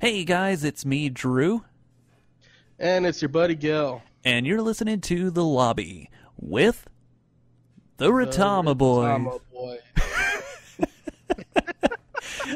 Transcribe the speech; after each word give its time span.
Hey 0.00 0.22
guys, 0.24 0.62
it's 0.62 0.86
me, 0.86 1.08
Drew, 1.08 1.64
And 2.78 3.04
it's 3.04 3.20
your 3.20 3.30
buddy 3.30 3.56
Gil. 3.56 4.00
and 4.24 4.46
you're 4.46 4.62
listening 4.62 5.00
to 5.02 5.28
The 5.28 5.42
Lobby 5.42 6.08
with 6.36 6.86
the 7.96 8.10
Retama 8.12 8.78
Boys. 8.78 9.40
Boy. 9.52 9.78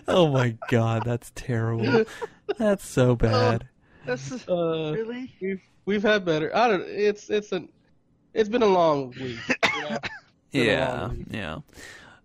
Oh 0.08 0.28
my 0.28 0.56
god, 0.70 1.02
that's 1.04 1.32
terrible. 1.34 2.04
That's 2.58 2.86
so 2.86 3.14
bad. 3.16 3.68
This 4.06 4.30
is 4.32 4.48
Uh, 4.48 4.92
really 4.94 5.32
we've 5.40 5.60
we've 5.84 6.02
had 6.02 6.24
better. 6.24 6.54
I 6.56 6.68
don't. 6.68 6.82
It's 6.88 7.28
it's 7.28 7.50
a 7.52 7.64
it's 8.34 8.48
been 8.48 8.62
a 8.62 8.66
long 8.66 9.10
week. 9.20 9.38
You 9.74 9.82
know? 9.82 9.88
been 10.52 10.62
a 10.62 10.64
Yeah, 10.64 11.00
long 11.02 11.16
week. 11.18 11.26
yeah. 11.30 11.58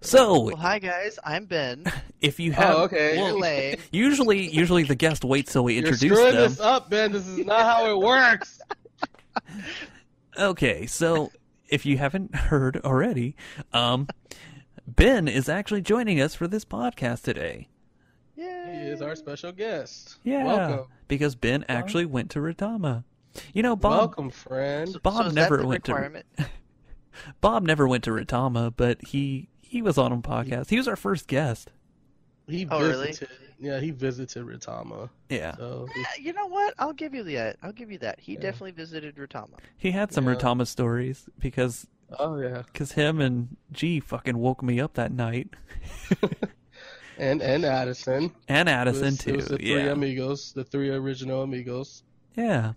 So, 0.02 0.42
well. 0.42 0.56
Hi 0.58 0.80
guys, 0.80 1.18
I'm 1.24 1.46
Ben. 1.46 1.84
if 2.22 2.40
you 2.40 2.52
have 2.52 2.76
Oh, 2.76 2.84
okay. 2.84 3.18
well, 3.18 3.76
usually 3.92 4.48
usually 4.48 4.84
the 4.84 4.96
guest 4.96 5.24
waits 5.26 5.54
till 5.54 5.64
we 5.64 5.78
introduce 5.78 6.04
You're 6.04 6.16
screwing 6.16 6.36
them. 6.36 6.50
this 6.52 6.60
up, 6.60 6.90
Ben. 6.90 7.12
This 7.12 7.28
is 7.28 7.40
not 7.46 7.62
how 7.62 7.90
it 7.92 8.00
works. 8.00 8.60
Okay, 10.40 10.86
so 10.86 11.32
if 11.68 11.84
you 11.84 11.98
haven't 11.98 12.36
heard 12.36 12.78
already, 12.86 13.36
um 13.74 14.08
Ben 14.86 15.28
is 15.28 15.50
actually 15.50 15.82
joining 15.82 16.22
us 16.22 16.36
for 16.36 16.48
this 16.48 16.64
podcast 16.64 17.24
today. 17.24 17.68
He 18.36 18.44
is 18.44 19.02
our 19.02 19.16
special 19.16 19.52
guest. 19.52 20.20
Yeah, 20.24 20.44
Welcome. 20.44 20.86
because 21.08 21.34
Ben 21.34 21.66
actually 21.68 22.06
went 22.06 22.30
to 22.32 22.40
Retama. 22.40 23.04
You 23.52 23.64
know, 23.64 23.76
Bob 23.76 23.98
Welcome, 24.00 24.30
friend. 24.30 24.96
Bob 25.02 25.24
so 25.24 25.28
is 25.30 25.34
never 25.34 25.58
that 25.58 25.64
the 25.64 25.68
went 25.68 25.84
to- 25.86 25.94
requirement? 25.94 26.26
Bob 27.42 27.64
never 27.64 27.88
went 27.88 28.04
to 28.04 28.12
Retama, 28.12 28.72
but 28.78 29.04
he 29.08 29.50
he 29.70 29.82
was 29.82 29.98
on 29.98 30.12
a 30.12 30.18
podcast. 30.18 30.70
He 30.70 30.78
was 30.78 30.88
our 30.88 30.96
first 30.96 31.28
guest. 31.28 31.72
He 32.48 32.68
Oh, 32.72 32.80
really? 32.82 33.08
visited. 33.08 33.30
Yeah, 33.60 33.80
he 33.80 33.92
visited 33.92 34.46
Retama. 34.46 35.10
Yeah, 35.30 35.56
So 35.58 35.88
Yeah, 35.96 36.04
you 36.20 36.32
know 36.34 36.46
what? 36.48 36.74
I'll 36.78 36.94
give 36.94 37.14
you 37.14 37.24
that. 37.24 37.58
I'll 37.64 37.72
give 37.74 37.92
you 37.92 37.98
that. 38.00 38.20
He 38.20 38.34
Yeah. 38.34 38.40
definitely 38.40 38.72
visited 38.72 39.16
Retama. 39.16 39.58
he 39.78 39.92
had 39.92 40.14
some 40.14 40.28
Yeah. 40.28 40.36
Retama 40.36 40.66
stories 40.68 41.28
because 41.40 41.88
oh 42.20 42.40
yeah, 42.40 42.64
cause 42.74 42.94
him 42.94 43.20
and 43.20 43.58
G 43.74 44.00
fucking 44.00 44.38
woke 44.38 44.62
me 44.64 44.80
up 44.80 44.94
that 44.94 45.12
night, 45.12 45.50
and 47.18 47.42
and 47.42 47.66
Addison. 47.66 48.32
and 48.48 48.70
It 48.70 48.72
Addison 48.72 49.06
was- 49.06 49.18
too. 49.18 49.30
It 49.32 49.36
was 49.38 49.48
the 49.48 49.58
three 49.58 49.74
yeah, 49.76 49.92
amigos, 49.92 50.54
the 50.54 50.64
three 50.64 50.90
original 50.90 51.42
amigos. 51.44 52.04
yeah. 52.36 52.74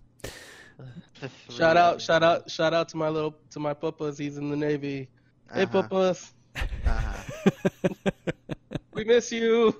Shout 1.50 1.76
out, 1.76 2.00
shout 2.00 2.22
out, 2.22 2.50
shout 2.50 2.72
out 2.72 2.88
to 2.88 2.96
my 2.96 3.08
little 3.10 3.36
to 3.50 3.60
my 3.60 3.74
papas. 3.74 4.16
He's 4.16 4.38
in 4.38 4.48
the 4.48 4.56
Navy. 4.56 5.10
Hey, 5.52 5.64
Uh-huh, 5.64 5.82
papas, 5.82 6.32
uh-huh. 6.56 7.50
we 8.92 9.04
miss 9.04 9.30
you. 9.32 9.78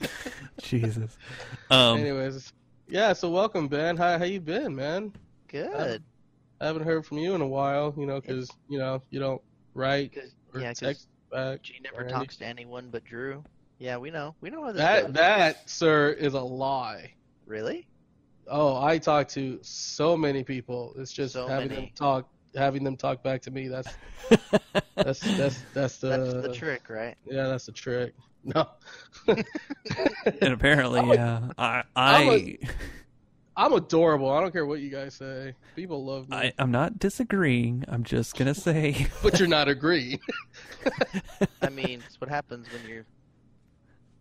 Jesus. 0.62 1.16
Um, 1.70 1.98
Anyways, 1.98 2.52
yeah. 2.88 3.12
So 3.12 3.30
welcome, 3.30 3.68
Ben. 3.68 3.96
How 3.96 4.18
how 4.18 4.24
you 4.24 4.40
been, 4.40 4.74
man? 4.74 5.12
Good. 5.48 6.02
I 6.60 6.66
haven't 6.66 6.84
heard 6.84 7.04
from 7.06 7.18
you 7.18 7.34
in 7.34 7.40
a 7.40 7.46
while. 7.46 7.94
You 7.96 8.06
know, 8.06 8.20
because 8.20 8.50
you 8.68 8.78
know 8.78 9.02
you 9.10 9.20
don't 9.20 9.42
write 9.74 10.16
or 10.52 10.60
yeah, 10.60 10.68
'cause 10.70 10.78
text 10.78 11.08
back. 11.30 11.62
G 11.62 11.80
never 11.82 12.04
or 12.06 12.08
talks 12.08 12.36
to 12.38 12.46
anyone 12.46 12.90
but 12.90 13.04
Drew. 13.04 13.44
Yeah, 13.78 13.96
we 13.98 14.10
know. 14.10 14.34
We 14.40 14.50
know 14.50 14.64
how 14.64 14.72
this 14.72 14.80
That 14.82 15.04
goes. 15.06 15.12
that 15.14 15.70
sir 15.70 16.10
is 16.10 16.34
a 16.34 16.40
lie. 16.40 17.12
Really? 17.46 17.86
Oh, 18.46 18.82
I 18.82 18.98
talk 18.98 19.28
to 19.28 19.58
so 19.62 20.16
many 20.16 20.44
people. 20.44 20.94
It's 20.98 21.12
just 21.12 21.32
So 21.32 21.48
having 21.48 21.68
many. 21.68 21.80
them 21.80 21.90
talk, 21.96 22.28
having 22.56 22.84
them 22.84 22.96
talk 22.96 23.22
back 23.22 23.42
to 23.42 23.50
me. 23.50 23.68
That's 23.68 23.88
that's 24.96 25.20
that's 25.20 25.62
that's 25.74 25.96
the, 25.98 26.08
That's 26.08 26.32
the 26.48 26.52
trick, 26.54 26.88
right? 26.88 27.16
yeah, 27.26 27.46
that's 27.48 27.66
the 27.66 27.72
trick. 27.72 28.14
No, 28.44 28.68
and 29.26 30.52
apparently, 30.52 31.00
I'm 31.00 31.10
a- 31.10 31.14
yeah, 31.14 31.48
I 31.56 31.82
I'm 31.96 32.28
I, 32.28 32.32
a- 32.34 32.58
I'm 33.56 33.72
adorable. 33.72 34.30
I 34.30 34.40
don't 34.40 34.52
care 34.52 34.66
what 34.66 34.80
you 34.80 34.90
guys 34.90 35.14
say. 35.14 35.54
People 35.76 36.04
love 36.04 36.28
me, 36.28 36.36
I 36.36 36.52
I'm 36.58 36.70
not 36.70 36.98
disagreeing. 36.98 37.84
I'm 37.88 38.04
just 38.04 38.36
gonna 38.36 38.54
say 38.54 39.06
but 39.22 39.38
you're 39.38 39.48
not 39.48 39.68
agreeing. 39.68 40.20
I 41.62 41.70
mean, 41.70 42.02
it's 42.06 42.20
what 42.20 42.28
happens 42.28 42.66
when 42.72 42.84
you're. 42.86 43.04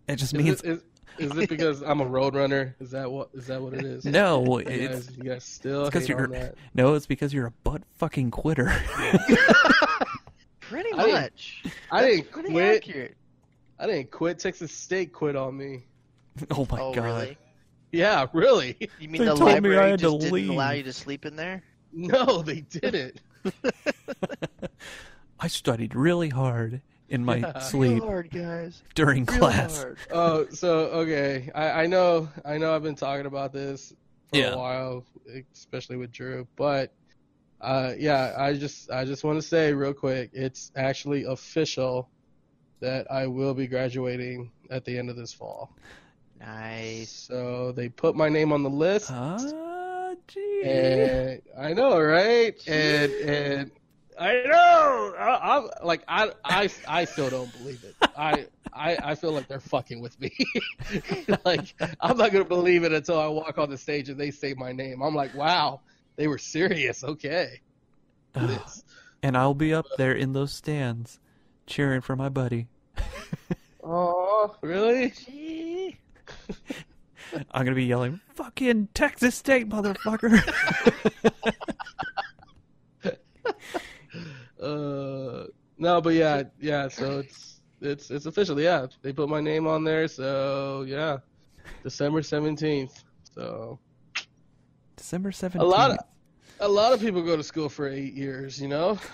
it 0.07 0.15
just 0.17 0.33
Is 0.33 0.39
means 0.41 0.61
it, 0.61 0.69
is, 0.69 0.79
is 1.17 1.35
it 1.37 1.49
because 1.49 1.81
I'm 1.81 2.01
a 2.01 2.05
road 2.05 2.35
runner? 2.35 2.75
Is 2.79 2.91
that 2.91 3.11
what 3.11 3.29
is 3.33 3.47
that 3.47 3.61
what 3.61 3.73
it 3.73 3.83
is? 3.85 4.05
no. 4.05 4.59
You 4.59 4.65
It's 4.67 5.07
guys, 5.07 5.17
you 5.17 5.23
guys 5.23 5.43
still 5.43 5.85
it's 5.85 5.93
'cause 5.93 6.07
hate 6.07 6.17
you're- 6.17 6.27
that. 6.39 6.55
no. 6.73 6.93
It's 6.95 7.05
because 7.05 7.33
you're 7.33 7.47
a 7.47 7.51
butt 7.63 7.83
fucking 7.97 8.31
quitter. 8.31 8.71
Pretty 10.61 10.93
I 10.93 11.03
didn't- 11.05 11.11
much. 11.21 11.63
I 11.91 12.01
That's 12.01 12.15
didn't 12.27 12.51
quit. 12.51 12.77
accurate. 12.77 13.17
I 13.79 13.87
didn't 13.87 14.11
quit. 14.11 14.39
Texas 14.39 14.71
State 14.71 15.11
quit 15.13 15.35
on 15.35 15.57
me. 15.57 15.83
oh 16.51 16.65
my 16.71 16.79
oh, 16.79 16.93
god. 16.93 17.03
really? 17.03 17.37
Yeah, 17.91 18.25
really. 18.33 18.75
You 18.99 19.07
mean 19.09 19.21
They 19.21 19.25
the 19.27 19.35
told 19.35 19.41
me 19.41 19.51
I 19.51 19.53
library 19.55 19.89
had 19.91 19.99
to 19.99 20.05
just 20.19 20.19
didn't 20.33 20.49
allow 20.49 20.71
you 20.71 20.83
to 20.83 20.93
sleep 20.93 21.25
in 21.25 21.35
there? 21.35 21.61
No, 21.91 22.41
they 22.41 22.61
didn't. 22.61 23.19
I 25.39 25.47
studied 25.47 25.93
really 25.93 26.29
hard 26.29 26.81
in 27.13 27.23
my 27.23 27.37
Yeah. 27.37 27.59
sleep 27.59 28.03
hard, 28.03 28.31
guys. 28.31 28.81
during 28.95 29.25
Real 29.25 29.39
class. 29.39 29.77
hard. 29.83 29.97
Oh, 30.11 30.47
so 30.49 30.69
okay. 31.03 31.49
I, 31.55 31.83
I 31.83 31.85
know 31.85 32.27
I 32.43 32.57
know 32.57 32.75
I've 32.75 32.83
been 32.83 32.95
talking 32.95 33.27
about 33.27 33.53
this 33.53 33.93
for 34.29 34.37
Yeah. 34.37 34.53
a 34.53 34.57
while, 34.57 35.05
especially 35.53 35.95
with 35.97 36.11
Drew. 36.11 36.47
But 36.55 36.93
uh, 37.61 37.93
yeah, 37.97 38.33
I 38.37 38.53
just 38.53 38.89
I 38.91 39.05
just 39.05 39.23
want 39.23 39.39
to 39.41 39.47
say 39.47 39.73
real 39.73 39.93
quick, 39.93 40.31
it's 40.33 40.71
actually 40.75 41.23
official 41.25 42.09
that 42.81 43.09
I 43.11 43.27
will 43.27 43.53
be 43.53 43.67
graduating 43.67 44.51
at 44.69 44.83
the 44.83 44.97
end 44.97 45.09
of 45.09 45.15
this 45.15 45.31
fall. 45.31 45.71
Nice. 46.39 47.11
So 47.11 47.71
they 47.71 47.87
put 47.89 48.15
my 48.15 48.27
name 48.27 48.51
on 48.51 48.63
the 48.63 48.69
list, 48.69 49.11
Ah, 49.11 50.13
gee. 50.27 50.61
and 50.65 51.41
I 51.57 51.73
know, 51.73 52.01
right? 52.01 52.55
And 52.67 53.11
and 53.13 53.71
I 54.19 54.43
know. 54.45 55.15
I, 55.17 55.57
I'm 55.57 55.69
like 55.83 56.03
I 56.07 56.31
I 56.43 56.69
I 56.87 57.05
still 57.05 57.29
don't 57.29 57.51
believe 57.57 57.83
it. 57.83 57.95
I. 58.17 58.47
I, 58.75 58.97
I 59.03 59.13
feel 59.13 59.33
like 59.33 59.47
they're 59.47 59.59
fucking 59.59 60.01
with 60.01 60.19
me. 60.19 60.35
like 61.45 61.75
I'm 62.01 62.17
not 62.17 62.31
gonna 62.31 62.43
believe 62.43 62.83
it 62.83 62.91
until 62.91 63.19
I 63.19 63.27
walk 63.27 63.59
on 63.59 63.69
the 63.69 63.77
stage 63.77 64.09
and 64.09 64.19
they 64.19 64.31
say 64.31 64.55
my 64.55 64.71
name. 64.71 65.03
I'm 65.03 65.13
like, 65.13 65.35
wow, 65.35 65.81
they 66.15 66.27
were 66.27 66.39
serious. 66.39 67.03
Okay, 67.03 67.61
and 69.21 69.37
I'll 69.37 69.53
be 69.53 69.75
up 69.75 69.85
there 69.97 70.13
in 70.13 70.33
those 70.33 70.53
stands 70.53 71.19
cheering 71.67 72.01
for 72.01 72.15
my 72.15 72.29
buddy. 72.29 72.67
Oh, 73.85 74.55
really? 74.61 75.13
I'm 77.51 77.65
gonna 77.65 77.75
be 77.75 77.83
yelling, 77.83 78.21
"Fucking 78.29 78.87
Texas 78.93 79.35
State, 79.35 79.67
motherfucker!" 79.67 80.39
Uh, 84.63 85.45
no, 85.77 86.01
but 86.01 86.13
yeah, 86.13 86.43
yeah. 86.59 86.87
So 86.87 87.19
it's 87.19 87.61
it's 87.81 88.11
it's 88.11 88.25
official. 88.25 88.59
Yeah, 88.59 88.87
they 89.01 89.11
put 89.11 89.29
my 89.29 89.41
name 89.41 89.67
on 89.67 89.83
there. 89.83 90.07
So 90.07 90.85
yeah, 90.87 91.17
December 91.83 92.23
seventeenth. 92.23 93.03
So 93.35 93.79
December 94.95 95.31
seventeenth. 95.31 95.63
a 95.63 95.67
lot 95.67 95.91
of 95.91 95.97
a 96.59 96.67
lot 96.67 96.93
of 96.93 97.01
people 97.01 97.21
go 97.21 97.35
to 97.35 97.43
school 97.43 97.69
for 97.69 97.89
eight 97.89 98.13
years. 98.13 98.61
You 98.61 98.69
know. 98.69 98.99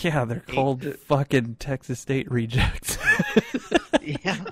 yeah, 0.00 0.24
they're 0.24 0.40
called 0.40 0.84
fucking 1.06 1.56
Texas 1.56 2.00
State 2.00 2.30
rejects. 2.30 2.98
Yeah. 4.24 4.42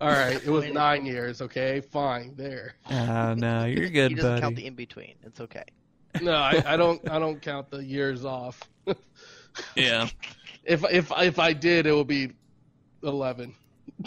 All 0.00 0.10
right, 0.10 0.34
it 0.34 0.50
was 0.50 0.66
nine 0.66 1.06
years. 1.06 1.40
Okay, 1.40 1.80
fine. 1.80 2.34
There. 2.34 2.74
Ah, 2.90 3.34
no, 3.36 3.66
you're 3.66 3.88
good, 3.88 4.10
he 4.10 4.16
doesn't 4.16 4.30
buddy. 4.32 4.40
count 4.40 4.56
the 4.56 4.66
in 4.66 4.74
between. 4.74 5.14
It's 5.22 5.40
okay. 5.40 5.62
No, 6.20 6.34
I, 6.34 6.62
I 6.66 6.76
don't. 6.76 7.08
I 7.10 7.18
don't 7.18 7.40
count 7.40 7.70
the 7.70 7.82
years 7.84 8.24
off. 8.24 8.60
Yeah. 9.76 10.08
If 10.64 10.82
if 10.90 11.12
if 11.18 11.38
I 11.38 11.52
did, 11.52 11.86
it 11.86 11.92
would 11.94 12.06
be 12.06 12.32
eleven. 13.02 13.54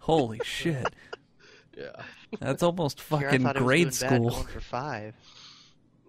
Holy 0.00 0.38
shit, 0.44 0.86
Yeah. 1.76 1.90
that's 2.38 2.62
almost 2.62 3.00
Here, 3.00 3.18
I 3.18 3.22
fucking 3.22 3.42
thought 3.42 3.56
it 3.56 3.60
was 3.62 3.66
grade 3.66 3.90
doing 3.90 3.90
bad 3.90 4.16
school. 4.16 4.30
going 4.30 4.46
for 4.46 4.60
five. 4.60 5.14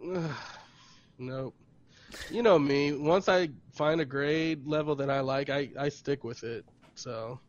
nope. 1.17 1.55
You 2.29 2.43
know 2.43 2.59
me. 2.59 2.91
Once 2.93 3.27
I 3.29 3.49
find 3.73 4.01
a 4.01 4.05
grade 4.05 4.67
level 4.67 4.95
that 4.95 5.09
I 5.09 5.21
like, 5.21 5.49
I, 5.49 5.69
I 5.79 5.89
stick 5.89 6.23
with 6.23 6.43
it. 6.43 6.65
So, 6.95 7.39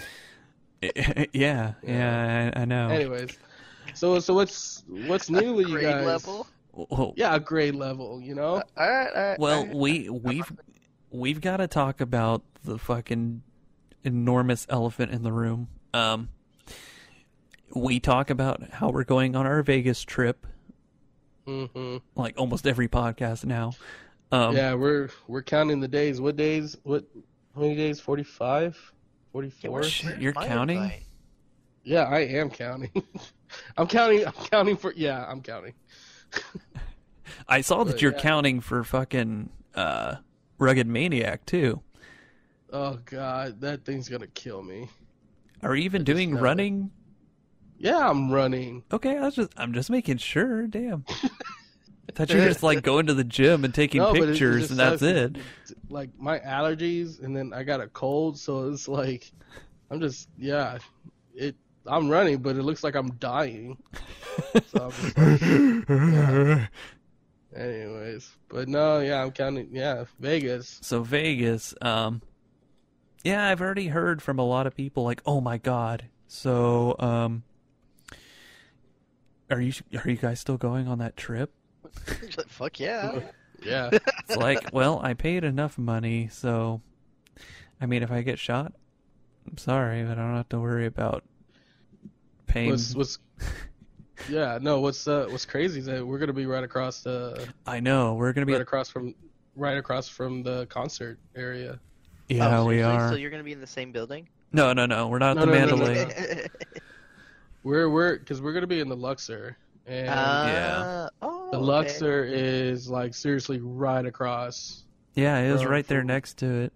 yeah, 0.82 1.24
yeah, 1.32 1.74
Yeah. 1.82 2.52
I, 2.56 2.60
I 2.62 2.64
know. 2.64 2.88
anyways, 2.88 3.36
so 3.96 4.18
so 4.20 4.34
what's 4.34 4.84
what's 4.88 5.28
new 5.30 5.54
with 5.54 5.68
you 5.68 5.80
guys? 5.80 6.04
level. 6.06 6.46
Oh, 6.90 7.14
Yeah, 7.16 7.34
a 7.34 7.40
grade 7.40 7.74
level. 7.74 8.20
You 8.20 8.34
know. 8.34 8.62
All 8.76 8.88
right. 8.90 9.08
All 9.14 9.22
right. 9.22 9.38
Well, 9.38 9.58
all 9.60 9.66
right. 9.66 9.74
we 9.74 10.08
we've 10.10 10.52
we've 11.10 11.40
got 11.40 11.56
to 11.58 11.66
talk 11.66 12.00
about 12.00 12.42
the 12.64 12.78
fucking 12.78 13.42
enormous 14.04 14.66
elephant 14.68 15.12
in 15.12 15.22
the 15.22 15.32
room. 15.32 15.68
Um, 15.94 16.28
we 17.74 17.98
talk 18.00 18.30
about 18.30 18.62
how 18.70 18.90
we're 18.90 19.04
going 19.04 19.34
on 19.36 19.46
our 19.46 19.62
Vegas 19.62 20.02
trip, 20.02 20.46
hmm 21.46 21.96
like 22.14 22.34
almost 22.38 22.66
every 22.66 22.88
podcast 22.88 23.44
now. 23.44 23.72
Um, 24.32 24.56
yeah, 24.56 24.74
we're 24.74 25.08
we're 25.28 25.42
counting 25.42 25.80
the 25.80 25.88
days. 25.88 26.20
What 26.20 26.36
days? 26.36 26.76
What? 26.82 27.04
How 27.54 27.62
many 27.62 27.74
days? 27.74 28.00
45? 28.00 28.92
forty 29.32 29.48
Yeah, 29.48 29.68
four. 29.68 29.70
where's- 29.80 29.86
Shit, 29.90 30.10
where's 30.10 30.22
you're 30.22 30.32
counting? 30.34 30.76
invite? 30.78 31.05
Yeah, 31.86 32.02
I 32.02 32.18
am 32.20 32.50
counting. 32.50 32.90
I'm 33.78 33.86
counting. 33.86 34.26
I'm 34.26 34.32
counting 34.50 34.76
for. 34.76 34.92
Yeah, 34.96 35.24
I'm 35.24 35.40
counting. 35.40 35.72
I 37.48 37.60
saw 37.60 37.84
that 37.84 37.92
But, 37.92 38.02
you're 38.02 38.12
yeah. 38.12 38.18
counting 38.18 38.60
for 38.60 38.82
fucking 38.82 39.50
uh, 39.76 40.16
Rugged 40.58 40.88
Maniac 40.88 41.46
too. 41.46 41.80
Oh 42.72 42.98
god, 43.04 43.60
that 43.60 43.84
thing's 43.84 44.08
gonna 44.08 44.26
kill 44.26 44.62
me. 44.62 44.88
Are 45.62 45.76
you 45.76 45.84
even 45.84 46.02
I 46.02 46.04
doing 46.04 46.34
running? 46.34 46.90
Yeah, 47.78 48.08
I'm 48.10 48.32
running. 48.32 48.82
Okay, 48.92 49.16
I 49.16 49.20
was 49.20 49.36
just 49.36 49.52
I'm 49.56 49.72
just 49.72 49.88
making 49.88 50.16
sure. 50.18 50.66
Damn. 50.66 51.04
I 51.08 52.12
thought 52.12 52.30
you 52.30 52.38
were 52.38 52.46
just 52.48 52.64
like 52.64 52.82
going 52.82 53.06
to 53.06 53.14
the 53.14 53.22
gym 53.24 53.64
and 53.64 53.72
taking 53.72 54.00
No, 54.02 54.12
but 54.12 54.22
it- 54.22 54.22
it 54.24 54.26
pictures 54.32 54.70
and 54.70 54.80
that's 54.80 55.02
it. 55.02 55.36
Like 55.88 56.10
my 56.18 56.40
allergies, 56.40 57.22
and 57.22 57.36
then 57.36 57.52
I 57.54 57.62
got 57.62 57.80
a 57.80 57.86
cold, 57.86 58.38
so 58.38 58.68
it's 58.70 58.88
like 58.88 59.30
I'm 59.90 60.00
just 60.00 60.28
yeah. 60.36 60.78
It 61.34 61.54
I'm 61.88 62.08
running, 62.08 62.38
but 62.38 62.56
it 62.56 62.62
looks 62.62 62.82
like 62.84 62.94
I'm 62.94 63.10
dying. 63.14 63.76
So 64.68 64.92
I'm 65.16 65.22
like, 65.26 65.88
yeah. 65.88 66.66
Anyways, 67.56 68.30
but 68.48 68.68
no, 68.68 69.00
yeah, 69.00 69.22
I'm 69.22 69.30
counting. 69.30 69.68
Yeah, 69.72 70.04
Vegas. 70.20 70.78
So 70.82 71.02
Vegas, 71.02 71.74
um, 71.80 72.20
yeah, 73.24 73.48
I've 73.48 73.62
already 73.62 73.86
heard 73.88 74.20
from 74.20 74.38
a 74.38 74.44
lot 74.44 74.66
of 74.66 74.76
people 74.76 75.04
like, 75.04 75.22
"Oh 75.24 75.40
my 75.40 75.56
god!" 75.56 76.04
So, 76.28 76.96
um, 76.98 77.44
are 79.50 79.60
you 79.60 79.72
are 80.04 80.10
you 80.10 80.16
guys 80.16 80.38
still 80.40 80.58
going 80.58 80.86
on 80.86 80.98
that 80.98 81.16
trip? 81.16 81.52
She's 82.20 82.36
like, 82.36 82.48
Fuck 82.48 82.80
yeah. 82.80 83.20
Yeah, 83.64 83.88
It's 84.28 84.36
like, 84.36 84.68
well, 84.74 85.00
I 85.02 85.14
paid 85.14 85.42
enough 85.42 85.78
money, 85.78 86.28
so 86.30 86.82
I 87.80 87.86
mean, 87.86 88.02
if 88.02 88.10
I 88.12 88.20
get 88.20 88.38
shot, 88.38 88.74
I'm 89.48 89.56
sorry, 89.56 90.04
but 90.04 90.12
I 90.12 90.22
don't 90.22 90.36
have 90.36 90.50
to 90.50 90.60
worry 90.60 90.84
about 90.84 91.24
paying. 92.56 92.70
what's 92.70 92.94
what's 92.94 93.18
yeah 94.28 94.58
no 94.60 94.80
what's 94.80 95.06
uh 95.06 95.26
what's 95.28 95.44
crazy 95.44 95.80
is 95.80 95.86
that 95.86 96.04
we're 96.04 96.18
gonna 96.18 96.32
be 96.32 96.46
right 96.46 96.64
across 96.64 97.02
the 97.02 97.46
I 97.66 97.80
know 97.80 98.14
we're 98.14 98.32
gonna 98.32 98.46
be. 98.46 98.52
right 98.52 98.62
across 98.62 98.88
from 98.88 99.14
right 99.54 99.76
across 99.76 100.08
from 100.08 100.42
the 100.42 100.66
concert 100.66 101.18
area. 101.36 101.78
yeah, 102.28 102.58
Oh, 102.58 102.66
we 102.66 102.82
are. 102.82 103.08
So 103.10 103.14
you're 103.16 103.30
gonna 103.30 103.42
be 103.44 103.52
in 103.52 103.60
the 103.60 103.66
same 103.66 103.92
building? 103.92 104.28
No, 104.52 104.72
no, 104.72 104.86
no, 104.86 105.08
we're 105.08 105.18
not 105.18 105.36
No, 105.36 105.42
at 105.42 105.46
the 105.46 105.52
no, 105.52 105.64
no, 105.66 105.76
no, 105.76 105.84
Mandalay. 105.86 106.04
no. 106.34 106.42
We're 107.62 107.90
we're 107.90 108.18
because 108.18 108.40
we're 108.40 108.52
gonna 108.52 108.66
be 108.68 108.78
in 108.80 108.88
the 108.88 108.96
Luxor, 108.96 109.56
and 109.86 110.08
Uh, 110.08 111.08
Oh, 111.20 111.50
the 111.50 111.56
okay. 111.58 111.66
Luxor 111.66 112.24
is 112.24 112.88
like 112.88 113.12
seriously 113.12 113.58
right 113.60 114.06
across. 114.06 114.84
Yeah, 115.14 115.38
it 115.38 115.50
was 115.50 115.62
Bro, 115.62 115.72
right 115.72 115.86
there 115.88 116.04
next 116.04 116.38
to 116.38 116.46
it. 116.62 116.72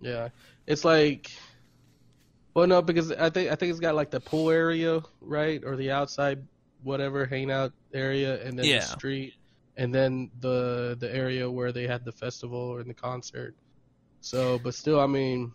Yeah, 0.00 0.28
it's 0.66 0.84
like, 0.84 1.30
well, 2.54 2.66
no, 2.66 2.82
because 2.82 3.12
I 3.12 3.30
think 3.30 3.50
I 3.50 3.54
think 3.54 3.70
it's 3.70 3.80
got 3.80 3.94
like 3.94 4.10
the 4.10 4.20
pool 4.20 4.50
area, 4.50 5.02
right, 5.20 5.62
or 5.64 5.76
the 5.76 5.90
outside 5.90 6.42
whatever 6.82 7.26
hangout 7.26 7.72
area, 7.94 8.42
and 8.44 8.58
then 8.58 8.66
Yeah. 8.66 8.78
the 8.80 8.86
street, 8.86 9.34
and 9.76 9.94
then 9.94 10.30
the 10.40 10.96
the 10.98 11.14
area 11.14 11.50
where 11.50 11.72
they 11.72 11.86
had 11.86 12.04
the 12.04 12.12
festival 12.12 12.58
or 12.58 12.82
the 12.82 12.94
concert. 12.94 13.54
So, 14.20 14.58
but 14.58 14.74
still, 14.74 15.00
I 15.00 15.06
mean, 15.06 15.52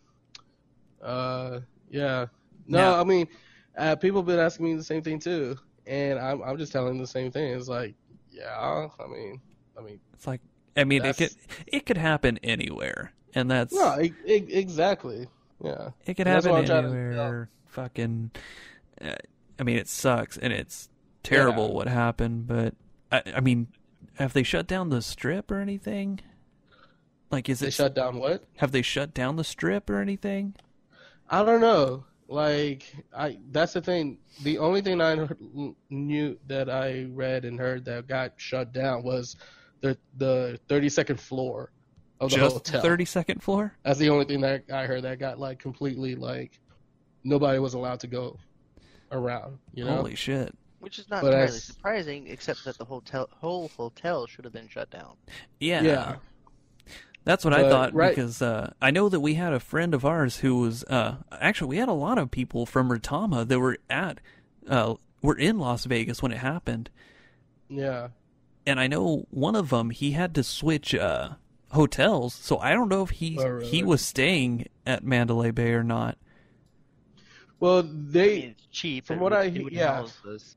uh, 1.01 1.60
yeah, 1.90 2.28
no, 2.68 2.78
Now- 2.80 3.00
I 3.00 3.04
mean, 3.04 3.28
uh, 3.78 3.95
people 3.95 4.19
have 4.22 4.28
been 4.28 4.40
asking 4.40 4.66
me 4.66 4.75
the 4.75 4.84
same 4.84 5.01
thing 5.01 5.19
too, 5.19 5.57
and 5.86 6.19
I'm 6.19 6.42
I'm 6.42 6.57
just 6.57 6.72
telling 6.72 6.98
the 6.98 7.07
same 7.07 7.31
thing. 7.31 7.54
It's 7.54 7.68
like, 7.68 7.95
yeah, 8.31 8.88
I 9.00 9.07
mean, 9.07 9.42
I 9.78 9.81
mean, 9.81 10.00
It's 10.13 10.28
like, 10.28 10.42
I 10.78 10.84
mean, 10.86 11.04
it 11.04 11.18
could 11.18 11.31
it 11.68 11.86
could 11.86 11.98
happen 11.98 12.40
anywhere, 12.44 13.12
and 13.36 13.50
that's 13.51 13.74
no, 13.74 14.00
e- 14.01 14.13
e- 14.25 14.48
exactly, 14.54 15.28
yeah. 15.63 15.89
it 16.06 16.15
could 16.15 16.27
happen 16.27 16.51
anywhere. 16.69 17.50
Fucking, 17.68 18.31
uh, 19.01 19.15
I 19.60 19.63
mean, 19.63 19.77
it 19.77 19.88
sucks 19.88 20.38
and 20.38 20.54
it's 20.54 20.89
terrible 21.24 21.69
Yeah. 21.69 21.74
what 21.74 21.88
happened, 21.88 22.48
but 22.48 22.75
I, 23.12 23.24
I 23.38 23.39
mean, 23.39 23.68
have 24.15 24.33
they 24.33 24.44
shut 24.44 24.68
down 24.68 24.89
the 24.89 25.01
strip 25.01 25.50
or 25.50 25.60
anything? 25.60 26.19
Like, 27.31 27.50
is 27.50 27.60
They 27.62 27.68
it 27.68 27.74
shut 27.74 27.95
down 27.95 28.19
what? 28.19 28.44
have 28.57 28.71
they 28.71 28.83
shut 28.83 29.13
down 29.13 29.38
the 29.38 29.44
strip 29.44 29.89
or 29.89 30.00
anything? 30.00 30.54
I 31.30 31.44
don't 31.44 31.62
know. 31.62 32.04
Like 32.27 32.83
I, 33.16 33.38
that's 33.51 33.74
the 33.74 33.81
thing. 33.81 34.18
The 34.44 34.57
only 34.59 34.81
thing 34.81 35.01
I 35.01 35.16
heard- 35.16 35.38
knew 35.89 36.38
that 36.48 36.69
I 36.69 37.06
read 37.12 37.45
and 37.45 37.59
heard 37.59 37.86
that 37.86 38.07
got 38.07 38.33
shut 38.38 38.71
down 38.71 39.04
was 39.04 39.36
the 39.81 39.98
the 40.18 40.59
thirty 40.68 40.89
second 40.89 41.19
floor 41.19 41.71
of 42.19 42.30
the 42.31 42.38
Just 42.38 42.54
hotel. 42.56 42.81
thirty 42.81 43.06
second 43.06 43.42
floor? 43.44 43.74
That's 43.83 44.00
the 44.00 44.10
only 44.10 44.25
thing 44.25 44.42
that 44.42 44.63
I 44.71 44.86
heard 44.86 45.04
that 45.04 45.19
got 45.19 45.39
like 45.39 45.60
completely 45.60 46.15
like 46.15 46.60
nobody 47.24 47.60
was 47.60 47.74
allowed 47.74 48.00
to 48.01 48.07
go 48.07 48.38
around. 49.12 49.60
You 49.74 49.86
know. 49.86 49.95
Holy 49.98 50.15
shit! 50.15 50.56
Which 50.80 51.00
is 51.00 51.10
not 51.10 51.21
But 51.21 51.27
entirely 51.33 51.48
as- 51.48 51.63
surprising, 51.63 52.27
except 52.27 52.65
that 52.65 52.77
the 52.77 52.86
hotel 52.86 53.30
whole 53.39 53.69
hotel 53.69 54.27
should 54.27 54.44
have 54.45 54.54
been 54.54 54.69
shut 54.69 54.89
down. 54.89 55.15
Yeah, 55.60 55.81
Yeah. 55.81 56.15
That's 57.25 57.45
what 57.45 57.54
I 57.54 57.69
thought 57.69 57.94
right- 57.94 58.13
because 58.13 58.42
uh, 58.42 58.74
I 58.81 58.92
know 58.92 59.07
that 59.07 59.21
we 59.21 59.36
had 59.36 59.54
a 59.54 59.59
friend 59.62 59.94
of 59.94 60.04
ours 60.04 60.38
who 60.39 60.57
was 60.59 60.83
uh, 60.83 61.16
actually 61.31 61.69
we 61.69 61.77
had 61.77 61.88
a 61.88 61.94
lot 61.94 62.18
of 62.18 62.30
people 62.31 62.66
from 62.66 62.89
Retama 62.89 63.48
that 63.48 63.59
were 63.59 63.77
at 63.89 64.19
uh, 64.68 64.95
were 65.21 65.38
in 65.38 65.57
Las 65.57 65.86
Vegas 65.86 66.21
when 66.21 66.33
it 66.33 66.39
happened, 66.39 66.89
Yeah. 67.69 68.09
and 68.68 68.77
I 68.77 68.88
know 68.88 69.25
one 69.30 69.56
of 69.56 69.69
them 69.69 69.92
he 69.92 70.12
had 70.12 70.36
to 70.36 70.44
switch 70.44 70.94
uh, 70.94 71.36
hotels, 71.73 72.33
so 72.33 72.57
I 72.59 72.73
don't 72.73 72.89
know 72.89 73.03
if 73.03 73.09
he 73.11 73.37
Oh, 73.39 73.47
really? 73.47 73.65
he 73.67 73.83
was 73.83 74.01
staying 74.01 74.67
at 74.85 75.03
Mandalay 75.03 75.51
Bay 75.51 75.71
or 75.71 75.83
not. 75.83 76.17
Well, 77.59 77.79
I 77.79 77.81
they 77.91 78.35
mean, 78.41 78.49
it's 78.51 78.65
cheap. 78.71 79.05
from 79.05 79.19
what 79.19 79.31
would- 79.31 79.39
I 79.39 79.49
he- 79.49 79.67
yeah. 79.71 79.95
house 79.95 80.17
us. 80.25 80.55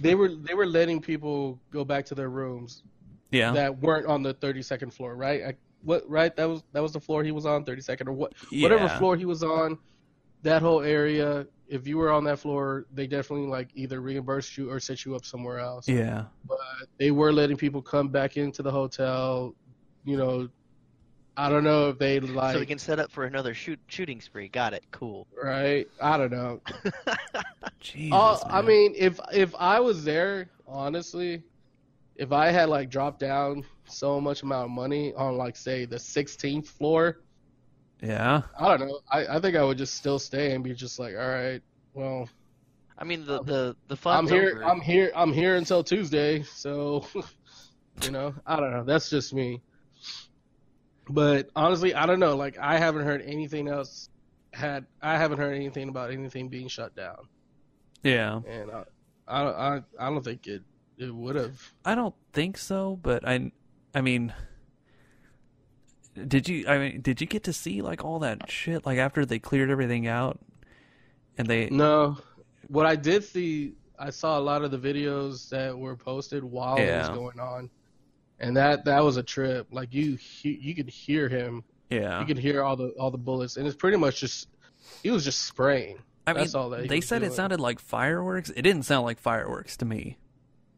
they 0.00 0.14
were 0.14 0.28
they 0.28 0.52
were 0.54 0.66
letting 0.66 1.00
people 1.00 1.58
go 1.70 1.84
back 1.84 2.04
to 2.06 2.14
their 2.14 2.28
rooms 2.28 2.82
Yeah, 3.30 3.52
that 3.52 3.80
weren't 3.80 4.06
on 4.06 4.22
the 4.22 4.34
32nd 4.34 4.92
floor, 4.92 5.14
right? 5.16 5.42
I, 5.44 5.54
what 5.82 6.08
right? 6.08 6.34
That 6.36 6.48
was 6.48 6.64
that 6.72 6.82
was 6.82 6.92
the 6.92 7.00
floor 7.00 7.22
he 7.24 7.32
was 7.32 7.46
on, 7.46 7.64
32nd 7.64 8.08
or 8.08 8.12
what? 8.12 8.32
Whatever 8.52 8.88
floor 8.88 9.16
he 9.16 9.24
was 9.24 9.42
on, 9.42 9.78
that 10.42 10.60
whole 10.62 10.80
area. 10.82 11.46
If 11.68 11.86
you 11.88 11.98
were 11.98 12.12
on 12.12 12.22
that 12.24 12.38
floor, 12.38 12.86
they 12.92 13.06
definitely 13.08 13.48
like 13.48 13.70
either 13.74 14.00
reimbursed 14.00 14.56
you 14.56 14.70
or 14.70 14.78
set 14.78 15.04
you 15.04 15.16
up 15.16 15.24
somewhere 15.24 15.58
else. 15.58 15.88
yeah, 15.88 16.26
But 16.46 16.58
they 16.96 17.10
were 17.10 17.32
letting 17.32 17.56
people 17.56 17.82
come 17.82 18.08
back 18.08 18.36
into 18.36 18.62
the 18.62 18.70
hotel. 18.70 19.54
You 20.06 20.16
know, 20.16 20.48
I 21.36 21.50
don't 21.50 21.64
know 21.64 21.90
if 21.90 21.98
they 21.98 22.18
like 22.20 22.54
so 22.54 22.60
we 22.60 22.64
can 22.66 22.78
set 22.78 22.98
up 22.98 23.10
for 23.10 23.24
another 23.24 23.52
shoot 23.52 23.78
shooting 23.88 24.20
spree. 24.22 24.48
Got 24.48 24.72
it. 24.72 24.84
Cool. 24.92 25.26
right. 25.42 25.86
I 26.00 26.16
don't 26.16 26.32
know. 26.32 26.62
Jesus, 27.80 28.12
Uh, 28.12 28.38
I 28.48 28.62
mean, 28.62 28.94
if 28.96 29.20
if 29.32 29.54
I 29.58 29.80
was 29.80 30.04
there, 30.04 30.48
honestly, 30.66 31.42
if 32.14 32.32
I 32.32 32.50
had 32.50 32.68
like 32.70 32.88
dropped 32.88 33.20
down 33.20 33.64
so 33.84 34.20
much 34.20 34.42
amount 34.42 34.66
of 34.66 34.70
money 34.70 35.12
on 35.14 35.36
like 35.36 35.56
say 35.56 35.84
the 35.84 35.96
16th 35.96 36.66
floor, 36.68 37.20
yeah, 38.00 38.42
I 38.58 38.68
don't 38.76 38.88
know. 38.88 39.00
I, 39.10 39.36
I 39.36 39.40
think 39.40 39.56
I 39.56 39.64
would 39.64 39.76
just 39.78 39.94
still 39.94 40.18
stay 40.18 40.54
and 40.54 40.62
be 40.64 40.72
just 40.72 40.98
like, 40.98 41.14
all 41.14 41.28
right, 41.28 41.60
well, 41.94 42.28
I 42.96 43.04
mean, 43.04 43.26
the 43.26 43.42
the 43.42 43.76
the 43.88 43.96
fun. 43.96 44.16
I'm 44.16 44.28
here. 44.28 44.52
over. 44.54 44.64
I'm 44.64 44.80
here. 44.80 45.12
I'm 45.14 45.32
here 45.32 45.56
until 45.56 45.84
Tuesday. 45.84 46.42
So, 46.44 47.06
you 48.02 48.10
know, 48.10 48.34
I 48.46 48.56
don't 48.56 48.70
know. 48.70 48.84
That's 48.84 49.10
just 49.10 49.34
me. 49.34 49.60
But 51.08 51.50
honestly, 51.54 51.94
I 51.94 52.06
don't 52.06 52.20
know. 52.20 52.36
Like, 52.36 52.58
I 52.58 52.78
haven't 52.78 53.04
heard 53.04 53.22
anything 53.22 53.68
else. 53.68 54.08
Had 54.52 54.86
I 55.02 55.18
haven't 55.18 55.38
heard 55.38 55.54
anything 55.54 55.88
about 55.88 56.10
anything 56.10 56.48
being 56.48 56.66
shut 56.68 56.96
down, 56.96 57.28
yeah. 58.02 58.40
and 58.48 58.70
I, 58.70 58.84
I, 59.28 59.42
I, 59.42 59.82
I 59.98 60.08
don't 60.08 60.24
think 60.24 60.46
it 60.46 60.62
it 60.96 61.14
would 61.14 61.36
have. 61.36 61.60
I 61.84 61.94
don't 61.94 62.14
think 62.32 62.56
so, 62.56 62.98
but 63.02 63.26
I, 63.28 63.52
I 63.94 64.00
mean, 64.00 64.32
did 66.26 66.48
you? 66.48 66.66
I 66.66 66.78
mean, 66.78 67.00
did 67.02 67.20
you 67.20 67.26
get 67.26 67.44
to 67.44 67.52
see 67.52 67.82
like 67.82 68.04
all 68.04 68.20
that 68.20 68.50
shit 68.50 68.86
like 68.86 68.98
after 68.98 69.26
they 69.26 69.38
cleared 69.38 69.70
everything 69.70 70.06
out, 70.06 70.38
and 71.36 71.46
they? 71.46 71.68
No, 71.68 72.16
what 72.68 72.86
I 72.86 72.96
did 72.96 73.24
see, 73.24 73.74
I 73.98 74.10
saw 74.10 74.38
a 74.38 74.40
lot 74.40 74.62
of 74.62 74.70
the 74.70 74.78
videos 74.78 75.48
that 75.50 75.76
were 75.76 75.96
posted 75.96 76.42
while 76.42 76.76
it 76.76 76.90
was 76.90 77.08
going 77.10 77.38
on, 77.38 77.70
and 78.40 78.56
that 78.56 78.84
that 78.84 79.02
was 79.04 79.16
a 79.16 79.22
trip. 79.22 79.66
Like 79.70 79.92
you, 79.94 80.16
he, 80.16 80.58
you 80.60 80.74
could 80.74 80.88
hear 80.88 81.28
him. 81.28 81.64
Yeah, 81.90 82.18
You 82.20 82.26
could 82.26 82.38
hear 82.38 82.62
all 82.62 82.76
the 82.76 82.88
all 82.98 83.10
the 83.10 83.18
bullets, 83.18 83.56
and 83.56 83.66
it's 83.66 83.76
pretty 83.76 83.96
much 83.96 84.20
just 84.20 84.48
he 85.02 85.10
was 85.10 85.24
just 85.24 85.42
spraying. 85.42 85.98
I 86.26 86.32
mean, 86.32 86.40
that's 86.42 86.54
all 86.54 86.70
that 86.70 86.82
he 86.82 86.88
they 86.88 86.96
was 86.96 87.06
said 87.06 87.22
it 87.22 87.32
sounded 87.32 87.60
like 87.60 87.78
fireworks. 87.78 88.50
It 88.50 88.62
didn't 88.62 88.82
sound 88.82 89.04
like 89.04 89.20
fireworks 89.20 89.76
to 89.78 89.84
me. 89.84 90.18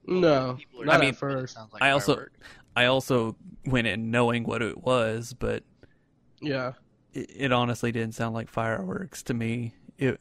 No, 0.07 0.59
not 0.81 0.97
I 0.97 0.99
mean, 0.99 1.09
at 1.11 1.17
first. 1.17 1.55
Sounds 1.55 1.73
like 1.73 1.83
I 1.83 1.91
also- 1.91 2.15
fireworks. 2.15 2.38
I 2.77 2.85
also 2.85 3.35
went 3.67 3.87
in 3.88 4.11
knowing 4.12 4.45
what 4.45 4.62
it 4.62 4.85
was, 4.85 5.35
but 5.37 5.65
Yeah, 6.41 6.75
it, 7.12 7.31
it 7.35 7.53
honestly 7.53 7.91
didn't 7.91 8.15
sound 8.15 8.35
like 8.35 8.49
fireworks 8.49 9.23
to 9.25 9.35
me. 9.35 9.73
It, 9.99 10.21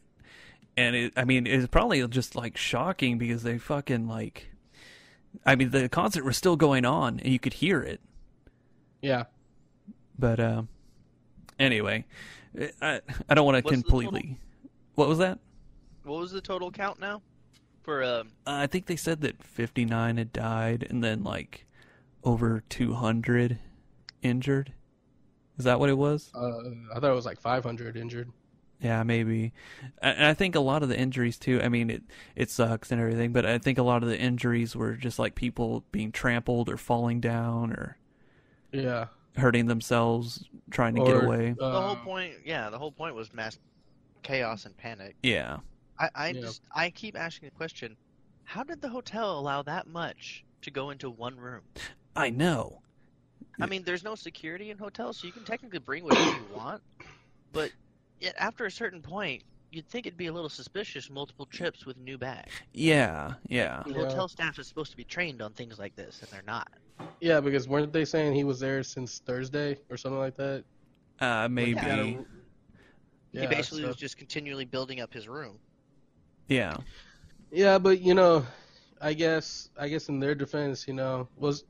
and 0.76 0.96
it, 0.96 1.14
I 1.16 1.24
mean, 1.24 1.46
it's 1.46 1.68
probably 1.68 2.06
just 2.08 2.36
like 2.36 2.58
shocking 2.58 3.20
because 3.20 3.44
they 3.44 3.60
fucking 3.60 4.08
like, 4.08 4.50
I 5.46 5.56
mean, 5.56 5.72
the 5.72 5.90
concert 5.90 6.24
was 6.24 6.38
still 6.38 6.56
going 6.56 6.86
on 6.86 7.20
and 7.20 7.32
you 7.32 7.40
could 7.40 7.54
hear 7.54 7.82
it. 7.82 8.02
yeah. 9.02 9.26
But 10.20 10.40
uh, 10.40 10.64
Anyway, 11.60 12.06
I 12.82 13.02
I 13.30 13.34
don't 13.34 13.46
want 13.46 13.58
to 13.58 13.64
What's 13.64 13.78
the 13.78 13.84
completely. 13.84 14.38
What 14.96 15.08
was 15.08 15.18
that? 15.20 15.40
What 16.04 16.20
was 16.20 16.32
the 16.32 16.42
total 16.42 16.72
count 16.72 17.00
now? 17.00 17.22
For 17.82 18.04
um, 18.04 18.30
Uh, 18.46 18.62
I 18.62 18.68
think 18.68 18.86
they 18.86 18.96
said 18.96 19.22
that 19.22 19.42
59 19.44 20.18
had 20.18 20.34
died 20.34 20.86
and 20.90 21.04
then 21.04 21.24
like 21.24 21.66
over 22.24 22.64
200 22.70 23.60
injured. 24.22 24.74
Is 25.58 25.66
that 25.66 25.80
what 25.80 25.90
it 25.90 25.98
was? 25.98 26.32
Uh, 26.36 26.60
I 26.96 27.00
thought 27.00 27.12
it 27.12 27.16
was 27.16 27.26
like 27.26 27.40
500 27.40 27.98
injured. 27.98 28.32
Yeah, 28.80 29.02
maybe. 29.04 29.54
And 30.02 30.26
I 30.26 30.34
think 30.36 30.56
a 30.56 30.60
lot 30.60 30.84
of 30.84 30.90
the 30.90 30.98
injuries 30.98 31.38
too. 31.40 31.60
I 31.64 31.70
mean, 31.70 31.90
it 31.90 32.04
it 32.36 32.50
sucks 32.52 32.92
and 32.92 33.02
everything, 33.02 33.34
but 33.34 33.46
I 33.46 33.58
think 33.58 33.78
a 33.78 33.84
lot 33.84 34.04
of 34.04 34.10
the 34.10 34.20
injuries 34.20 34.76
were 34.76 34.94
just 34.94 35.18
like 35.18 35.34
people 35.36 35.84
being 35.92 36.12
trampled 36.12 36.70
or 36.70 36.78
falling 36.78 37.20
down 37.20 37.72
or 37.72 37.98
Yeah. 38.72 39.08
hurting 39.36 39.68
themselves 39.68 40.44
trying 40.72 40.96
to 40.96 41.02
get 41.02 41.16
Or, 41.16 41.24
away. 41.24 41.56
the 41.60 41.82
whole 41.82 41.96
uh, 41.96 41.96
point, 41.96 42.36
yeah, 42.46 42.70
the 42.70 42.78
whole 42.78 42.92
point 42.92 43.16
was 43.16 43.32
mass 43.34 43.58
chaos 44.24 44.66
and 44.66 44.78
panic. 44.78 45.16
Yeah. 45.24 45.60
I, 46.00 46.10
I 46.16 46.34
Yeah. 46.34 46.42
just, 46.42 46.62
I 46.76 46.90
keep 46.92 47.18
asking 47.18 47.48
the 47.48 47.52
question: 47.52 47.98
How 48.44 48.64
did 48.64 48.82
the 48.82 48.90
hotel 48.90 49.40
allow 49.40 49.64
that 49.64 49.88
much 49.88 50.46
to 50.64 50.72
go 50.72 50.90
into 50.92 51.10
one 51.10 51.38
room? 51.38 51.64
I 52.16 52.30
know. 52.30 52.82
I 53.62 53.68
mean, 53.68 53.84
there's 53.84 54.04
no 54.04 54.16
security 54.16 54.70
in 54.72 54.78
hotels, 54.78 55.20
so 55.20 55.28
you 55.28 55.34
can 55.34 55.44
technically 55.46 55.80
bring 55.80 56.04
whatever 56.04 56.32
you 56.32 56.46
want, 56.46 56.82
but 57.52 57.72
yet 58.20 58.36
after 58.38 58.66
a 58.66 58.72
certain 58.72 59.02
point, 59.02 59.44
you'd 59.72 59.88
think 59.88 60.06
it'd 60.06 60.18
be 60.18 60.28
a 60.28 60.34
little 60.34 60.50
suspicious 60.50 61.10
multiple 61.10 61.46
trips 61.46 61.86
with 61.86 61.98
new 61.98 62.18
bag. 62.18 62.48
Yeah, 62.74 63.34
yeah. 63.48 63.84
The 63.86 63.92
Yeah. 63.94 63.98
hotel 64.06 64.28
staff 64.28 64.58
is 64.60 64.68
supposed 64.68 64.92
to 64.92 64.98
be 64.98 65.04
trained 65.04 65.42
on 65.42 65.54
things 65.54 65.78
like 65.78 65.96
this, 65.96 66.22
and 66.22 66.32
they're 66.32 66.42
not. 66.46 66.70
Yeah, 67.20 67.40
because 67.42 67.68
weren't 67.68 67.94
they 67.94 68.06
saying 68.06 68.34
he 68.34 68.44
was 68.44 68.60
there 68.60 68.82
since 68.84 69.20
Thursday 69.20 69.78
or 69.90 69.98
something 69.98 70.20
like 70.20 70.36
that? 70.38 70.64
Uh 71.20 71.48
maybe. 71.50 71.74
Like, 71.76 71.84
he 71.84 71.90
had 71.90 72.06
he 72.06 72.18
Yeah, 73.34 73.46
basically 73.48 73.82
so- 73.82 73.88
was 73.88 73.98
just 73.98 74.18
continually 74.18 74.66
building 74.66 75.00
up 75.02 75.14
his 75.14 75.28
room. 75.28 75.60
Yeah. 76.48 76.78
Yeah, 77.52 77.78
but 77.78 78.02
you 78.02 78.14
know, 78.14 78.46
I 79.02 79.14
guess 79.14 79.70
I 79.78 79.90
guess 79.90 80.10
in 80.10 80.20
their 80.20 80.34
defense, 80.36 80.88
you 80.88 80.94
know, 80.94 81.28
was 81.38 81.66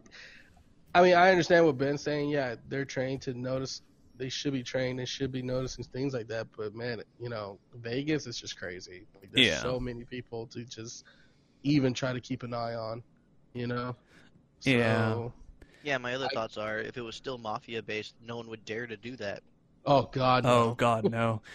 I 0.95 1.01
mean, 1.01 1.15
I 1.15 1.29
understand 1.29 1.65
what 1.65 1.77
Ben's 1.77 2.01
saying. 2.01 2.29
Yeah, 2.29 2.55
they're 2.69 2.85
trained 2.85 3.21
to 3.23 3.33
notice. 3.33 3.81
They 4.17 4.29
should 4.29 4.53
be 4.53 4.63
trained. 4.63 4.99
They 4.99 5.05
should 5.05 5.31
be 5.31 5.41
noticing 5.41 5.83
things 5.83 6.13
like 6.13 6.27
that. 6.27 6.47
But 6.57 6.73
man, 6.75 7.01
you 7.19 7.29
know, 7.29 7.57
Vegas 7.75 8.25
is 8.27 8.39
just 8.39 8.57
crazy. 8.57 9.05
Like, 9.19 9.31
there's 9.31 9.47
Yeah. 9.47 9.61
so 9.61 9.79
many 9.79 10.03
people 10.03 10.47
to 10.47 10.63
just 10.63 11.05
even 11.63 11.93
try 11.93 12.13
to 12.13 12.19
keep 12.21 12.43
an 12.43 12.53
eye 12.53 12.75
on. 12.75 13.03
You 13.53 13.67
know. 13.67 13.95
Yeah. 14.61 15.11
So- 15.13 15.33
Yeah, 15.83 15.97
my 15.99 16.15
other 16.15 16.25
I- 16.25 16.33
thoughts 16.33 16.57
are 16.57 16.79
if 16.79 16.97
it 16.97 17.01
was 17.01 17.15
still 17.15 17.37
mafia 17.37 17.81
based, 17.81 18.15
no 18.21 18.37
one 18.37 18.47
would 18.49 18.65
dare 18.65 18.87
to 18.87 18.97
do 18.97 19.15
that. 19.17 19.41
Oh 19.85 20.03
God. 20.11 20.45
Oh 20.45 20.73
god, 20.75 21.09
no. 21.09 21.41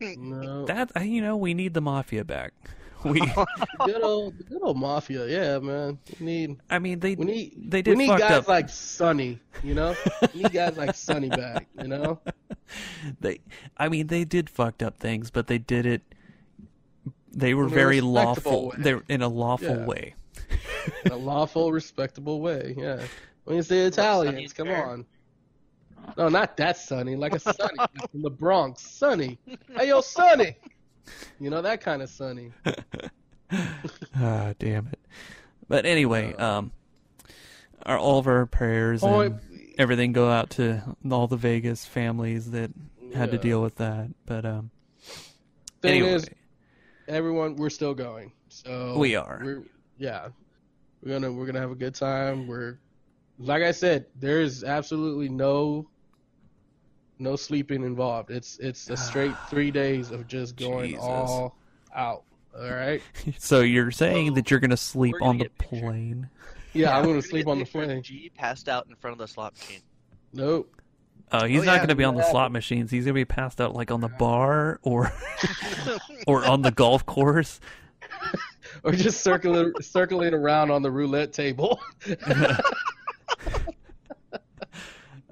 No. 0.00 0.64
That 0.64 0.90
you 1.06 1.20
know, 1.20 1.36
we 1.36 1.52
need 1.54 1.74
the 1.74 1.80
mafia 1.82 2.24
back. 2.24 2.54
We 3.04 3.20
good 3.84 4.02
old, 4.02 4.36
the 4.38 4.44
good 4.44 4.62
old 4.62 4.78
mafia. 4.78 5.26
Yeah, 5.26 5.58
man. 5.58 5.98
We 6.18 6.26
need. 6.26 6.56
I 6.68 6.78
mean, 6.78 7.00
they 7.00 7.14
We 7.14 7.24
need. 7.24 7.70
they 7.70 7.78
We 7.78 7.82
did 7.82 7.98
need 7.98 8.08
fucked 8.08 8.20
guys 8.20 8.32
up. 8.32 8.48
like 8.48 8.68
Sonny. 8.68 9.38
You 9.62 9.74
know. 9.74 9.94
we 10.34 10.42
need 10.42 10.52
guys 10.52 10.76
like 10.76 10.94
Sonny 11.08 11.28
back. 11.30 11.66
You 11.80 11.88
know. 11.88 12.20
they 13.20 13.40
I 13.76 13.88
mean, 13.88 14.06
they 14.08 14.24
did 14.24 14.50
fucked 14.50 14.82
up 14.82 14.98
things, 14.98 15.30
but 15.30 15.46
they 15.46 15.58
did 15.58 15.86
it 15.86 16.02
they 17.32 17.54
were 17.54 17.68
very 17.68 18.00
lawful. 18.00 18.68
way. 18.70 18.76
They're 18.78 19.02
in 19.08 19.22
a 19.22 19.28
lawful 19.28 19.68
Yeah. 19.78 19.86
way. 19.86 20.14
in 21.04 21.12
a 21.12 21.16
lawful, 21.16 21.70
respectable 21.72 22.40
way. 22.40 22.74
Yeah. 22.76 23.00
When 23.44 23.56
you 23.56 23.62
say 23.62 23.80
Italians, 23.80 24.34
Sonny's 24.36 24.52
come 24.52 24.66
fair. 24.66 24.84
on. 24.86 25.06
No, 26.16 26.28
not 26.28 26.56
that 26.56 26.76
Sonny, 26.76 27.14
like 27.14 27.34
a 27.34 27.38
Sonny 27.38 27.76
from 28.10 28.22
the 28.22 28.30
Bronx. 28.30 28.82
Sonny. 28.82 29.38
Hey, 29.76 29.88
yo, 29.88 30.00
Sonny. 30.00 30.56
You 31.40 31.50
know 31.50 31.62
that 31.62 31.80
kind 31.80 32.02
of 32.02 32.10
sunny. 32.10 32.52
ah, 34.16 34.52
damn 34.58 34.88
it. 34.88 34.98
But 35.68 35.86
anyway, 35.86 36.34
um 36.34 36.72
our 37.84 37.98
all 37.98 38.18
of 38.18 38.26
our 38.26 38.46
prayers 38.46 39.02
Oh, 39.02 39.20
and 39.20 39.40
everything 39.78 40.12
go 40.12 40.28
out 40.30 40.50
to 40.50 40.82
all 41.10 41.26
the 41.26 41.36
Vegas 41.36 41.86
families 41.86 42.50
that 42.50 42.70
had 43.14 43.30
to 43.30 43.38
deal 43.38 43.62
with 43.62 43.76
that. 43.76 44.10
But 44.26 44.44
um 44.44 44.70
Thing 45.82 45.92
anyway, 45.92 46.12
is, 46.12 46.28
everyone, 47.08 47.56
we're 47.56 47.70
still 47.70 47.94
going. 47.94 48.32
So 48.48 48.98
We 48.98 49.16
are. 49.16 49.40
We're, 49.42 49.64
yeah, 49.96 50.28
we're 51.02 51.12
gonna 51.12 51.32
we're 51.32 51.46
gonna 51.46 51.60
have 51.60 51.70
a 51.70 51.76
good 51.76 51.94
time. 51.94 52.46
We're 52.46 52.78
like 53.38 53.62
I 53.62 53.72
said, 53.72 54.06
there 54.16 54.40
is 54.42 54.64
absolutely 54.64 55.28
no 55.30 55.88
no 57.20 57.36
sleeping 57.36 57.84
involved. 57.84 58.30
It's 58.30 58.58
it's 58.58 58.90
a 58.90 58.96
straight 58.96 59.34
three 59.50 59.70
days 59.70 60.10
of 60.10 60.26
just 60.26 60.56
going 60.56 60.90
Jesus. 60.92 61.04
all 61.04 61.56
out. 61.94 62.24
All 62.58 62.70
right. 62.70 63.02
so 63.38 63.60
you're 63.60 63.90
saying 63.92 64.34
that 64.34 64.50
you're 64.50 64.60
going 64.60 64.70
to 64.70 64.76
sleep 64.76 65.14
gonna 65.20 65.30
on 65.30 65.38
the 65.38 65.44
get 65.44 65.52
a 65.52 65.62
picture. 65.62 65.86
plane? 65.86 66.28
Yeah, 66.72 66.96
I'm 66.96 67.04
gonna 67.04 67.20
sleep 67.20 67.48
on 67.48 67.58
the 67.58 67.64
picture 67.64 67.82
of 67.82 67.88
plane. 67.88 68.02
G 68.02 68.30
passed 68.32 68.68
out 68.68 68.86
in 68.88 68.94
front 68.94 69.12
of 69.12 69.18
the 69.18 69.26
slot 69.26 69.54
machine. 69.58 69.80
Nope. 70.32 70.72
Oh, 71.32 71.44
he's 71.44 71.62
Oh, 71.62 71.64
not 71.64 71.72
yeah, 71.72 71.78
going 71.78 71.88
to 71.88 71.94
be 71.96 72.04
on 72.04 72.14
the 72.14 72.22
yeah. 72.22 72.30
slot 72.30 72.52
machines. 72.52 72.90
He's 72.92 73.04
going 73.04 73.14
to 73.14 73.20
be 73.20 73.24
passed 73.24 73.60
out 73.60 73.74
like 73.74 73.90
on 73.90 74.00
the 74.00 74.08
bar 74.08 74.78
or 74.82 75.12
or 76.28 76.44
on 76.44 76.62
the 76.62 76.70
golf 76.72 77.04
course. 77.06 77.60
Or 78.84 78.92
just 78.92 79.22
circling 79.22 79.72
circling 79.80 80.32
around 80.34 80.70
on 80.70 80.82
the 80.82 80.90
roulette 80.90 81.32
table. 81.32 81.80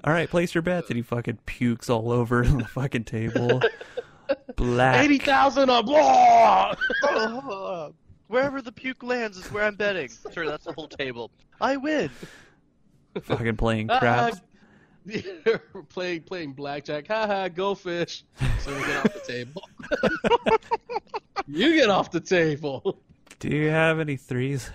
All 0.03 0.13
right, 0.13 0.29
place 0.29 0.55
your 0.55 0.61
bets, 0.61 0.89
and 0.89 0.97
he 0.97 1.01
fucking 1.01 1.39
pukes 1.45 1.89
all 1.89 2.11
over 2.11 2.45
the 2.45 2.65
fucking 2.65 3.03
table. 3.03 3.61
Black. 4.55 5.03
Eighty 5.03 5.17
thousand 5.17 5.69
a 5.69 5.83
blah. 5.83 6.75
Wherever 8.27 8.61
the 8.61 8.71
puke 8.71 9.01
lands 9.03 9.37
is 9.37 9.51
where 9.51 9.63
I'm 9.63 9.75
betting. 9.75 10.09
Sure, 10.31 10.45
that's 10.45 10.65
the 10.65 10.73
whole 10.73 10.87
table. 10.87 11.31
I 11.59 11.77
win. 11.77 12.11
fucking 13.23 13.57
playing 13.57 13.87
craps. 13.87 14.39
playing 15.89 16.21
playing 16.23 16.53
blackjack. 16.53 17.07
Ha 17.07 17.25
ha, 17.25 17.47
go 17.47 17.73
fish. 17.73 18.23
So 18.59 18.75
we 18.75 18.81
get 18.81 18.97
off 18.97 19.13
the 19.13 19.23
table. 19.27 19.63
you 21.47 21.75
get 21.75 21.89
off 21.89 22.11
the 22.11 22.19
table. 22.19 23.01
Do 23.39 23.49
you 23.49 23.69
have 23.69 23.99
any 23.99 24.15
threes? 24.15 24.69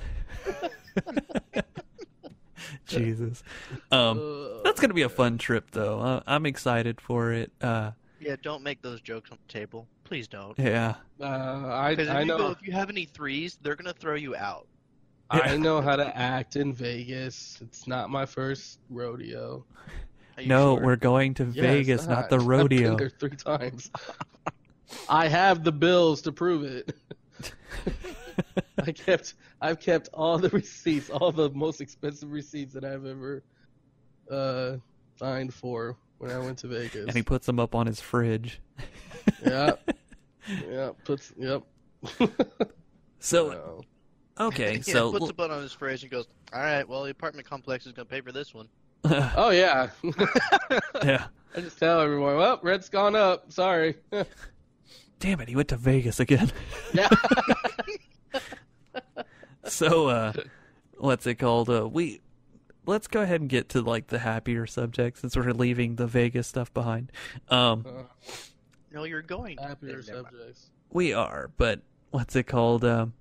Jesus. 3.04 3.42
Um, 3.90 4.18
Uh, 4.18 4.62
that's 4.64 4.80
gonna 4.80 4.94
be 4.94 5.02
a 5.02 5.08
fun 5.08 5.38
trip, 5.38 5.70
though. 5.72 6.00
Uh, 6.00 6.20
I'm 6.26 6.46
excited 6.46 7.00
for 7.00 7.32
it. 7.32 7.50
Uh, 7.60 7.92
Yeah, 8.20 8.36
don't 8.42 8.62
make 8.62 8.82
those 8.82 9.00
jokes 9.00 9.30
on 9.30 9.38
the 9.46 9.52
table. 9.52 9.86
Please 10.04 10.28
don't. 10.28 10.58
yeah. 10.58 10.94
uh, 11.20 11.24
I 11.24 11.92
if 11.92 12.08
I 12.10 12.20
you 12.22 12.26
go, 12.28 12.38
know 12.38 12.50
if 12.50 12.62
you 12.62 12.72
have 12.72 12.90
any 12.90 13.04
threes, 13.06 13.58
they're 13.62 13.76
gonna 13.76 13.92
throw 13.94 14.14
you 14.14 14.36
out. 14.36 14.66
I 15.30 15.56
know 15.56 15.80
how 15.80 15.96
to 15.96 16.16
act 16.16 16.54
in 16.56 16.72
Vegas. 16.72 17.58
It's 17.62 17.86
not 17.88 18.10
my 18.10 18.26
first 18.26 18.78
rodeo. 18.90 19.64
No, 20.46 20.76
sure? 20.76 20.84
we're 20.84 20.96
going 20.96 21.32
to 21.34 21.44
Yeah, 21.46 21.62
Vegas, 21.62 22.02
it's 22.02 22.08
not 22.08 22.28
the 22.28 22.36
I've 22.36 22.40
been 22.40 22.48
rodeo. 22.48 22.96
there 22.96 23.08
three 23.08 23.30
times. 23.30 23.90
I 25.08 25.26
have 25.28 25.64
the 25.64 25.72
bills 25.72 26.22
to 26.22 26.32
prove 26.32 26.62
it. 26.64 26.94
I 28.86 28.92
kept 28.92 29.34
I've 29.60 29.80
kept 29.80 30.08
all 30.12 30.38
the 30.38 30.48
receipts, 30.50 31.10
all 31.10 31.32
the 31.32 31.50
most 31.50 31.80
expensive 31.80 32.30
receipts 32.32 32.72
that 32.74 32.84
I've 32.84 33.06
ever 33.06 33.42
uh 34.30 34.76
signed 35.18 35.52
for 35.54 35.96
when 36.18 36.30
I 36.30 36.38
went 36.38 36.58
to 36.58 36.68
Vegas. 36.68 37.06
and 37.06 37.14
he 37.14 37.22
puts 37.22 37.46
them 37.46 37.58
up 37.60 37.74
on 37.74 37.86
his 37.86 38.00
fridge. 38.00 38.60
yeah. 39.44 39.72
Yeah, 40.70 40.90
puts 41.04 41.32
yep. 41.38 41.62
So 43.18 43.50
So, 43.50 43.84
okay, 44.38 44.74
yeah, 44.86 44.92
so 44.92 45.10
puts 45.10 45.30
a 45.30 45.32
button 45.32 45.56
on 45.56 45.62
his 45.62 45.72
fridge 45.72 46.02
and 46.02 46.12
goes, 46.12 46.26
"All 46.52 46.60
right, 46.60 46.86
well, 46.86 47.02
the 47.04 47.10
apartment 47.10 47.48
complex 47.48 47.86
is 47.86 47.92
gonna 47.92 48.04
pay 48.04 48.20
for 48.20 48.30
this 48.30 48.52
one." 48.52 48.68
oh 49.04 49.48
yeah. 49.48 49.88
yeah. 51.02 51.28
I 51.56 51.60
just 51.60 51.78
tell 51.78 51.98
everyone, 52.00 52.36
well, 52.36 52.60
rent's 52.62 52.90
gone 52.90 53.16
up. 53.16 53.50
Sorry. 53.52 53.94
Damn 55.18 55.40
it, 55.40 55.48
he 55.48 55.56
went 55.56 55.68
to 55.68 55.76
Vegas 55.78 56.20
again. 56.20 56.52
yeah. 56.92 57.08
So 59.64 60.08
uh 60.08 60.32
what's 60.98 61.26
it 61.26 61.36
called? 61.36 61.70
Uh 61.70 61.88
we 61.88 62.20
let's 62.86 63.06
go 63.06 63.22
ahead 63.22 63.40
and 63.40 63.48
get 63.50 63.68
to 63.70 63.80
like 63.80 64.08
the 64.08 64.18
happier 64.20 64.66
subjects 64.66 65.20
since 65.20 65.36
we're 65.36 65.52
leaving 65.52 65.96
the 65.96 66.06
Vegas 66.06 66.46
stuff 66.48 66.72
behind. 66.74 67.10
Um 67.48 67.84
Uh, 67.86 68.02
No, 68.92 69.04
you're 69.04 69.22
going. 69.22 69.58
happier 69.58 70.02
Never 70.02 70.02
subjects. 70.02 70.70
we 70.92 71.12
are, 71.12 71.50
but 71.56 71.80
what's 72.10 72.36
it 72.36 72.44
called? 72.44 72.84
Um 72.84 73.14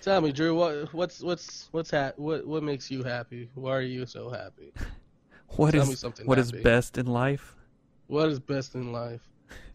Tell 0.00 0.20
me, 0.20 0.30
Drew, 0.32 0.54
what 0.54 0.92
what's 0.94 1.20
what's 1.22 1.68
what's 1.72 1.90
ha- 1.90 2.12
what 2.16 2.46
what 2.46 2.62
makes 2.62 2.90
you 2.90 3.02
happy? 3.02 3.50
Why 3.54 3.76
are 3.76 3.80
you 3.82 4.06
so 4.06 4.30
happy? 4.30 4.72
what 5.56 5.72
Tell 5.72 5.82
is 5.82 5.88
me 5.88 5.94
something 5.96 6.26
what 6.26 6.38
is 6.38 6.50
happy. 6.50 6.62
best 6.62 6.98
in 6.98 7.06
life? 7.06 7.56
What 8.06 8.28
is 8.28 8.38
best 8.38 8.74
in 8.74 8.92
life? 8.92 9.20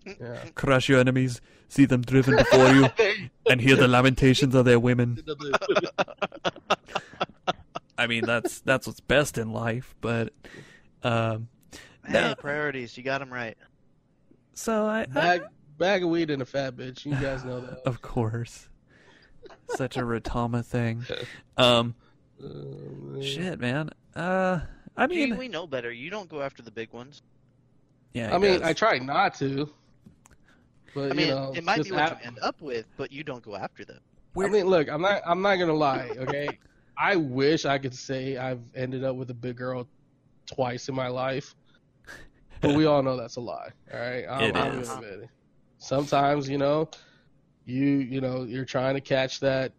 Yeah. 0.06 0.38
Crush 0.56 0.90
your 0.90 1.00
enemies, 1.00 1.40
see 1.70 1.86
them 1.86 2.02
driven 2.02 2.36
before 2.36 2.70
you, 2.74 2.90
and 3.50 3.62
hear 3.62 3.76
the 3.76 3.88
lamentations 3.88 4.54
of 4.56 4.66
their 4.66 4.80
women. 4.80 5.24
I 7.98 8.08
mean, 8.08 8.26
that's 8.26 8.60
that's 8.62 8.88
what's 8.88 9.00
best 9.00 9.38
in 9.38 9.52
life. 9.54 9.96
But 10.02 10.34
um, 11.04 11.48
Hey, 12.06 12.14
No. 12.14 12.36
priorities. 12.36 12.98
You 12.98 13.04
got 13.04 13.20
them 13.20 13.32
right. 13.32 13.58
So 14.54 14.86
I, 14.88 15.02
I 15.02 15.06
Bag 15.06 15.42
bag 15.78 16.04
of 16.04 16.10
weed 16.10 16.30
and 16.30 16.42
a 16.42 16.46
fat 16.46 16.76
bitch. 16.76 17.06
You 17.06 17.16
guys 17.16 17.44
know 17.46 17.60
that. 17.62 17.80
of 17.86 18.02
course, 18.02 18.68
such 19.76 19.96
a 19.98 20.02
Retama 20.02 20.66
thing. 20.66 21.06
Um, 21.58 21.96
Uh, 22.44 23.22
shit, 23.22 23.60
man. 23.60 23.90
Uh, 24.16 24.60
I 24.98 25.08
Gee, 25.08 25.28
mean, 25.28 25.38
we 25.38 25.48
know 25.48 25.66
better. 25.66 25.92
You 25.92 26.10
don't 26.10 26.30
go 26.30 26.42
after 26.42 26.62
the 26.62 26.72
big 26.72 26.92
ones. 26.94 27.22
yeah. 28.14 28.36
I 28.36 28.38
mean, 28.38 28.60
guess. 28.60 28.68
I 28.68 28.74
try 28.74 28.98
not 29.00 29.34
to. 29.36 29.70
But 30.94 31.12
I 31.12 31.14
mean, 31.14 31.28
you 31.28 31.34
know, 31.36 31.54
it 31.54 31.64
might 31.64 31.84
be 31.84 31.92
what 31.92 32.00
hap- 32.02 32.20
you 32.22 32.26
end 32.28 32.40
up 32.42 32.62
with, 32.62 32.86
but 32.98 33.12
you 33.12 33.24
don't 33.24 33.44
go 33.44 33.56
after 33.56 33.86
them. 33.86 34.00
I 34.40 34.48
mean, 34.48 34.66
look, 34.66 34.90
I'm 34.90 35.02
not. 35.02 35.22
I'm 35.26 35.42
not 35.42 35.56
gonna 35.58 35.74
lie. 35.74 36.16
Okay, 36.20 36.60
I 36.98 37.16
wish 37.16 37.66
I 37.66 37.78
could 37.78 37.94
say 37.94 38.38
I've 38.38 38.62
ended 38.76 39.04
up 39.04 39.16
with 39.16 39.30
a 39.30 39.34
big 39.34 39.58
girl 39.58 39.88
twice 40.48 40.90
in 40.90 40.96
my 40.96 41.08
life, 41.08 41.56
but 42.62 42.72
we 42.72 42.86
all 42.86 43.02
know 43.04 43.16
that's 43.18 43.38
a 43.38 43.42
lie. 43.42 43.70
All 43.94 44.00
right, 44.00 44.26
I'm, 44.30 44.44
It 44.50 44.56
I'm 44.56 44.80
is. 44.80 44.90
admit 44.90 45.20
it. 45.24 45.30
Sometimes, 45.78 46.50
you 46.50 46.58
know, 46.58 46.90
you 47.66 47.86
you 47.86 48.22
know 48.22 48.44
you're 48.44 48.66
trying 48.66 48.96
to 48.96 49.02
catch 49.02 49.40
that, 49.42 49.74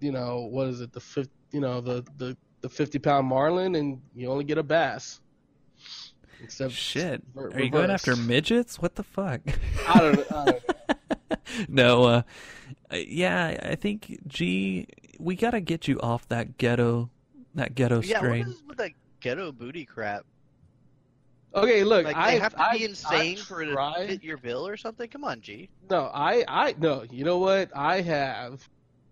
you 0.00 0.12
know, 0.12 0.48
what 0.50 0.68
is 0.68 0.80
it, 0.80 0.92
the 0.92 1.00
fifth, 1.00 1.30
you 1.52 1.60
know, 1.60 1.80
the 1.80 2.04
the 2.16 2.36
the 2.62 2.68
50 2.68 2.98
pound 2.98 3.26
marlin, 3.26 3.74
and 3.76 4.00
you 4.14 4.28
only 4.30 4.44
get 4.44 4.58
a 4.58 4.62
bass. 4.62 5.20
Except 6.42 6.72
Shit. 6.72 7.22
re- 7.34 7.52
Are 7.52 7.60
you 7.62 7.70
going 7.70 7.90
after 7.90 8.16
midgets? 8.16 8.78
What 8.80 8.94
the 8.94 9.02
fuck? 9.02 9.40
I 9.88 9.98
don't 10.00 10.16
know. 10.30 10.36
I 10.38 10.44
don't 10.44 10.46
know. 10.68 11.36
no, 11.68 12.04
uh, 12.04 12.22
yeah, 12.92 13.58
I 13.62 13.74
think 13.74 14.20
G, 14.26 14.86
we 15.18 15.36
gotta 15.36 15.60
get 15.60 15.86
you 15.88 16.00
off 16.00 16.26
that 16.28 16.56
ghetto, 16.58 17.10
that 17.54 17.74
ghetto 17.74 18.00
Yeah, 18.02 18.18
what 18.18 18.24
strain. 18.26 18.46
is 18.48 18.62
with 18.66 18.78
that 18.78 18.92
ghetto 19.20 19.52
booty 19.52 19.84
crap? 19.84 20.24
Okay, 21.54 21.82
look, 21.82 22.04
Like 22.04 22.16
I 22.16 22.32
have 22.32 22.54
to 22.54 22.62
I, 22.62 22.78
be 22.78 22.84
insane 22.84 23.36
I 23.38 23.40
for 23.40 23.62
it 23.62 23.66
to 23.66 23.72
tried- 23.72 24.06
fit 24.08 24.22
your 24.22 24.36
bill 24.36 24.66
or 24.66 24.76
something. 24.76 25.08
Come 25.10 25.24
on, 25.24 25.40
G. 25.40 25.68
No, 25.90 26.10
I, 26.14 26.44
I, 26.46 26.74
no. 26.78 27.04
You 27.10 27.24
know 27.24 27.38
what? 27.38 27.70
I 27.76 28.00
have 28.02 28.66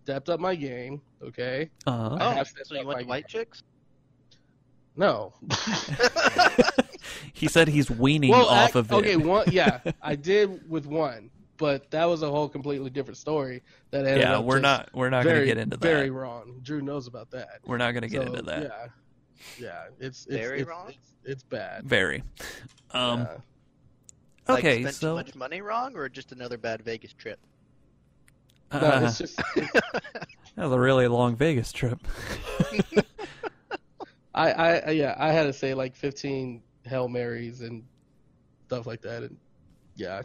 stepped 0.04 0.28
up 0.28 0.38
my 0.38 0.54
game. 0.54 1.00
Okay. 1.22 1.68
Uh-huh. 1.86 2.16
I 2.20 2.26
Oh, 2.26 2.30
have 2.30 2.46
stepped 2.46 2.68
so 2.68 2.74
you 2.74 2.80
up 2.82 2.86
went 2.86 3.00
to 3.00 3.06
white 3.06 3.26
chicks? 3.26 3.64
No. 4.98 5.32
he 7.32 7.46
said 7.46 7.68
he's 7.68 7.88
weaning 7.88 8.32
well, 8.32 8.48
off 8.48 8.74
I- 8.74 8.80
of 8.80 8.90
it. 8.90 8.94
okay, 8.96 9.16
one. 9.16 9.46
Yeah, 9.50 9.80
I 10.02 10.16
did 10.16 10.68
with 10.68 10.86
one, 10.86 11.30
but 11.56 11.88
that 11.92 12.04
was 12.04 12.22
a 12.22 12.30
whole 12.30 12.48
completely 12.48 12.90
different 12.90 13.16
story. 13.16 13.62
That 13.92 14.04
ended 14.04 14.22
yeah, 14.22 14.38
up 14.38 14.44
we're 14.44 14.58
not, 14.58 14.90
we're 14.92 15.08
not 15.08 15.22
very, 15.22 15.40
gonna 15.40 15.46
get 15.46 15.58
into 15.58 15.76
that. 15.76 15.86
Very 15.86 16.10
wrong. 16.10 16.58
Drew 16.62 16.82
knows 16.82 17.06
about 17.06 17.30
that. 17.30 17.60
We're 17.64 17.76
not 17.78 17.94
gonna 17.94 18.08
get 18.08 18.22
So, 18.22 18.26
into 18.32 18.42
that. 18.42 18.62
Yeah, 18.64 18.86
yeah. 19.58 19.82
It's, 20.00 20.26
it's 20.26 20.36
Very 20.36 20.60
it's, 20.60 20.68
wrong? 20.68 20.88
It's, 20.88 21.14
it's 21.24 21.42
bad. 21.44 21.84
Very. 21.84 22.24
Um. 22.90 23.20
Yeah. 23.20 23.36
Like, 24.48 24.58
Okay, 24.60 24.80
spent 24.80 24.94
so 24.96 25.10
too 25.10 25.14
much 25.14 25.34
money 25.34 25.60
wrong, 25.60 25.94
or 25.94 26.08
just 26.08 26.32
another 26.32 26.56
bad 26.58 26.82
Vegas 26.82 27.12
trip? 27.12 27.38
No, 28.72 28.78
uh, 28.78 29.00
it's 29.04 29.18
just. 29.18 29.36
that 29.54 29.94
was 30.56 30.72
a 30.72 30.78
really 30.80 31.06
long 31.06 31.36
Vegas 31.36 31.70
trip. 31.70 31.98
I, 34.38 34.50
I, 34.52 34.76
I- 34.78 34.90
yeah, 34.90 35.14
I 35.18 35.32
had 35.32 35.44
to 35.44 35.52
say 35.52 35.74
like 35.74 35.94
15 35.96 36.62
Hail 36.84 37.08
Marys 37.08 37.60
and 37.60 37.82
stuff 38.66 38.86
like 38.86 39.02
that, 39.02 39.22
and 39.24 39.36
yeah, 39.96 40.22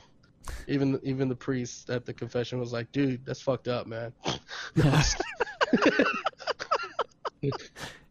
even 0.68 1.00
even 1.04 1.28
the 1.30 1.36
priest 1.36 1.90
at 1.90 2.06
the 2.06 2.14
confession 2.14 2.60
was 2.60 2.72
like, 2.72 2.92
"Dude, 2.92 3.26
that's 3.26 3.42
fucked 3.42 3.68
up, 3.68 3.88
man." 3.88 4.14
No, 4.76 4.84
I'm 4.86 4.92
just 4.92 5.22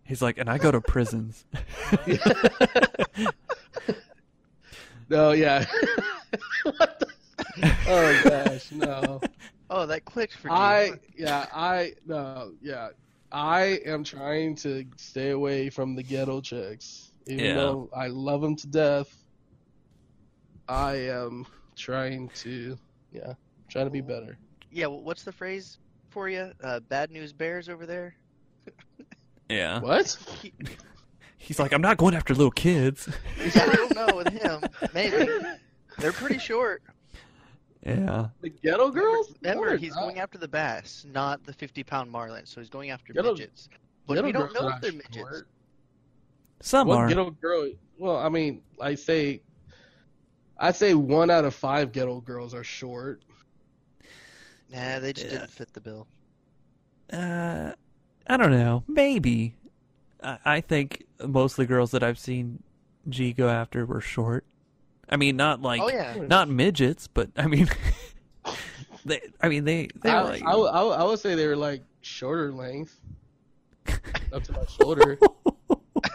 He's 0.05 0.21
like, 0.21 0.37
and 0.39 0.51
I 0.51 0.59
go 0.59 0.71
to 0.71 0.81
prisons. 0.81 1.47
no, 5.09 5.33
yeah. 5.33 5.65
What 6.65 6.99
the- 7.01 7.07
oh 7.87 8.21
gosh, 8.25 8.71
no. 8.73 9.21
Oh, 9.71 9.87
that 9.87 10.05
clicked 10.05 10.35
for 10.37 10.49
me 10.49 10.55
I 10.55 10.93
yeah, 11.17 11.47
I, 11.55 11.95
no, 12.07 12.53
yeah. 12.61 12.89
I 13.33 13.81
am 13.87 14.05
trying 14.05 14.55
to 14.57 14.85
stay 14.97 15.31
away 15.31 15.71
from 15.71 15.95
the 15.95 16.03
ghetto 16.03 16.41
chicks, 16.41 17.13
even 17.27 17.45
Yeah. 17.45 17.55
though 17.55 17.91
I 17.95 18.09
love 18.09 18.43
them 18.43 18.57
to 18.57 18.67
death. 18.67 19.17
I 20.69 20.95
am 21.09 21.47
trying 21.77 22.29
to, 22.37 22.77
yeah, 23.13 23.35
trying 23.69 23.87
to 23.87 23.91
be 23.91 24.01
better. 24.03 24.39
Yeah, 24.71 24.87
well, 24.87 25.03
what's 25.03 25.23
the 25.23 25.33
phrase 25.33 25.79
for 26.11 26.29
you? 26.29 26.53
Uh, 26.63 26.81
bad 26.81 27.11
news 27.11 27.33
bears 27.33 27.69
over 27.69 27.87
there. 27.87 28.15
Yeah. 29.49 29.81
What? 29.81 30.17
He's 31.37 31.59
like, 31.59 31.73
I'm 31.75 31.83
not 31.83 31.99
going 31.99 32.15
after 32.15 32.33
little 32.35 32.51
kids. 32.53 33.07
I 33.39 33.67
don't 33.67 33.95
know 33.95 34.17
with 34.17 34.29
him. 34.29 34.63
Maybe 34.95 35.27
they're 35.99 36.13
pretty 36.13 36.39
short. 36.39 36.83
Yeah. 37.85 38.29
The 38.41 38.51
ghetto 38.51 38.91
girls? 38.91 39.35
Remember, 39.43 39.71
No, 39.71 39.77
he's 39.77 39.95
they're 39.95 40.03
going 40.03 40.19
after 40.21 40.39
the 40.39 40.47
bass, 40.49 41.05
not 41.13 41.43
the 41.45 41.53
fifty-pound 41.53 42.11
marlin. 42.11 42.47
So 42.47 42.61
he's 42.61 42.71
going 42.71 42.91
after 42.91 43.13
Ghetto- 43.13 43.33
midgets. 43.33 43.69
But 44.07 44.15
ghetto 44.15 44.27
we 44.27 44.33
don't 44.33 44.55
know 44.55 44.69
if 44.69 44.81
they're 44.81 44.93
midgets. 44.93 45.17
short. 45.17 45.49
Some 46.61 46.89
What 46.89 46.99
are. 46.99 47.09
ghetto 47.09 47.31
girl? 47.31 47.71
Well, 47.99 48.17
I 48.19 48.29
mean, 48.29 48.63
I 48.81 48.95
say, 48.95 49.43
I 50.59 50.71
say 50.73 50.95
one 50.95 51.31
out 51.31 51.45
of 51.45 51.55
five 51.55 51.91
ghetto 51.93 52.21
girls 52.21 52.55
are 52.55 52.65
short. 52.65 53.23
Nah, 54.71 55.01
they 55.01 55.13
just 55.13 55.27
Yeah. 55.27 55.39
didn't 55.39 55.51
fit 55.51 55.73
the 55.73 55.81
bill. 55.81 56.07
Uh, 57.13 57.73
I 58.27 58.37
don't 58.37 58.53
know. 58.53 58.85
Maybe. 58.87 59.55
I, 60.23 60.39
I 60.45 60.61
think 60.61 61.05
most 61.27 61.53
of 61.55 61.57
the 61.59 61.67
girls 61.67 61.91
that 61.91 62.03
I've 62.03 62.19
seen 62.19 62.63
G 63.09 63.33
go 63.33 63.49
after 63.49 63.85
were 63.85 64.01
short. 64.01 64.45
I 65.09 65.17
mean, 65.17 65.37
not 65.37 65.61
like 65.63 65.81
oh 65.83 65.89
yeah, 65.89 66.15
not 66.27 66.49
midgets, 66.49 67.07
but 67.09 67.31
I 67.37 67.47
mean, 67.47 67.69
they. 69.05 69.21
I 69.41 69.49
mean, 69.49 69.65
they. 69.65 69.89
They 70.03 70.11
I, 70.11 70.23
were 70.23 70.29
like. 70.31 70.43
I, 70.45 70.57
would- 70.57 70.69
I, 70.71 70.81
I 70.83 71.05
would 71.05 71.19
say 71.19 71.35
they 71.35 71.47
were 71.47 71.57
like 71.57 71.83
shorter 72.01 72.53
length, 72.53 72.99
up 74.33 74.43
to 74.45 74.53
my 74.53 74.65
shoulder, 74.67 75.19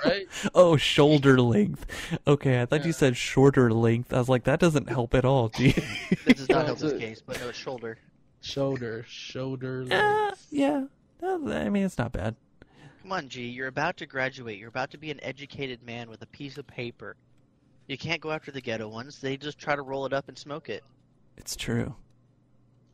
right? 0.06 0.28
oh, 0.56 0.78
shoulder 0.78 1.40
length. 1.40 1.86
Okay, 2.26 2.62
I 2.62 2.66
thought 2.66 2.82
Yeah. 2.82 2.88
you 2.88 2.94
said 2.94 3.18
shorter 3.18 3.72
length. 3.72 4.14
I 4.14 4.18
was 4.20 4.30
like, 4.30 4.46
that 4.46 4.60
doesn't 4.60 4.90
help 4.90 5.14
at 5.14 5.26
all. 5.26 5.50
G. 5.50 5.72
this 6.26 6.38
does 6.38 6.50
not 6.50 6.66
help 6.66 6.82
it's 6.82 6.92
this 6.92 7.00
case, 7.00 7.22
but 7.26 7.40
no, 7.40 7.50
it's 7.50 7.58
shoulder. 7.58 7.98
Shoulder, 8.42 9.04
shoulder 9.08 9.86
uh, 9.92 9.96
length. 10.28 10.48
yeah. 10.52 10.86
Uh, 11.22 11.40
I 11.50 11.70
mean, 11.70 11.84
it's 11.84 11.98
not 11.98 12.12
bad. 12.14 12.36
Come 13.02 13.12
on, 13.12 13.30
G. 13.30 13.48
You're 13.48 13.68
about 13.68 13.98
to 13.98 14.06
graduate. 14.06 14.58
You're 14.60 14.70
about 14.70 14.92
to 14.92 14.98
be 14.98 15.12
an 15.12 15.20
educated 15.24 15.82
man 15.84 16.10
with 16.10 16.22
a 16.22 16.26
piece 16.28 16.58
of 16.58 16.66
paper. 16.68 17.16
You 17.88 17.98
can't 17.98 18.22
go 18.22 18.32
after 18.32 18.52
the 18.52 18.62
ghetto 18.62 18.88
ones. 18.88 19.20
They 19.20 19.38
just 19.38 19.58
try 19.58 19.76
to 19.76 19.82
roll 19.82 20.06
it 20.06 20.14
up 20.14 20.28
and 20.28 20.38
smoke 20.38 20.70
it. 20.70 20.84
It's 21.38 21.56
true. 21.56 21.96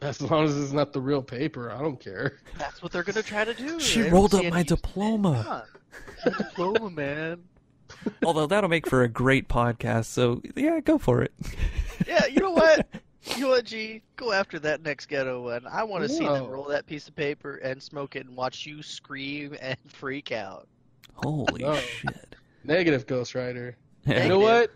As 0.02 0.22
long 0.22 0.46
as 0.46 0.58
it's 0.58 0.74
not 0.74 0.92
the 0.94 1.00
real 1.02 1.22
paper, 1.22 1.72
I 1.72 1.80
don't 1.80 2.00
care. 2.00 2.40
That's 2.58 2.82
what 2.84 2.92
they're 2.92 3.04
gonna 3.04 3.24
try 3.24 3.46
to 3.46 3.54
do. 3.54 3.80
She 3.80 4.02
They 4.02 4.10
rolled 4.10 4.34
up 4.36 4.42
my 4.42 4.46
use 4.48 4.54
in 4.56 4.62
it. 4.62 4.68
diploma. 4.68 5.66
Come 6.24 6.34
diploma, 6.38 6.90
man. 6.90 7.44
Although 8.26 8.48
that'll 8.48 8.70
make 8.70 8.88
for 8.88 9.04
a 9.04 9.08
great 9.08 9.48
podcast. 9.48 10.06
So 10.06 10.42
yeah, 10.56 10.80
go 10.80 10.98
for 10.98 11.22
it. 11.22 11.32
Yeah, 12.08 12.26
you 12.26 12.40
know 12.42 12.52
what? 12.52 12.88
You 13.38 13.44
know 13.44 13.50
what, 13.50 13.64
G? 13.64 14.02
Go 14.18 14.34
after 14.34 14.60
that 14.60 14.82
next 14.84 15.06
ghetto 15.06 15.44
one. 15.44 15.66
I 15.66 15.82
want 15.86 16.04
to 16.04 16.10
see 16.10 16.26
them 16.26 16.46
roll 16.48 16.66
that 16.66 16.86
piece 16.86 17.08
of 17.08 17.16
paper 17.16 17.56
and 17.56 17.82
smoke 17.82 18.18
it 18.18 18.26
and 18.26 18.36
watch 18.36 18.66
you 18.66 18.84
scream 18.84 19.56
and 19.62 19.78
freak 19.88 20.34
out. 20.34 20.68
Holy 21.16 21.64
No. 21.64 21.76
shit. 21.78 22.36
Negative 22.66 23.08
Ghost 23.08 23.34
Rider. 23.34 23.78
You 24.06 24.28
know 24.28 24.40
what? 24.40 24.72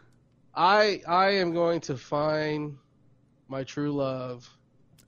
I 0.58 1.02
I 1.08 1.30
am 1.30 1.54
going 1.54 1.80
to 1.82 1.96
find 1.96 2.76
my 3.48 3.64
true 3.64 3.92
love 3.92 4.50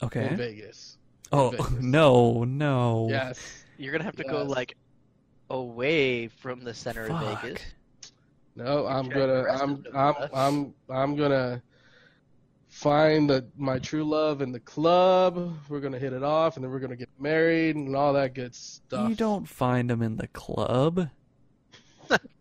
in 0.01 0.07
Okay. 0.07 0.35
Vegas. 0.35 0.97
Oh 1.31 1.49
Vegas. 1.49 1.71
no, 1.81 2.43
no. 2.43 3.07
Yes. 3.09 3.39
You're 3.77 3.91
gonna 3.91 4.03
have 4.03 4.15
to 4.17 4.23
go 4.23 4.43
like 4.43 4.77
away 5.49 6.27
from 6.27 6.63
the 6.63 6.73
center 6.73 7.07
of 7.07 7.19
Vegas. 7.19 7.61
No, 8.55 8.85
I'm 8.85 9.05
Check 9.05 9.13
gonna 9.13 9.33
the 9.33 9.43
rest 9.43 9.63
I'm 9.63 9.83
I'm. 9.95 10.15
I'm 10.33 10.73
I'm 10.89 11.15
gonna 11.15 11.63
find 12.67 13.27
the 13.29 13.47
my 13.57 13.79
true 13.79 14.03
love 14.03 14.41
in 14.41 14.51
the 14.51 14.59
club. 14.59 15.55
We're 15.67 15.79
gonna 15.79 15.97
hit 15.97 16.13
it 16.13 16.23
off, 16.23 16.57
and 16.57 16.63
then 16.63 16.71
we're 16.71 16.79
gonna 16.79 16.95
get 16.95 17.09
married 17.19 17.75
and 17.75 17.95
all 17.95 18.13
that 18.13 18.35
good 18.35 18.53
stuff. 18.53 19.09
You 19.09 19.15
don't 19.15 19.47
find 19.47 19.89
them 19.89 20.03
in 20.03 20.17
the 20.17 20.27
club. 20.27 21.09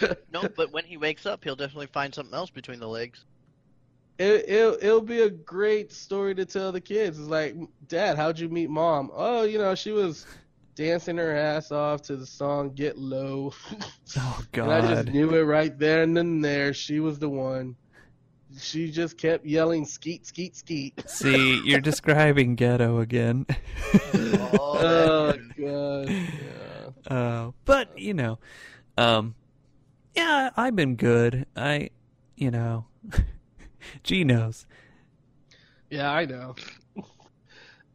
No, 0.32 0.48
but 0.56 0.72
when 0.72 0.84
he 0.84 0.96
wakes 0.96 1.26
up, 1.26 1.42
he'll 1.44 1.56
definitely 1.56 1.88
find 1.88 2.14
something 2.14 2.34
else 2.34 2.50
between 2.50 2.80
the 2.80 2.88
legs. 2.88 3.24
It, 4.18 4.48
it'll, 4.48 4.74
it'll 4.80 5.00
be 5.00 5.22
a 5.22 5.30
great 5.30 5.92
story 5.92 6.34
to 6.34 6.44
tell 6.44 6.72
the 6.72 6.80
kids. 6.80 7.18
It's 7.18 7.28
like, 7.28 7.56
Dad, 7.88 8.16
how'd 8.16 8.38
you 8.38 8.48
meet 8.48 8.68
Mom? 8.70 9.10
Oh, 9.14 9.42
you 9.42 9.58
know, 9.58 9.74
she 9.74 9.92
was 9.92 10.26
dancing 10.74 11.16
her 11.16 11.36
ass 11.36 11.72
off 11.72 12.02
to 12.02 12.16
the 12.16 12.26
song 12.26 12.70
"Get 12.74 12.96
Low," 12.96 13.52
Oh 14.16 14.42
and 14.54 14.72
I 14.72 14.80
just 14.94 15.08
knew 15.08 15.34
it 15.34 15.42
right 15.42 15.78
there 15.78 16.02
and 16.02 16.16
then 16.16 16.40
there. 16.40 16.72
She 16.72 17.00
was 17.00 17.18
the 17.18 17.28
one. 17.28 17.76
She 18.58 18.90
just 18.90 19.16
kept 19.18 19.44
yelling 19.46 19.84
"Skeet, 19.84 20.26
skeet, 20.26 20.56
skeet." 20.56 21.08
See, 21.08 21.60
you're 21.64 21.80
describing 21.80 22.54
ghetto 22.56 23.00
again. 23.00 23.46
Oh, 24.14 24.78
Oh 24.82 25.38
god. 25.58 26.08
Yeah. 26.08 27.14
Uh, 27.14 27.50
but 27.64 27.98
you 27.98 28.14
know, 28.14 28.38
um, 28.96 29.34
Yeah, 30.14 30.50
I've 30.56 30.74
been 30.76 30.96
good. 30.96 31.46
I, 31.56 31.90
you 32.36 32.50
know, 32.50 32.86
G 34.02 34.24
knows. 34.24 34.66
Yeah, 35.90 36.10
I 36.10 36.24
know. 36.24 36.54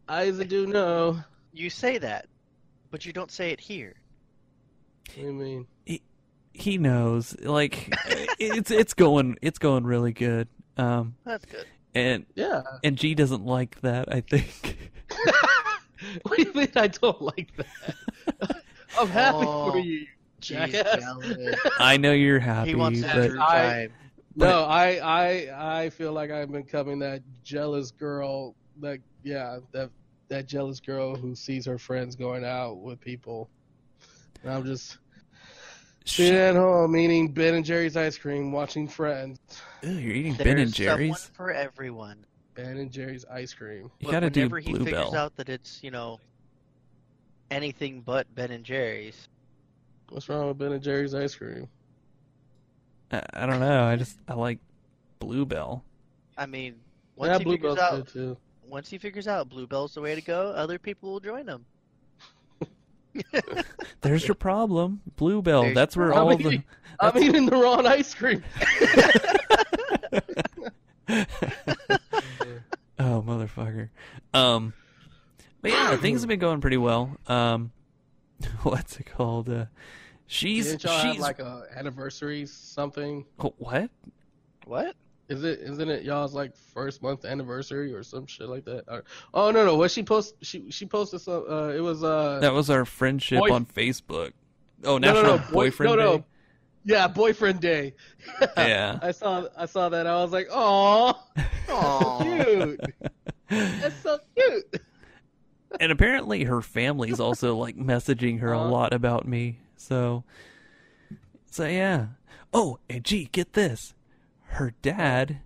I 0.08 0.30
do 0.32 0.68
know. 0.68 1.20
You 1.54 1.70
say 1.70 1.98
that, 1.98 2.28
but 2.92 3.06
you 3.06 3.14
don't 3.14 3.32
say 3.32 3.52
it 3.52 3.60
here. 3.60 3.96
What 5.08 5.16
do 5.16 5.22
you 5.22 5.34
mean? 5.34 5.68
He 6.54 6.78
knows. 6.78 7.36
Like 7.42 7.94
it's 8.40 8.72
it's 8.72 8.94
going 8.94 9.38
it's 9.42 9.60
going 9.60 9.84
really 9.84 10.14
good. 10.14 10.48
Um, 10.78 11.16
That's 11.26 11.46
good. 11.46 11.66
and 11.94 12.26
Yeah. 12.36 12.64
and 12.84 12.98
G 12.98 13.14
doesn't 13.16 13.46
like 13.46 13.80
that. 13.82 14.14
I 14.14 14.22
think. 14.22 14.78
what 16.24 16.38
do 16.38 16.44
you 16.44 16.54
mean 16.54 16.72
I 16.76 16.88
don't 16.88 17.22
like 17.22 17.52
that? 17.58 18.62
I'm 18.98 19.08
happy 19.10 19.38
Oh, 19.42 19.72
for 19.72 19.80
you. 19.80 20.06
Jeez, 20.46 20.72
Jackass. 20.72 21.60
I 21.80 21.98
know 21.98 22.12
you're 22.12 22.40
happy, 22.40 22.70
He 22.70 22.76
wants 22.76 23.02
but 23.02 23.12
true 23.30 23.40
I- 23.42 23.56
time. 23.62 23.94
No, 24.38 24.64
I, 24.66 24.98
I, 24.98 25.84
I 25.84 25.90
feel 25.92 26.12
like 26.12 26.30
I'm 26.30 26.52
becoming 26.52 27.00
that 27.00 27.22
jealous 27.46 27.92
girl. 27.92 28.54
That 28.82 29.00
yeah, 29.24 29.60
that 29.72 29.90
that 30.28 30.46
jealous 30.46 30.82
girl 30.82 31.16
who 31.16 31.36
sees 31.36 31.66
her 31.66 31.78
friends 31.78 32.18
going 32.18 32.44
out 32.44 32.80
with 32.82 33.00
people. 33.00 33.50
And 34.44 34.52
I'm 34.52 34.66
just 34.66 34.98
sitting 36.04 36.38
at 36.38 36.56
home 36.56 36.98
eating 36.98 37.30
Ben 37.32 37.54
and 37.54 37.64
Jerry's 37.64 37.96
ice 37.96 38.18
cream, 38.18 38.52
watching 38.52 38.90
Friends. 38.90 39.40
Ew, 39.84 39.92
you're 39.92 40.14
eating 40.14 40.34
Ben 40.34 40.48
and 40.48 40.58
There's 40.60 40.76
someone 40.76 40.98
Jerry's. 40.98 41.32
for 41.34 41.52
everyone. 41.54 42.26
Ben 42.56 42.76
and 42.76 42.92
Jerry's 42.92 43.24
ice 43.32 43.54
cream. 43.54 43.84
You 44.02 44.08
But 44.08 44.12
gotta 44.12 44.30
do 44.30 44.42
whenever 44.42 44.60
he 44.60 44.74
figures 44.74 44.84
Bluebell. 44.84 45.16
out 45.16 45.36
that 45.38 45.48
it's 45.48 45.82
you 45.82 45.92
know 45.92 46.20
anything 47.52 48.02
but 48.02 48.34
Ben 48.36 48.52
and 48.52 48.64
Jerry's, 48.64 49.28
What's 50.10 50.30
wrong 50.30 50.48
with 50.48 50.58
Ben 50.58 50.72
and 50.72 50.82
Jerry's 50.84 51.14
ice 51.16 51.36
cream? 51.36 51.68
I, 53.12 53.22
I 53.34 53.46
don't 53.46 53.60
know. 53.60 53.84
I 53.86 53.96
just 53.96 54.18
I 54.28 54.34
like 54.34 54.60
Bluebell. 55.20 55.84
I 56.38 56.46
mean, 56.46 56.76
once 57.16 57.30
yeah, 57.32 57.38
he 57.40 57.44
figures 57.46 57.60
Bluebell's 57.76 57.80
out 57.80 57.96
good 57.96 58.08
too. 58.14 58.38
once 58.68 58.90
he 58.90 58.98
figures 58.98 59.28
out 59.28 59.50
Bluebell's 59.50 59.94
the 59.94 60.02
way 60.02 60.16
to 60.16 60.22
go, 60.22 60.50
other 60.52 60.78
people 60.80 61.12
will 61.14 61.20
join 61.20 61.48
him. 61.48 61.66
There's 64.02 64.28
your 64.28 64.36
problem, 64.36 65.02
Bluebell. 65.16 65.64
There's 65.64 65.76
That's 65.76 65.96
your 65.96 66.06
where 66.06 66.14
problem. 66.14 66.46
all 66.46 66.52
the 66.52 66.64
I'm 67.00 67.18
eating 67.24 67.46
the 67.46 67.58
wrong 67.58 67.86
ice 67.86 68.14
cream. 68.14 68.44
oh 73.00 73.24
motherfucker. 73.26 73.90
Um, 74.34 74.74
but 75.62 75.72
yeah, 75.72 75.96
things 75.98 76.22
have 76.22 76.30
been 76.30 76.40
going 76.40 76.62
pretty 76.62 76.78
well. 76.78 77.18
Um, 77.28 77.72
what's 78.64 79.00
it 79.00 79.06
called? 79.06 79.50
Uh, 79.50 79.66
she's 80.28 80.68
Didn't 80.68 80.84
y'all 80.84 80.98
have 81.00 81.18
like 81.20 81.40
a 81.40 81.64
anniversary 81.76 82.46
something? 82.46 83.26
Oh, 83.40 83.54
what? 83.58 83.90
What? 84.66 84.96
Is 85.28 85.44
it 85.44 85.60
isn't 85.62 85.90
it 85.90 86.04
y'all's 86.04 86.36
like 86.36 86.56
first 86.56 87.02
month 87.02 87.26
anniversary 87.26 87.94
or 87.94 88.04
some 88.04 88.28
shit 88.28 88.48
like 88.48 88.64
that? 88.66 88.84
Or- 88.88 89.04
oh 89.34 89.50
no 89.50 89.66
no 89.66 89.76
what 89.76 89.90
she 89.90 90.04
post 90.04 90.36
she 90.42 90.70
she 90.70 90.86
posted 90.86 91.22
some 91.22 91.46
uh 91.50 91.70
it 91.70 91.80
was 91.80 92.04
uh 92.04 92.40
That 92.42 92.54
was 92.54 92.70
our 92.70 92.86
friendship 92.86 93.40
Boy- 93.40 93.52
on 93.52 93.66
Facebook. 93.66 94.34
Oh, 94.84 94.98
no, 95.00 95.14
no, 95.14 95.14
National 95.14 95.38
no, 95.38 95.44
boy- 95.46 95.52
Boyfriend 95.52 95.96
no, 95.96 96.04
no. 96.18 96.26
Yeah 96.84 97.08
boyfriend 97.08 97.60
day 97.60 97.96
Yeah. 98.58 99.00
I 99.02 99.12
saw 99.12 99.48
I 99.58 99.66
saw 99.66 99.90
that 99.90 100.06
I 100.06 100.22
was 100.22 100.32
like 100.32 100.48
oh 100.52 101.20
Aw. 101.70 102.22
cute 102.24 102.80
that's 103.50 103.96
so 104.04 104.20
cute 104.36 104.82
and 105.80 105.92
apparently 105.92 106.44
her 106.46 106.62
family's 106.62 107.20
also 107.20 107.56
like 107.56 107.76
messaging 107.78 108.40
her 108.40 108.52
a 108.54 108.60
Uh-huh. 108.60 108.70
lot 108.70 108.94
about 108.94 109.28
me. 109.28 109.60
So, 109.76 110.24
so 111.50 111.66
yeah. 111.66 112.08
Oh, 112.54 112.80
and 112.90 113.04
gee, 113.04 113.26
get 113.32 113.54
this. 113.54 113.94
Her 114.44 114.74
dad, 114.82 115.42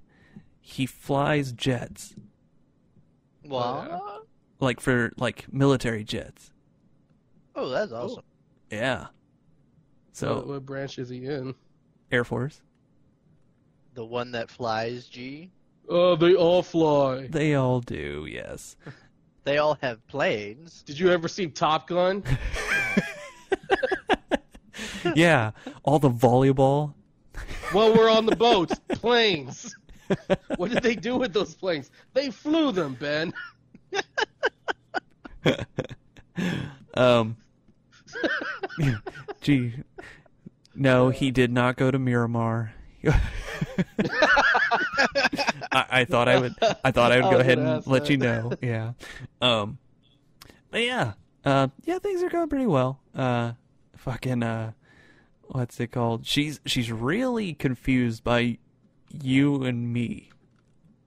he 0.62 0.86
flies 0.86 1.51
jets, 1.51 2.13
What? 3.43 4.25
like 4.60 4.79
for 4.79 5.12
like 5.17 5.51
military 5.51 6.03
jets. 6.03 6.51
Oh, 7.55 7.69
that's 7.69 7.91
awesome. 7.91 8.23
Yeah. 8.69 9.08
so 10.12 10.36
what, 10.36 10.43
So 10.45 10.51
what 10.51 10.65
branch 10.65 10.99
is 10.99 11.10
he 11.10 11.25
in 11.25 11.55
Air 12.12 12.23
Force, 12.23 12.62
The 13.95 14.05
one 14.05 14.32
that 14.34 14.49
flies, 14.51 15.08
G. 15.08 15.51
oh 15.88 16.15
they 16.15 16.36
all 16.36 16.62
fly 16.62 17.27
they 17.27 17.55
all 17.55 17.79
do. 17.82 18.27
Yes. 18.29 18.75
They 19.49 19.57
all 19.57 19.79
have 19.81 20.05
planes. 20.05 20.83
did 20.83 20.99
you 20.99 21.09
ever 21.09 21.27
see 21.27 21.47
Top 21.47 21.88
Gun 21.88 22.23
yeah. 25.15 25.49
All 25.81 25.97
the 25.97 26.12
volleyball. 26.12 26.93
well 27.73 27.91
we're 27.95 28.12
on 28.12 28.27
the 28.27 28.35
boats 28.47 28.77
planes 28.89 29.75
what 30.57 30.69
did 30.69 30.83
they 30.83 30.93
do 30.93 31.17
with 31.17 31.33
those 31.33 31.55
planes 31.55 31.89
they 32.13 32.29
flew 32.29 32.71
them 32.71 32.95
Ben 32.99 33.33
um. 36.93 37.35
Gee, 39.41 39.73
no, 40.75 41.09
he 41.09 41.31
did 41.31 41.51
not 41.51 41.75
go 41.75 41.89
to 41.89 41.97
Miramar. 41.97 42.75
I, 45.71 45.85
I 45.89 46.05
thought 46.05 46.27
I 46.27 46.39
would. 46.39 46.55
I 46.83 46.91
thought 46.91 47.12
I 47.12 47.17
would 47.17 47.29
go 47.31 47.38
was 47.38 47.41
ahead 47.41 47.59
and 47.59 47.88
let 47.88 48.03
that. 48.03 48.09
you 48.09 48.17
know. 48.17 48.51
Yeah. 48.62 48.93
Um. 49.41 49.77
But 50.71 50.81
yeah. 50.83 51.13
Uh. 51.45 51.67
Yeah. 51.85 51.99
Things 51.99 52.23
are 52.23 52.29
going 52.29 52.49
pretty 52.49 52.67
well. 52.67 52.99
Uh. 53.15 53.53
Fucking. 53.97 54.43
Uh. 54.43 54.71
What's 55.43 55.79
it 55.79 55.88
called? 55.91 56.25
She's 56.25 56.59
she's 56.65 56.91
really 56.91 57.53
confused 57.53 58.23
by 58.23 58.59
you 59.23 59.63
and 59.63 59.91
me, 59.91 60.29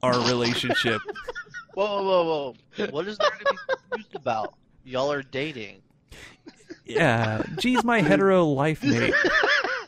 our 0.03 0.19
relationship. 0.29 1.01
Whoa, 1.75 2.03
whoa, 2.03 2.55
whoa! 2.77 2.87
What 2.91 3.09
is 3.09 3.17
there 3.17 3.31
to 3.31 3.39
be 3.39 3.57
confused 3.89 4.15
about? 4.15 4.55
Y'all 4.85 5.11
are 5.11 5.23
dating. 5.23 5.81
yeah. 6.85 7.43
Geez, 7.57 7.83
my 7.83 8.03
hetero 8.03 8.45
life 8.45 8.83
mate. 8.83 9.15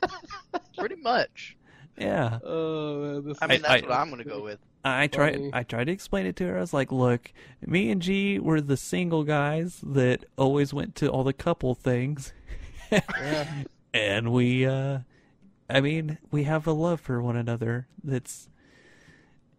Pretty 0.78 0.96
much. 0.96 1.56
Yeah. 1.96 2.38
oh 2.44 3.20
man 3.22 3.34
I 3.40 3.46
mean, 3.46 3.62
that's 3.62 3.82
I- 3.84 3.86
what 3.86 3.92
I'm 3.92 4.10
gonna 4.10 4.24
go 4.24 4.42
with. 4.42 4.58
I 4.86 5.06
tried. 5.06 5.34
Funny. 5.36 5.50
I 5.54 5.62
tried 5.62 5.84
to 5.84 5.92
explain 5.92 6.26
it 6.26 6.36
to 6.36 6.44
her. 6.46 6.58
I 6.58 6.60
was 6.60 6.74
like, 6.74 6.92
"Look, 6.92 7.32
me 7.64 7.90
and 7.90 8.02
G 8.02 8.38
were 8.38 8.60
the 8.60 8.76
single 8.76 9.24
guys 9.24 9.80
that 9.82 10.24
always 10.36 10.74
went 10.74 10.94
to 10.96 11.08
all 11.08 11.24
the 11.24 11.32
couple 11.32 11.74
things, 11.74 12.34
yeah. 12.92 13.46
and 13.94 14.30
we, 14.30 14.66
uh 14.66 14.98
I 15.70 15.80
mean, 15.80 16.18
we 16.30 16.42
have 16.44 16.66
a 16.66 16.72
love 16.72 17.00
for 17.00 17.22
one 17.22 17.36
another 17.36 17.86
that's, 18.02 18.50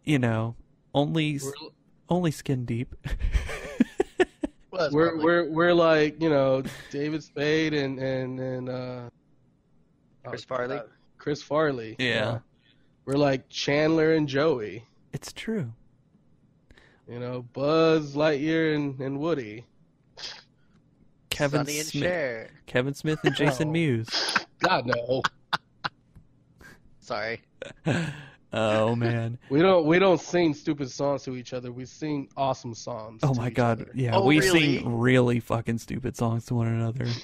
you 0.04 0.20
know, 0.20 0.54
only 0.94 1.40
We're, 1.42 1.52
only 2.08 2.30
skin 2.30 2.64
deep." 2.64 2.94
Well, 4.70 4.90
we're 4.92 5.08
probably- 5.08 5.24
we're 5.24 5.50
we're 5.50 5.72
like 5.74 6.20
you 6.22 6.28
know 6.28 6.62
David 6.90 7.24
Spade 7.24 7.72
and 7.72 7.98
and 7.98 8.38
and 8.38 8.68
uh, 8.68 9.08
Chris 10.26 10.44
Farley? 10.44 10.76
uh, 10.76 10.82
Chris 11.26 11.42
Farley. 11.42 11.96
Yeah. 11.98 12.38
we're 13.04 13.14
like 13.16 13.48
Chandler 13.48 14.12
and 14.12 14.28
Joey. 14.28 14.84
it's 15.12 15.32
true. 15.32 15.72
You 17.10 17.18
know, 17.18 17.42
Buzz 17.52 18.14
Lightyear 18.14 18.76
and, 18.76 19.00
and 19.00 19.18
Woody. 19.18 19.64
Kevin 21.28 21.66
Sonny 21.66 21.78
and 21.80 21.88
Smith, 21.88 22.02
Cher. 22.04 22.50
Kevin 22.66 22.94
Smith, 22.94 23.18
and 23.24 23.34
Jason 23.34 23.70
Oh. 23.70 23.72
Mewes. 23.72 24.36
God 24.60 24.86
no, 24.86 25.22
Sorry. 27.00 27.42
oh 28.52 28.94
man. 28.94 29.36
we 29.50 29.60
don't 29.60 29.84
we 29.84 29.98
don't 29.98 30.20
sing 30.20 30.54
stupid 30.54 30.88
songs 30.92 31.24
to 31.24 31.34
each 31.34 31.52
other. 31.52 31.72
We 31.72 31.86
sing 31.86 32.28
awesome 32.36 32.72
songs. 32.72 33.18
Oh 33.24 33.34
to 33.34 33.40
my 33.40 33.48
each 33.48 33.54
god. 33.54 33.80
other. 33.82 33.90
Yeah, 33.94 34.14
Oh, 34.14 34.24
we 34.24 34.38
really? 34.38 34.78
sing 34.78 34.96
really 34.96 35.40
fucking 35.40 35.78
stupid 35.78 36.16
songs 36.16 36.46
to 36.46 36.54
one 36.54 36.68
another. 36.68 37.06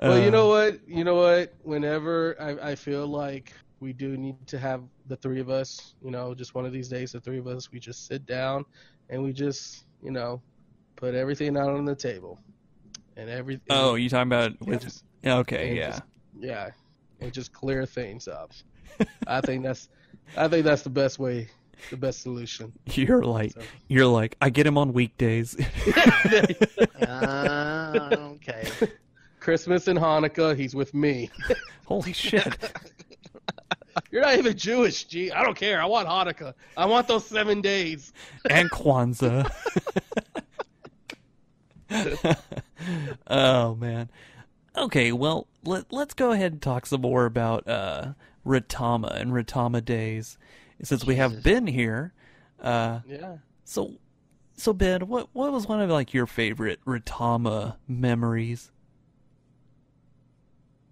Well, 0.00 0.18
you 0.20 0.28
Uh, 0.28 0.30
know 0.30 0.48
what? 0.48 0.80
You 0.88 1.04
know 1.04 1.16
what? 1.16 1.54
Whenever 1.62 2.36
I, 2.40 2.70
I 2.70 2.74
feel 2.74 3.06
like 3.06 3.52
we 3.80 3.92
do 3.92 4.16
need 4.16 4.46
to 4.48 4.58
have 4.58 4.82
the 5.06 5.16
three 5.16 5.40
of 5.40 5.50
us, 5.50 5.94
you 6.02 6.10
know, 6.10 6.34
just 6.34 6.54
one 6.54 6.66
of 6.66 6.72
these 6.72 6.88
days, 6.88 7.12
the 7.12 7.20
three 7.20 7.38
of 7.38 7.46
us, 7.46 7.70
we 7.72 7.78
just 7.80 8.06
sit 8.06 8.26
down 8.26 8.64
and 9.08 9.22
we 9.22 9.32
just, 9.32 9.84
you 10.02 10.10
know, 10.10 10.40
put 10.96 11.14
everything 11.14 11.56
out 11.56 11.70
on 11.70 11.84
the 11.84 11.94
table, 11.94 12.38
and 13.16 13.30
everything. 13.30 13.66
Oh, 13.70 13.94
you 13.94 14.08
talking 14.08 14.28
about 14.28 14.60
with? 14.66 14.82
Yes. 14.84 15.02
Okay, 15.24 15.76
yeah. 15.76 15.90
just- 15.90 16.02
yeah, 16.40 16.70
and 17.20 17.32
just 17.32 17.52
clear 17.52 17.84
things 17.86 18.28
up. 18.28 18.52
I 19.26 19.40
think 19.40 19.62
that's, 19.64 19.88
I 20.36 20.46
think 20.48 20.64
that's 20.64 20.82
the 20.82 20.90
best 20.90 21.18
way, 21.18 21.48
the 21.90 21.96
best 21.96 22.22
solution. 22.22 22.72
You're 22.86 23.22
like, 23.24 23.52
So- 23.52 23.62
you're 23.88 24.06
like, 24.06 24.36
I 24.40 24.50
get 24.50 24.66
him 24.66 24.76
on 24.78 24.92
weekdays. 24.92 25.56
Uh, 27.00 28.08
okay. 28.36 28.68
Christmas 29.48 29.88
and 29.88 29.98
Hanukkah, 29.98 30.54
he's 30.54 30.74
with 30.74 30.92
me. 30.92 31.30
Holy 31.86 32.12
shit! 32.12 32.70
You're 34.10 34.20
not 34.20 34.36
even 34.36 34.54
Jewish, 34.58 35.04
G. 35.04 35.30
I 35.32 35.42
don't 35.42 35.56
care. 35.56 35.80
I 35.80 35.86
want 35.86 36.06
Hanukkah. 36.06 36.52
I 36.76 36.84
want 36.84 37.08
those 37.08 37.24
seven 37.24 37.62
days. 37.62 38.12
and 38.50 38.70
Kwanzaa. 38.70 39.50
oh 43.26 43.74
man. 43.76 44.10
Okay, 44.76 45.12
well, 45.12 45.46
let, 45.64 45.90
let's 45.90 46.12
go 46.12 46.32
ahead 46.32 46.52
and 46.52 46.60
talk 46.60 46.84
some 46.84 47.00
more 47.00 47.24
about 47.24 47.66
uh, 47.66 48.12
Retama 48.44 49.18
and 49.18 49.32
Retama 49.32 49.82
days. 49.82 50.36
Since 50.82 51.06
we 51.06 51.14
have. 51.14 51.42
Ben 51.42 51.66
here, 51.66 52.12
uh, 52.60 53.00
Yeah. 53.08 53.38
so 53.64 53.94
so 54.58 54.74
Ben, 54.74 55.08
what 55.08 55.30
what 55.32 55.50
was 55.52 55.66
one 55.66 55.80
of 55.80 55.88
like 55.88 56.12
your 56.12 56.26
favorite 56.26 56.84
Retama 56.84 57.76
memories? 57.88 58.72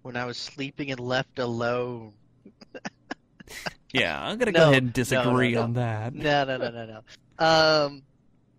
When 0.07 0.15
I 0.15 0.23
was 0.23 0.37
sleeping 0.37 0.89
and 0.91 1.01
left 1.01 1.37
alone. 1.37 2.13
Yeah, 3.93 4.21
I'm 4.21 4.37
gonna 4.37 4.51
go 4.51 4.69
ahead 4.69 4.83
and 4.83 4.93
disagree 4.93 5.53
no, 5.53 5.59
no. 5.59 5.63
on 5.63 5.73
that. 5.73 6.13
No, 6.13 6.43
no, 6.43 6.57
no, 6.57 6.69
no, 6.69 7.01
no. 7.39 7.45
Um, 7.45 8.03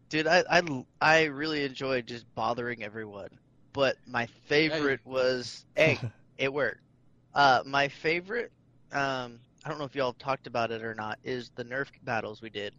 dude, 0.09 0.27
I, 0.27 0.43
I, 0.51 0.85
I 1.03 1.25
really 1.25 1.65
enjoyed 1.65 2.07
just 2.07 2.25
bothering 2.35 2.83
everyone. 2.83 3.29
But 3.75 3.97
my 4.07 4.27
favorite 4.47 5.01
was, 5.05 5.67
hey, 5.77 5.99
it 6.39 6.53
worked. 6.53 6.81
Uh, 7.35 7.63
my 7.67 7.89
favorite, 7.89 8.51
um, 8.93 9.39
I 9.65 9.69
don't 9.69 9.79
know 9.79 9.85
if 9.85 9.95
y'all 9.95 10.15
talked 10.15 10.47
about 10.47 10.71
it 10.71 10.83
or 10.83 10.95
not, 10.95 11.19
is 11.23 11.51
the 11.55 11.65
Nerf 11.65 11.89
battles 12.05 12.41
we 12.41 12.49
did. 12.49 12.75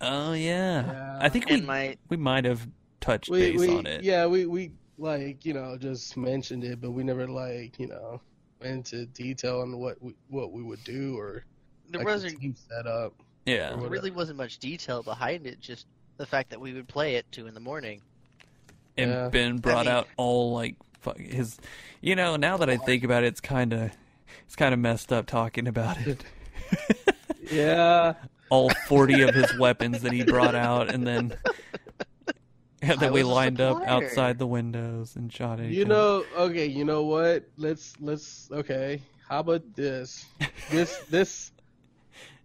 Oh 0.00 0.32
yeah, 0.32 0.84
Yeah. 0.84 1.18
I 1.20 1.28
think 1.28 1.46
we 1.48 1.54
And 1.54 1.66
my, 1.66 1.96
we 2.08 2.16
might 2.16 2.44
have 2.44 2.66
touched 3.00 3.30
We, 3.30 3.52
base 3.52 3.60
we 3.60 3.76
on 3.78 3.86
it. 3.86 4.02
yeah 4.02 4.26
we 4.26 4.46
we 4.46 4.72
like 5.00 5.44
you 5.44 5.54
know 5.54 5.76
just 5.76 6.16
mentioned 6.16 6.64
it, 6.64 6.80
but 6.80 6.92
we 6.92 7.02
never 7.02 7.26
like 7.26 7.78
you 7.78 7.88
know 7.88 8.20
went 8.60 8.92
into 8.92 9.06
detail 9.06 9.60
on 9.60 9.78
what 9.78 10.00
we, 10.02 10.14
what 10.28 10.52
we 10.52 10.62
would 10.62 10.82
do 10.84 11.18
or 11.18 11.44
there 11.88 11.98
like 12.00 12.06
the 12.06 12.12
wasn't, 12.12 12.40
team 12.40 12.54
setup. 12.68 13.14
Yeah, 13.46 13.74
there 13.76 13.88
really 13.88 14.10
wasn't 14.10 14.38
much 14.38 14.58
detail 14.58 15.02
behind 15.02 15.46
it, 15.46 15.60
just 15.60 15.86
the 16.18 16.26
fact 16.26 16.50
that 16.50 16.60
we 16.60 16.72
would 16.74 16.86
play 16.86 17.16
at 17.16 17.30
two 17.32 17.46
in 17.46 17.54
the 17.54 17.60
morning. 17.60 18.02
and 18.96 19.10
Yeah. 19.10 19.28
Ben 19.28 19.56
brought 19.56 19.86
mean- 19.86 19.94
out 19.94 20.08
all 20.16 20.52
like 20.52 20.76
his. 21.16 21.58
You 22.02 22.16
know, 22.16 22.36
now 22.36 22.56
that 22.58 22.70
I 22.70 22.76
think 22.76 23.04
about 23.04 23.24
it, 23.24 23.28
it's 23.28 23.40
kind 23.40 23.72
of 23.72 23.90
it's 24.46 24.56
kind 24.56 24.72
of 24.74 24.80
messed 24.80 25.12
up 25.12 25.26
talking 25.26 25.66
about 25.66 25.98
it. 25.98 26.22
Yeah, 27.50 28.12
all 28.48 28.70
40 28.86 29.22
of 29.22 29.34
his 29.34 29.58
weapons 29.58 30.02
that 30.02 30.12
he 30.12 30.22
brought 30.22 30.54
out 30.54 30.88
and 30.88 31.04
then 31.04 31.36
and 32.82 32.92
I 32.92 32.96
then 32.96 33.12
we 33.12 33.22
lined 33.22 33.60
up 33.60 33.82
outside 33.86 34.38
the 34.38 34.46
windows 34.46 35.16
and 35.16 35.32
shot 35.32 35.60
at 35.60 35.66
each 35.66 35.76
you 35.76 35.84
know. 35.84 36.24
Okay, 36.36 36.66
you 36.66 36.84
know 36.84 37.02
what? 37.02 37.44
Let's 37.56 37.94
let's 38.00 38.48
okay. 38.50 39.02
How 39.28 39.40
about 39.40 39.74
this? 39.74 40.26
This 40.70 40.98
this 41.10 41.52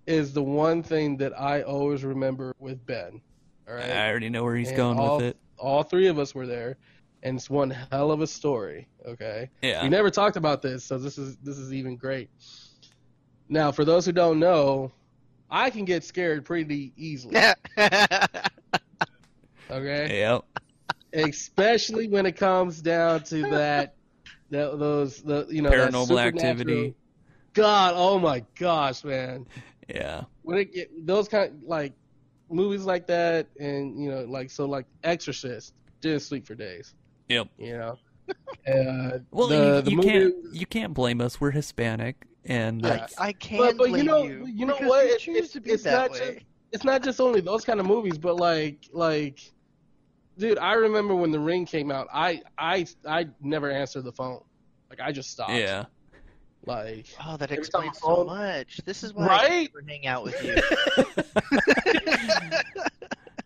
is 0.07 0.33
the 0.33 0.41
one 0.41 0.81
thing 0.81 1.17
that 1.17 1.39
I 1.39 1.61
always 1.61 2.03
remember 2.03 2.55
with 2.59 2.83
Ben. 2.87 3.21
All 3.67 3.75
right. 3.75 3.91
I 3.91 4.09
already 4.09 4.29
know 4.29 4.43
where 4.43 4.55
he's 4.55 4.69
And 4.69 4.77
going 4.77 4.97
all, 4.97 5.17
with 5.17 5.25
it. 5.27 5.37
All 5.59 5.83
three 5.83 6.07
of 6.07 6.17
us 6.17 6.33
were 6.33 6.47
there, 6.47 6.77
and 7.21 7.37
it's 7.37 7.49
one 7.49 7.69
hell 7.69 8.11
of 8.11 8.21
a 8.21 8.27
story. 8.27 8.87
Okay. 9.05 9.49
Yeah. 9.61 9.83
We 9.83 9.89
never 9.89 10.09
talked 10.09 10.37
about 10.37 10.61
this, 10.61 10.83
so 10.83 10.97
this 10.97 11.17
is 11.17 11.37
this 11.37 11.57
is 11.57 11.71
even 11.71 11.97
great. 11.97 12.29
Now, 13.47 13.71
for 13.71 13.85
those 13.85 14.05
who 14.05 14.11
don't 14.11 14.39
know, 14.39 14.91
I 15.49 15.69
can 15.69 15.85
get 15.85 16.03
scared 16.03 16.45
pretty 16.45 16.93
easily. 16.97 17.39
Okay. 19.71 20.19
Yep. 20.19 20.43
Especially 21.13 22.07
when 22.07 22.25
it 22.25 22.33
comes 22.35 22.81
down 22.81 23.23
to 23.23 23.41
that, 23.51 23.95
that 24.51 24.77
those 24.79 25.21
the 25.21 25.47
you 25.49 25.61
know 25.61 25.69
that 25.69 25.91
Paranormal 25.91 26.07
supernatural- 26.07 26.39
activity. 26.51 26.95
God, 27.53 27.93
oh 27.95 28.19
my 28.19 28.43
gosh, 28.59 29.03
man! 29.05 29.45
Yeah. 29.87 30.23
When 30.43 30.57
it 30.57 30.73
get 30.73 31.05
those 31.07 31.27
kind 31.29 31.61
like 31.65 31.93
movies 32.49 32.83
like 32.83 33.07
that, 33.07 33.47
and 33.59 33.97
you 34.01 34.11
know, 34.11 34.23
like 34.25 34.51
so, 34.51 34.65
like 34.65 34.85
Exorcist, 35.03 35.73
didn't 36.01 36.19
sleep 36.21 36.45
for 36.45 36.53
days. 36.55 36.93
Yep. 37.29 37.47
You 37.57 37.77
know. 37.77 37.97
Uh, 38.67 39.19
Well, 39.29 39.47
the, 39.47 39.55
you, 39.55 39.81
the 39.81 39.91
you 39.91 39.97
movie, 39.97 40.09
can't 40.09 40.33
you 40.51 40.65
can't 40.65 40.93
blame 40.95 41.21
us. 41.21 41.39
We're 41.39 41.51
Hispanic 41.51 42.25
and 42.45 42.81
Yeah. 42.81 42.89
that's- 42.89 43.13
I 43.19 43.31
can 43.33 43.59
But- 43.59 43.77
but 43.77 43.83
you 43.89 43.91
blame 43.93 44.05
know- 44.07 44.23
you. 44.23 44.45
you 44.47 44.65
know 44.65 44.75
what? 44.77 45.05
You 45.05 45.11
It- 45.13 45.19
choose 45.19 45.35
it's- 45.37 45.51
to 45.51 45.61
be 45.61 45.69
it's 45.69 45.83
that 45.83 45.91
not 45.91 46.11
way. 46.11 46.33
just- 46.33 46.45
it's 46.71 46.83
not 46.83 47.03
just 47.03 47.21
only 47.21 47.41
those 47.41 47.63
kind 47.63 47.79
of 47.79 47.85
movies, 47.85 48.17
but 48.17 48.37
like 48.37 48.89
like 48.91 49.39
dude, 50.37 50.57
I 50.57 50.73
remember 50.73 51.15
when 51.15 51.31
the 51.31 51.39
ring 51.39 51.65
came 51.65 51.91
out, 51.91 52.07
I 52.13 52.41
I 52.57 52.85
I 53.07 53.27
never 53.41 53.69
answered 53.71 54.03
the 54.03 54.11
phone. 54.11 54.41
Like 54.89 54.99
I 55.01 55.11
just 55.11 55.31
stopped. 55.31 55.51
yeah. 55.53 55.85
Like 56.65 57.05
Oh, 57.23 57.37
that 57.37 57.51
explains 57.51 57.99
so 57.99 58.07
phone- 58.15 58.25
much. 58.27 58.81
This 58.85 59.03
is 59.03 59.13
why 59.13 59.25
I 59.25 59.27
Right? 59.27 59.69
never 59.75 59.87
hang 59.87 60.07
out 60.07 60.23
with 60.23 60.43
you. 60.43 60.55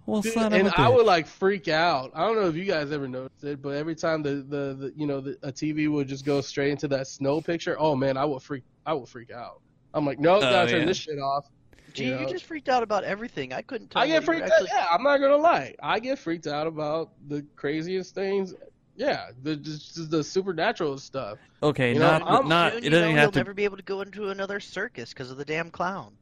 Well, 0.05 0.21
dude, 0.21 0.33
son 0.33 0.53
and 0.53 0.69
I 0.69 0.85
a 0.85 0.85
I 0.87 0.89
would 0.89 1.05
like 1.05 1.27
freak 1.27 1.67
out. 1.67 2.09
I 2.15 2.25
don't 2.25 2.35
know 2.35 2.47
if 2.47 2.55
you 2.55 2.65
guys 2.65 2.91
ever 2.91 3.07
noticed 3.07 3.43
it, 3.43 3.61
but 3.61 3.75
every 3.75 3.93
time 3.93 4.23
the 4.23 4.37
the, 4.37 4.73
the 4.73 4.93
you 4.95 5.05
know 5.05 5.21
the, 5.21 5.37
a 5.43 5.51
TV 5.51 5.87
would 5.87 6.07
just 6.07 6.25
go 6.25 6.41
straight 6.41 6.71
into 6.71 6.87
that 6.87 7.05
snow 7.07 7.41
picture, 7.41 7.75
oh 7.79 7.95
man, 7.95 8.17
I 8.17 8.25
would 8.25 8.41
freak 8.41 8.63
I 8.87 8.93
would 8.93 9.07
freak 9.07 9.29
out. 9.29 9.61
I'm 9.93 10.07
like, 10.07 10.17
nope, 10.19 10.37
Oh, 10.37 10.49
gotta 10.49 10.71
turn 10.71 10.87
this 10.87 10.97
shit 10.97 11.19
off. 11.19 11.45
Gee, 11.93 12.05
You 12.05 12.19
you, 12.19 12.27
just 12.27 12.45
freaked 12.45 12.69
out 12.69 12.83
about 12.83 13.03
everything. 13.03 13.53
I 13.53 13.61
couldn't 13.61 13.89
tell 13.91 14.01
I 14.01 14.07
get 14.07 14.23
freaked 14.23 14.43
actually... 14.43 14.69
out. 14.71 14.75
Yeah, 14.75 14.87
I'm 14.91 15.03
not 15.03 15.17
gonna 15.19 15.37
lie. 15.37 15.75
I 15.81 15.99
get 15.99 16.19
freaked 16.19 16.47
out 16.47 16.67
about 16.67 17.11
the 17.27 17.45
craziest 17.55 18.13
things. 18.15 18.53
Yeah, 18.95 19.29
the 19.43 19.55
just 19.55 20.09
the 20.11 20.23
supernatural 20.23 20.97
stuff. 20.97 21.37
Okay, 21.63 21.93
You 21.93 21.99
know, 21.99 22.17
not 22.17 22.21
I'm- 22.27 22.47
not 22.49 22.73
Soon 22.73 22.79
it 22.79 22.83
you 22.85 22.89
doesn't 22.89 23.09
know 23.09 23.15
have 23.15 23.21
he'll 23.25 23.31
to 23.31 23.39
never 23.39 23.53
be 23.53 23.63
able 23.63 23.77
to 23.77 23.83
go 23.83 24.01
into 24.01 24.29
another 24.29 24.59
circus 24.59 25.09
because 25.13 25.31
of 25.31 25.37
the 25.37 25.45
damn 25.45 25.69
clown. 25.71 26.13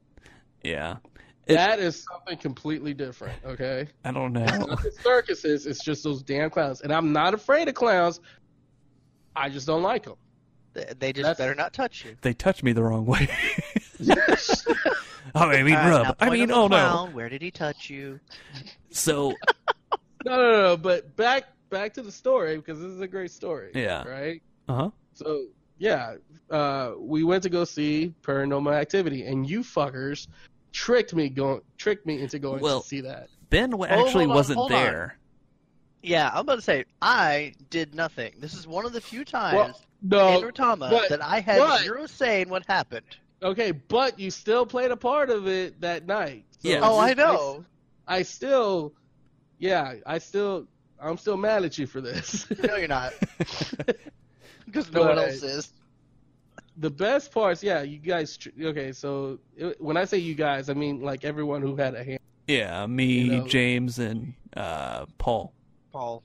Yeah. 0.64 0.98
It- 1.48 1.56
that 1.56 1.80
is 1.80 2.04
something 2.12 2.38
completely 2.38 2.94
different. 2.94 3.40
Okay, 3.46 3.88
I 4.04 4.12
don't 4.12 4.36
it's 4.38 4.52
know. 4.60 4.66
not 4.68 4.84
the 4.84 4.92
circuses. 5.02 5.66
It's 5.66 5.84
just 5.84 6.04
those 6.04 6.22
damn 6.22 6.50
clowns, 6.50 6.82
and 6.82 6.94
I'm 6.94 7.12
not 7.14 7.34
afraid 7.34 7.68
of 7.68 7.74
clowns. 7.74 8.20
I 9.36 9.50
just 9.50 9.66
don't 9.66 9.82
like 9.84 10.04
them. 10.04 10.16
They, 10.74 10.94
they 11.00 11.14
just 11.14 11.24
That's- 11.24 11.38
better 11.38 11.56
not 11.56 11.74
touch 11.74 12.06
you. 12.06 12.16
they 12.22 12.34
touch 12.34 12.62
me 12.64 12.74
the 12.74 12.84
wrong 12.84 13.06
way. 13.06 13.28
I 15.36 15.64
mean, 15.64 15.76
All 15.76 15.90
right, 15.90 15.90
rub. 16.08 16.16
I 16.20 16.30
mean, 16.30 16.52
on 16.52 16.70
the 16.72 16.78
oh 16.78 17.06
no. 17.06 17.12
Where 17.12 17.30
did 17.30 17.42
he 17.42 17.52
touch 17.52 17.90
you? 17.90 18.20
So 18.92 19.34
No, 20.26 20.36
no, 20.36 20.36
no, 20.52 20.62
no. 20.62 20.78
But 20.78 21.16
back 21.16 21.46
back 21.70 21.94
to 21.96 22.02
the 22.02 22.12
story 22.12 22.56
because 22.58 22.80
this 22.80 22.90
is 22.90 23.02
a 23.02 23.08
great 23.08 23.32
story. 23.32 23.72
Yeah. 23.76 24.08
Right. 24.08 24.42
uh 24.70 24.74
huh. 24.76 24.90
So 25.14 25.46
yeah, 25.80 26.16
uh, 26.50 26.94
we 26.98 27.24
went 27.24 27.44
to 27.44 27.50
go 27.50 27.64
see 27.64 28.14
Paranormal 28.24 28.74
Activity, 28.74 29.26
and 29.26 29.48
you 29.50 29.62
fuckers 29.62 30.28
tricked 30.74 31.14
me 31.14 31.30
going 31.30 31.62
tricked 31.78 32.06
me 32.06 32.22
into 32.22 32.40
going 32.40 32.62
Well- 32.62 32.82
to 32.82 32.88
see 32.88 33.02
that. 33.02 33.30
Ben 33.50 33.70
w- 33.70 33.90
Oh, 33.92 34.06
actually 34.06 34.26
on, 34.26 34.32
wasn't 34.32 34.58
hold 34.58 34.74
on. 34.74 34.84
there. 34.84 35.18
Yeah, 36.04 36.30
I'm 36.34 36.40
about 36.42 36.56
to 36.56 36.62
say 36.62 36.84
I 37.02 37.54
did 37.70 37.96
nothing. 37.96 38.34
This 38.40 38.54
is 38.54 38.68
one 38.68 38.86
of 38.86 38.92
the 38.94 39.00
few 39.02 39.24
times 39.26 39.56
Well, 39.56 39.82
no, 40.02 40.38
in 40.40 40.44
Retama 40.54 40.90
but- 40.90 41.10
that 41.10 41.22
I 41.24 41.40
had 41.40 41.60
but- 41.60 41.82
zero 41.82 42.06
say 42.08 42.42
in 42.42 42.50
what 42.50 42.66
happened. 42.66 43.06
Okay, 43.44 43.72
but 43.72 44.20
you 44.20 44.32
still 44.32 44.66
played 44.66 44.92
a 44.92 44.98
part 44.98 45.30
of 45.30 45.48
it 45.48 45.80
that 45.82 46.06
night. 46.06 46.46
So 46.60 46.70
Yeah. 46.70 46.80
Oh, 46.84 47.00
I 47.00 47.14
know. 47.14 47.66
I 48.08 48.22
still, 48.24 48.94
yeah, 49.60 49.96
I 50.06 50.18
still, 50.18 50.68
I'm 51.00 51.18
still 51.18 51.38
mad 51.38 51.64
at 51.66 51.78
you 51.78 51.86
for 51.88 52.02
this. 52.02 52.48
No, 52.64 52.76
you're 52.76 52.88
not. 52.88 53.14
Because 54.66 54.92
no 54.92 55.04
one 55.04 55.18
else 55.18 55.44
is. 55.44 55.72
the 56.76 56.90
best 56.90 57.32
parts, 57.32 57.64
yeah, 57.64 57.82
you 57.84 57.98
guys. 58.00 58.38
Okay, 58.62 58.92
so 58.92 59.40
it, 59.56 59.80
when 59.80 59.96
I 59.96 60.04
say 60.06 60.18
you 60.18 60.36
guys, 60.36 60.70
I 60.70 60.74
mean 60.74 61.02
like 61.02 61.24
everyone 61.24 61.62
who 61.62 61.76
had 61.78 61.96
a 61.96 62.04
hand. 62.04 62.20
yeah, 62.48 62.86
me, 62.86 63.06
You 63.06 63.32
know. 63.40 63.48
James, 63.48 63.98
and 64.00 64.34
uh, 64.58 65.06
Paul. 65.18 65.54
Paul. 65.94 66.22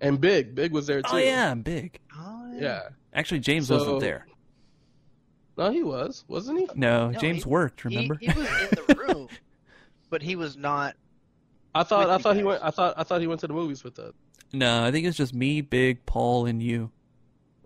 And 0.00 0.20
Big, 0.20 0.54
Big 0.56 0.72
was 0.72 0.88
there 0.88 1.02
too. 1.02 1.08
Oh 1.12 1.16
yeah, 1.18 1.50
I'm 1.52 1.62
big. 1.62 2.00
Oh, 2.18 2.50
yeah. 2.52 2.88
Actually, 3.12 3.40
James 3.40 3.68
So- 3.68 3.78
wasn't 3.78 4.00
there. 4.00 4.26
No, 5.56 5.70
he 5.70 5.82
was, 5.82 6.24
wasn't 6.28 6.58
he? 6.60 6.68
No, 6.74 7.10
No, 7.10 7.18
James 7.18 7.44
he- 7.44 7.48
worked. 7.50 7.84
Remember? 7.84 8.16
he 8.20 8.26
was 8.28 8.36
in 8.38 8.68
the 8.88 8.94
room, 9.08 9.28
but 10.10 10.22
he 10.22 10.36
was 10.36 10.56
not. 10.56 10.96
I 11.74 11.82
thought, 11.84 12.00
With 12.06 12.10
I 12.10 12.16
you 12.16 12.22
thought 12.22 12.34
he 12.36 12.40
guys. 12.42 12.46
went. 12.46 12.62
I 12.64 12.70
thought, 12.70 12.94
I 12.96 13.02
thought 13.04 13.20
he 13.20 13.26
went 13.26 13.40
to 13.40 13.46
the 13.46 13.52
movies 13.54 13.82
with 13.84 13.98
us. 13.98 14.12
no, 14.52 14.84
I 14.84 14.90
think 14.90 15.06
it's 15.06 15.16
just 15.16 15.34
me, 15.34 15.60
Big, 15.60 16.04
Paul, 16.06 16.46
and 16.46 16.62
you. 16.62 16.90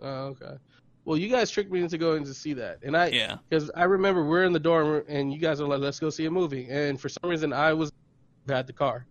Oh, 0.01 0.07
okay. 0.27 0.57
Well, 1.05 1.17
you 1.17 1.29
guys 1.29 1.49
tricked 1.49 1.71
me 1.71 1.81
into 1.81 1.97
going 1.97 2.23
to 2.25 2.33
see 2.33 2.53
that, 2.53 2.79
and 2.83 2.95
I, 2.95 3.07
Yeah. 3.07 3.37
because 3.49 3.71
I 3.75 3.83
remember 3.85 4.23
we're 4.25 4.43
in 4.43 4.53
the 4.53 4.59
dorm 4.59 5.03
and 5.07 5.33
you 5.33 5.39
guys 5.39 5.59
are 5.59 5.67
like, 5.67 5.79
"Let's 5.79 5.99
go 5.99 6.09
see 6.11 6.25
a 6.25 6.31
movie," 6.31 6.67
and 6.69 6.99
for 7.01 7.09
some 7.09 7.29
reason 7.29 7.51
I 7.53 7.73
was 7.73 7.91
had 8.47 8.67
the 8.67 8.73
car 8.73 9.05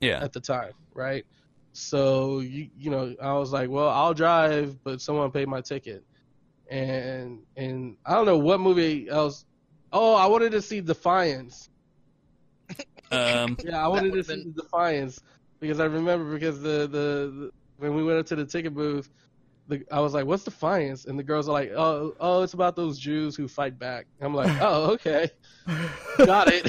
Yeah. 0.00 0.22
at 0.22 0.32
the 0.32 0.40
time, 0.40 0.72
right? 0.94 1.24
So 1.72 2.40
you, 2.40 2.68
you 2.78 2.90
know, 2.90 3.14
I 3.20 3.32
was 3.34 3.52
like, 3.52 3.70
"Well, 3.70 3.88
I'll 3.88 4.14
drive, 4.14 4.82
but 4.84 5.00
someone 5.00 5.30
paid 5.32 5.48
my 5.48 5.60
ticket," 5.60 6.04
and 6.72 7.38
and 7.56 7.96
I 8.06 8.14
don't 8.14 8.26
know 8.26 8.38
what 8.38 8.60
movie 8.60 9.08
else. 9.08 9.44
Oh, 9.92 10.14
I 10.14 10.26
wanted 10.26 10.52
to 10.52 10.62
see 10.62 10.80
Defiance. 10.80 11.68
Um. 13.10 13.58
Yeah, 13.62 13.84
I 13.84 13.88
wanted 13.88 14.14
to 14.14 14.24
see 14.24 14.36
been- 14.36 14.54
Defiance 14.54 15.20
because 15.60 15.80
I 15.80 15.84
remember 15.84 16.32
because 16.32 16.62
the, 16.62 16.88
the 16.88 16.88
the 16.88 17.50
when 17.76 17.94
we 17.94 18.02
went 18.02 18.18
up 18.18 18.24
to 18.26 18.36
the 18.36 18.44
ticket 18.46 18.72
booth, 18.72 19.10
the, 19.68 19.84
I 19.92 20.00
was 20.00 20.14
like, 20.14 20.24
"What's 20.24 20.44
Defiance?" 20.44 21.04
And 21.04 21.18
the 21.18 21.22
girls 21.22 21.46
are 21.46 21.52
like, 21.52 21.72
"Oh, 21.72 22.14
oh, 22.20 22.42
it's 22.42 22.54
about 22.54 22.74
those 22.74 22.98
Jews 22.98 23.36
who 23.36 23.48
fight 23.48 23.78
back." 23.78 24.06
I'm 24.22 24.32
like, 24.32 24.50
"Oh, 24.62 24.92
okay, 24.92 25.28
got 26.24 26.48
it." 26.50 26.66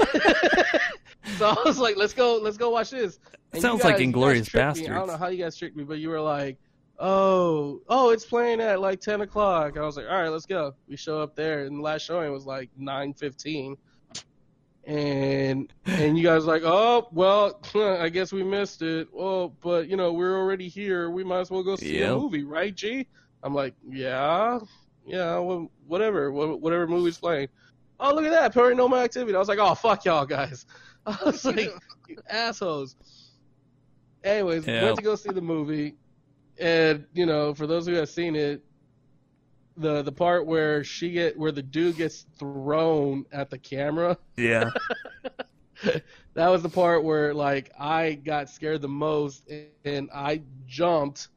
so 1.38 1.48
I 1.48 1.64
was 1.64 1.80
like, 1.80 1.96
"Let's 1.96 2.14
go, 2.14 2.40
let's 2.42 2.58
go 2.58 2.72
watch 2.72 2.90
this." 2.90 3.20
And 3.54 3.62
Sounds 3.62 3.82
guys- 3.82 3.94
like 3.94 4.02
Inglourious 4.02 4.54
me. 4.54 4.88
I 4.90 4.96
don't 4.96 5.08
know 5.08 5.16
how 5.16 5.28
you 5.28 5.42
guys 5.42 5.56
tricked 5.56 5.78
me, 5.78 5.86
but 5.86 6.00
you 6.00 6.10
were 6.10 6.20
like, 6.20 6.58
oh, 7.06 7.82
oh, 7.90 8.12
it's 8.12 8.26
playing 8.26 8.62
at 8.62 8.80
like 8.80 9.02
10 9.02 9.22
o'clock. 9.22 9.78
I 9.78 9.82
was 9.82 9.98
like, 9.98 10.06
all 10.10 10.22
right, 10.22 10.30
let's 10.30 10.46
go. 10.46 10.74
We 10.88 10.96
show 10.96 11.22
up 11.22 11.36
there, 11.36 11.66
and 11.66 11.78
the 11.78 11.82
last 11.82 12.04
showing 12.04 12.32
was 12.32 12.46
like 12.46 12.70
9:15. 12.80 13.76
And 14.86 15.72
and 15.86 16.18
you 16.18 16.24
guys 16.24 16.46
like, 16.46 16.64
oh 16.66 17.08
well, 17.14 17.60
I 17.76 18.10
guess 18.10 18.34
we 18.34 18.44
missed 18.44 18.82
it. 18.82 19.08
Well, 19.14 19.56
but 19.62 19.88
you 19.88 19.96
know 19.96 20.12
we're 20.12 20.38
already 20.38 20.68
here. 20.68 21.10
We 21.10 21.24
might 21.24 21.40
as 21.42 21.52
well 21.52 21.64
go 21.64 21.76
see 21.78 22.00
Yep. 22.00 22.12
a 22.12 22.16
movie, 22.18 22.44
right, 22.44 22.76
G? 22.76 23.08
I'm 23.44 23.54
like, 23.54 23.76
yeah, 23.90 24.60
yeah, 25.06 25.38
well, 25.40 25.70
whatever, 25.88 26.32
whatever 26.32 26.88
movie's 26.88 27.18
playing. 27.18 27.48
Oh, 28.00 28.14
look 28.14 28.26
at 28.26 28.32
that, 28.32 28.54
Paranormal 28.54 29.02
Activity. 29.04 29.36
I 29.36 29.40
was 29.40 29.48
like, 29.50 29.60
oh, 29.60 29.74
fuck 29.76 30.04
y'all 30.06 30.26
guys. 30.26 30.66
I 31.06 31.18
was 31.26 31.44
like, 31.46 31.72
you 32.08 32.18
assholes. 32.30 32.96
Anyways, 34.24 34.66
Yeah. 34.68 34.84
went 34.86 34.96
to 34.98 35.02
go 35.04 35.16
see 35.16 35.32
the 35.32 35.42
movie, 35.42 35.96
and 36.60 37.06
you 37.14 37.26
know, 37.26 37.54
for 37.54 37.68
those 37.68 37.88
who 37.88 37.94
have 37.94 38.10
seen 38.10 38.36
it, 38.36 38.64
the 39.78 40.02
the 40.02 40.12
part 40.12 40.46
where 40.46 40.84
she 40.84 41.12
get 41.12 41.38
where 41.38 41.52
the 41.52 41.64
dude 41.64 41.98
gets 41.98 42.26
thrown 42.38 43.26
at 43.32 43.50
the 43.50 43.58
camera, 43.58 44.18
Yeah. 44.38 44.70
that 46.34 46.48
was 46.50 46.62
the 46.62 46.70
part 46.70 47.04
where 47.04 47.34
like 47.34 47.72
I 47.80 48.14
got 48.14 48.50
scared 48.50 48.82
the 48.82 48.90
most, 48.90 49.50
and 49.50 50.10
I 50.14 50.42
jumped 50.68 51.30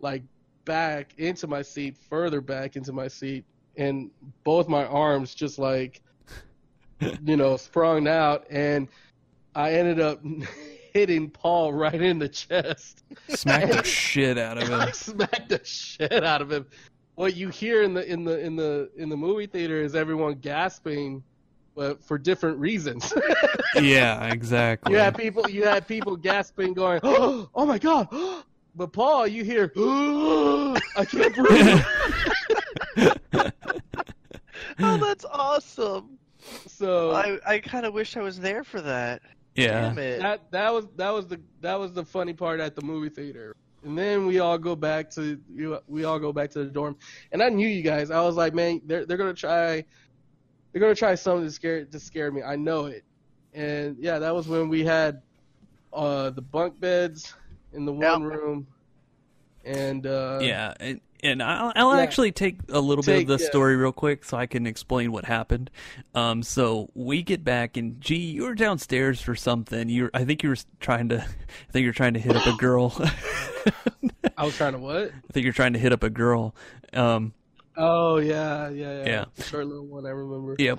like 0.00 0.22
back 0.64 1.14
into 1.18 1.46
my 1.46 1.62
seat, 1.62 1.96
further 1.96 2.40
back 2.40 2.76
into 2.76 2.92
my 2.92 3.08
seat, 3.08 3.44
and 3.76 4.10
both 4.44 4.68
my 4.68 4.84
arms 4.86 5.34
just 5.34 5.58
like 5.58 6.00
you 7.24 7.36
know 7.36 7.56
sprung 7.56 8.08
out, 8.08 8.46
and 8.50 8.88
I 9.54 9.74
ended 9.74 10.00
up 10.00 10.20
hitting 10.92 11.30
Paul 11.30 11.72
right 11.72 12.00
in 12.00 12.18
the 12.18 12.28
chest. 12.28 13.04
Smack 13.28 13.70
the 13.70 13.82
shit 13.84 14.38
out 14.38 14.58
of 14.58 14.70
I 14.70 14.86
him. 14.86 14.92
smacked 14.92 15.48
the 15.48 15.60
shit 15.64 16.24
out 16.24 16.42
of 16.42 16.50
him. 16.50 16.66
What 17.14 17.36
you 17.36 17.48
hear 17.48 17.82
in 17.82 17.94
the 17.94 18.04
in 18.10 18.24
the 18.24 18.38
in 18.40 18.56
the 18.56 18.90
in 18.96 19.08
the 19.08 19.16
movie 19.16 19.46
theater 19.46 19.82
is 19.82 19.94
everyone 19.94 20.34
gasping, 20.34 21.22
but 21.74 22.02
for 22.02 22.18
different 22.18 22.58
reasons. 22.58 23.12
Yeah, 23.80 24.30
exactly. 24.30 24.92
you 24.92 24.98
had 24.98 25.16
people 25.16 25.48
you 25.48 25.64
had 25.64 25.88
people 25.88 26.14
gasping, 26.14 26.74
going, 26.74 27.00
"Oh, 27.02 27.48
oh 27.54 27.64
my 27.64 27.78
god!" 27.78 28.08
But 28.74 28.92
Paul, 28.92 29.26
you 29.26 29.44
hear, 29.44 29.72
"I 29.76 31.04
can't 31.06 31.34
breathe." 31.34 31.82
Oh, 34.78 34.96
that's 34.96 35.24
awesome. 35.24 36.18
So 36.66 37.12
I 37.12 37.38
I 37.46 37.58
kind 37.60 37.86
of 37.86 37.94
wish 37.94 38.16
I 38.16 38.20
was 38.20 38.38
there 38.40 38.62
for 38.64 38.80
that. 38.82 39.22
Yeah. 39.54 39.92
That 39.94 40.50
that 40.50 40.72
was 40.72 40.86
that 40.96 41.10
was 41.10 41.26
the 41.26 41.40
that 41.60 41.78
was 41.78 41.92
the 41.92 42.04
funny 42.04 42.32
part 42.32 42.60
at 42.60 42.74
the 42.74 42.82
movie 42.82 43.08
theater. 43.10 43.54
And 43.84 43.98
then 43.98 44.26
we 44.26 44.38
all 44.38 44.58
go 44.58 44.76
back 44.76 45.10
to 45.10 45.40
you- 45.52 45.80
we 45.88 46.04
all 46.04 46.18
go 46.18 46.32
back 46.32 46.50
to 46.52 46.60
the 46.60 46.70
dorm. 46.70 46.96
And 47.32 47.42
I 47.42 47.48
knew 47.48 47.66
you 47.68 47.82
guys. 47.82 48.10
I 48.10 48.20
was 48.22 48.36
like, 48.36 48.54
man, 48.54 48.80
they're 48.86 49.04
they're 49.04 49.16
gonna 49.16 49.34
try 49.34 49.84
they're 50.72 50.80
gonna 50.80 50.94
try 50.94 51.14
something 51.14 51.44
to 51.46 51.50
scare 51.50 51.84
to 51.84 52.00
scare 52.00 52.30
me. 52.30 52.42
I 52.42 52.56
know 52.56 52.86
it. 52.86 53.04
And 53.52 53.96
yeah, 53.98 54.18
that 54.20 54.34
was 54.34 54.48
when 54.48 54.68
we 54.68 54.84
had 54.84 55.20
uh 55.92 56.30
the 56.30 56.40
bunk 56.42 56.80
beds 56.80 57.34
in 57.72 57.84
the 57.84 57.92
one 57.92 58.22
Yeah. 58.22 58.26
room. 58.26 58.66
And 59.64 60.06
uh 60.06 60.38
Yeah, 60.40 60.74
and, 60.80 61.00
and 61.22 61.42
I'll, 61.42 61.72
I'll 61.76 61.96
Yeah. 61.96 62.02
actually 62.02 62.32
take 62.32 62.56
a 62.70 62.80
little 62.80 63.02
Take- 63.02 63.26
bit 63.26 63.32
of 63.32 63.38
the 63.38 63.44
yeah. 63.44 63.50
story 63.50 63.76
real 63.76 63.92
quick 63.92 64.24
so 64.24 64.36
I 64.36 64.46
can 64.46 64.66
explain 64.66 65.12
what 65.12 65.24
happened. 65.24 65.70
Um, 66.14 66.42
so 66.42 66.88
we 66.94 67.22
get 67.22 67.44
back 67.44 67.76
and 67.76 68.00
gee, 68.00 68.16
you 68.16 68.42
were 68.42 68.54
downstairs 68.54 69.20
for 69.20 69.34
something. 69.34 69.88
You, 69.88 70.10
I 70.14 70.24
think 70.24 70.42
you 70.42 70.48
were 70.48 70.56
trying 70.80 71.08
to, 71.10 71.18
I 71.20 71.72
think 71.72 71.84
you're 71.84 71.92
trying 71.92 72.14
to 72.14 72.20
hit 72.20 72.36
up 72.36 72.46
a 72.46 72.56
girl. 72.56 72.92
I 74.36 74.44
was 74.44 74.56
trying 74.56 74.72
to 74.72 74.78
what? 74.78 75.10
I 75.12 75.32
think 75.32 75.44
you're 75.44 75.52
trying 75.52 75.72
to 75.74 75.78
hit 75.78 75.92
up 75.92 76.02
a 76.02 76.10
girl. 76.10 76.54
Um, 76.92 77.32
Oh 77.76 78.18
yeah, 78.18 78.68
yeah, 78.68 78.98
yeah. 78.98 79.06
Yeah. 79.06 79.24
The 79.34 79.42
short 79.44 79.66
little 79.66 79.86
one 79.86 80.04
I 80.04 80.10
remember. 80.10 80.56
yep. 80.58 80.78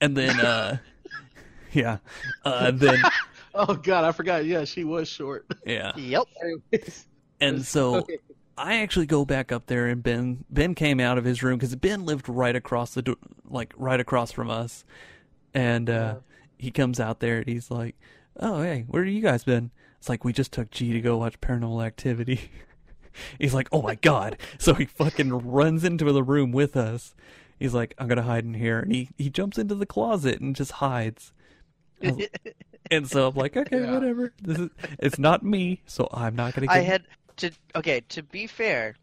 And 0.00 0.16
then, 0.16 0.40
uh, 0.40 0.78
yeah, 1.72 1.98
uh, 2.46 2.70
then 2.70 2.96
Oh 3.54 3.74
god, 3.74 4.04
I 4.04 4.12
forgot. 4.12 4.44
Yeah, 4.46 4.64
she 4.64 4.84
was 4.84 5.06
short. 5.08 5.44
yeah, 5.66 5.92
Yep. 5.96 6.22
Anyways. 6.42 7.06
and 7.40 7.62
so 7.64 7.96
Okay. 7.96 8.16
I 8.56 8.76
actually 8.76 9.06
go 9.06 9.24
back 9.24 9.52
up 9.52 9.66
there, 9.66 9.86
and 9.86 10.02
Ben 10.02 10.44
Ben 10.50 10.74
came 10.74 11.00
out 11.00 11.18
of 11.18 11.24
his 11.24 11.42
room 11.42 11.58
because 11.58 11.74
Ben 11.76 12.04
lived 12.04 12.28
right 12.28 12.54
across 12.54 12.94
the 12.94 13.02
door, 13.02 13.16
like 13.48 13.72
right 13.76 14.00
across 14.00 14.32
from 14.32 14.50
us, 14.50 14.84
and 15.54 15.88
uh, 15.88 16.16
he 16.58 16.70
comes 16.70 17.00
out 17.00 17.20
there 17.20 17.38
and 17.38 17.46
he's 17.46 17.70
like, 17.70 17.96
"Oh 18.38 18.62
hey, 18.62 18.84
where 18.88 19.04
have 19.04 19.12
you 19.12 19.22
guys 19.22 19.44
been?" 19.44 19.70
It's 19.98 20.08
like 20.08 20.24
we 20.24 20.32
just 20.32 20.52
took 20.52 20.70
G 20.70 20.92
to 20.92 21.00
go 21.00 21.18
watch 21.18 21.40
Paranormal 21.40 21.84
Activity. 21.84 22.50
he's 23.38 23.54
like, 23.54 23.68
"Oh 23.72 23.82
my 23.82 23.94
god!" 23.94 24.36
So 24.58 24.74
he 24.74 24.84
fucking 24.84 25.30
runs 25.50 25.84
into 25.84 26.12
the 26.12 26.22
room 26.22 26.52
with 26.52 26.76
us. 26.76 27.14
He's 27.58 27.74
like, 27.74 27.94
"I'm 27.98 28.08
gonna 28.08 28.22
hide 28.22 28.44
in 28.44 28.54
here," 28.54 28.80
and 28.80 28.92
he 28.92 29.08
he 29.16 29.30
jumps 29.30 29.58
into 29.58 29.74
the 29.74 29.86
closet 29.86 30.40
and 30.40 30.54
just 30.54 30.72
hides. 30.72 31.32
And 32.90 33.08
so 33.08 33.28
I'm 33.28 33.36
like, 33.36 33.56
okay, 33.56 33.80
Yeah. 33.80 33.94
whatever. 33.94 34.32
This 34.42 34.58
is 34.58 34.70
it's 34.98 35.18
not 35.18 35.44
me, 35.44 35.80
so 35.86 36.08
I'm 36.12 36.34
not 36.34 36.54
gonna. 36.54 36.66
Get... 36.66 36.76
I 36.76 36.80
had 36.80 37.04
to. 37.40 37.50
Okay, 37.74 38.00
to 38.08 38.22
be 38.22 38.46
fair, 38.46 38.94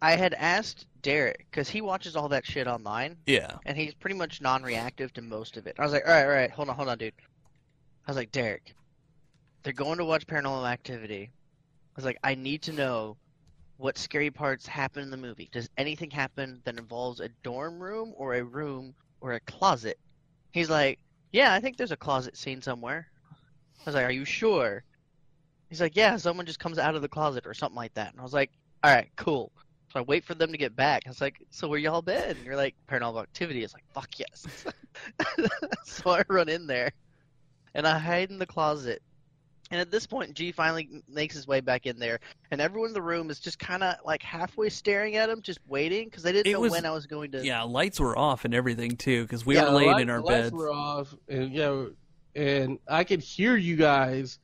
I 0.00 0.12
had 0.16 0.34
asked 0.34 0.86
Derek 1.02 1.46
because 1.50 1.68
he 1.68 1.80
watches 1.80 2.16
all 2.16 2.28
that 2.30 2.46
shit 2.46 2.66
online, 2.66 3.16
yeah, 3.26 3.56
and 3.66 3.76
he's 3.76 3.94
pretty 3.94 4.16
much 4.16 4.40
non-reactive 4.40 5.12
to 5.14 5.22
most 5.22 5.56
of 5.56 5.66
it. 5.66 5.76
I 5.78 5.82
was 5.82 5.92
like, 5.92 6.06
all 6.06 6.12
right, 6.12 6.24
all 6.24 6.30
right, 6.30 6.50
hold 6.50 6.68
on, 6.68 6.76
hold 6.76 6.88
on, 6.88 6.98
dude. 6.98 7.12
I 8.06 8.10
was 8.10 8.16
like, 8.16 8.32
Derek, 8.32 8.74
they're 9.62 9.72
going 9.72 9.98
to 9.98 10.04
watch 10.04 10.26
Paranormal 10.26 10.68
Activity. 10.68 11.30
I 11.32 11.94
was 11.96 12.04
like, 12.04 12.18
I 12.24 12.34
need 12.34 12.62
to 12.62 12.72
know 12.72 13.16
what 13.76 13.98
scary 13.98 14.30
parts 14.30 14.66
happen 14.66 15.02
in 15.02 15.10
the 15.10 15.16
movie. 15.16 15.48
Does 15.52 15.68
anything 15.76 16.10
happen 16.10 16.60
that 16.64 16.78
involves 16.78 17.20
a 17.20 17.28
dorm 17.42 17.80
room 17.80 18.12
or 18.16 18.34
a 18.34 18.44
room 18.44 18.94
or 19.20 19.32
a 19.32 19.40
closet? 19.40 19.98
He's 20.52 20.70
like, 20.70 20.98
yeah, 21.32 21.52
I 21.52 21.60
think 21.60 21.76
there's 21.76 21.92
a 21.92 21.96
closet 21.96 22.36
scene 22.36 22.62
somewhere. 22.62 23.08
I 23.32 23.82
was 23.86 23.94
like, 23.94 24.04
are 24.04 24.12
you 24.12 24.24
sure? 24.24 24.84
He's 25.72 25.80
like, 25.80 25.96
yeah, 25.96 26.18
someone 26.18 26.44
just 26.44 26.58
comes 26.58 26.78
out 26.78 26.94
of 26.96 27.00
the 27.00 27.08
closet 27.08 27.46
or 27.46 27.54
something 27.54 27.76
like 27.76 27.94
that. 27.94 28.10
And 28.12 28.20
I 28.20 28.22
was 28.22 28.34
like, 28.34 28.50
all 28.84 28.94
right, 28.94 29.08
cool. 29.16 29.50
So 29.90 30.00
I 30.00 30.02
wait 30.02 30.22
for 30.22 30.34
them 30.34 30.52
to 30.52 30.58
get 30.58 30.76
back. 30.76 31.04
I 31.06 31.08
was 31.08 31.22
like, 31.22 31.40
so 31.48 31.66
where 31.66 31.78
y'all 31.78 32.02
been? 32.02 32.22
And 32.36 32.44
you're 32.44 32.56
like, 32.56 32.74
paranormal 32.90 33.22
activity. 33.22 33.64
It's 33.64 33.72
like, 33.72 33.84
fuck 33.94 34.10
yes. 34.18 34.66
so 35.86 36.10
I 36.10 36.24
run 36.28 36.50
in 36.50 36.66
there 36.66 36.90
and 37.74 37.86
I 37.86 37.96
hide 37.98 38.28
in 38.30 38.38
the 38.38 38.44
closet. 38.44 39.00
And 39.70 39.80
at 39.80 39.90
this 39.90 40.06
point, 40.06 40.34
G 40.34 40.52
finally 40.52 41.02
makes 41.08 41.34
his 41.34 41.46
way 41.46 41.60
back 41.62 41.86
in 41.86 41.98
there, 41.98 42.20
and 42.50 42.60
everyone 42.60 42.88
in 42.88 42.92
the 42.92 43.00
room 43.00 43.30
is 43.30 43.40
just 43.40 43.58
kind 43.58 43.82
of 43.82 43.94
like 44.04 44.22
halfway 44.22 44.68
staring 44.68 45.16
at 45.16 45.30
him, 45.30 45.40
just 45.40 45.60
waiting 45.66 46.04
because 46.10 46.22
they 46.22 46.32
didn't 46.32 46.48
It 46.48 46.52
know 46.52 46.60
was- 46.60 46.72
when 46.72 46.84
I 46.84 46.90
was 46.90 47.06
going 47.06 47.32
to. 47.32 47.42
yeah. 47.42 47.62
Lights 47.62 47.98
were 47.98 48.18
off 48.18 48.44
and 48.44 48.52
everything 48.52 48.98
too 48.98 49.22
because 49.22 49.46
we 49.46 49.54
Yeah, 49.54 49.62
were 49.64 49.70
the 49.70 49.76
laid 49.76 49.86
light- 49.86 50.02
in 50.02 50.10
our 50.10 50.18
the 50.18 50.24
lights 50.26 50.38
beds. 50.42 50.52
were 50.52 50.70
off, 50.70 51.14
and 51.30 51.50
yeah, 51.54 51.84
and 52.34 52.78
I 52.88 53.04
could 53.04 53.20
hear 53.20 53.56
you 53.56 53.76
guys 53.76 54.38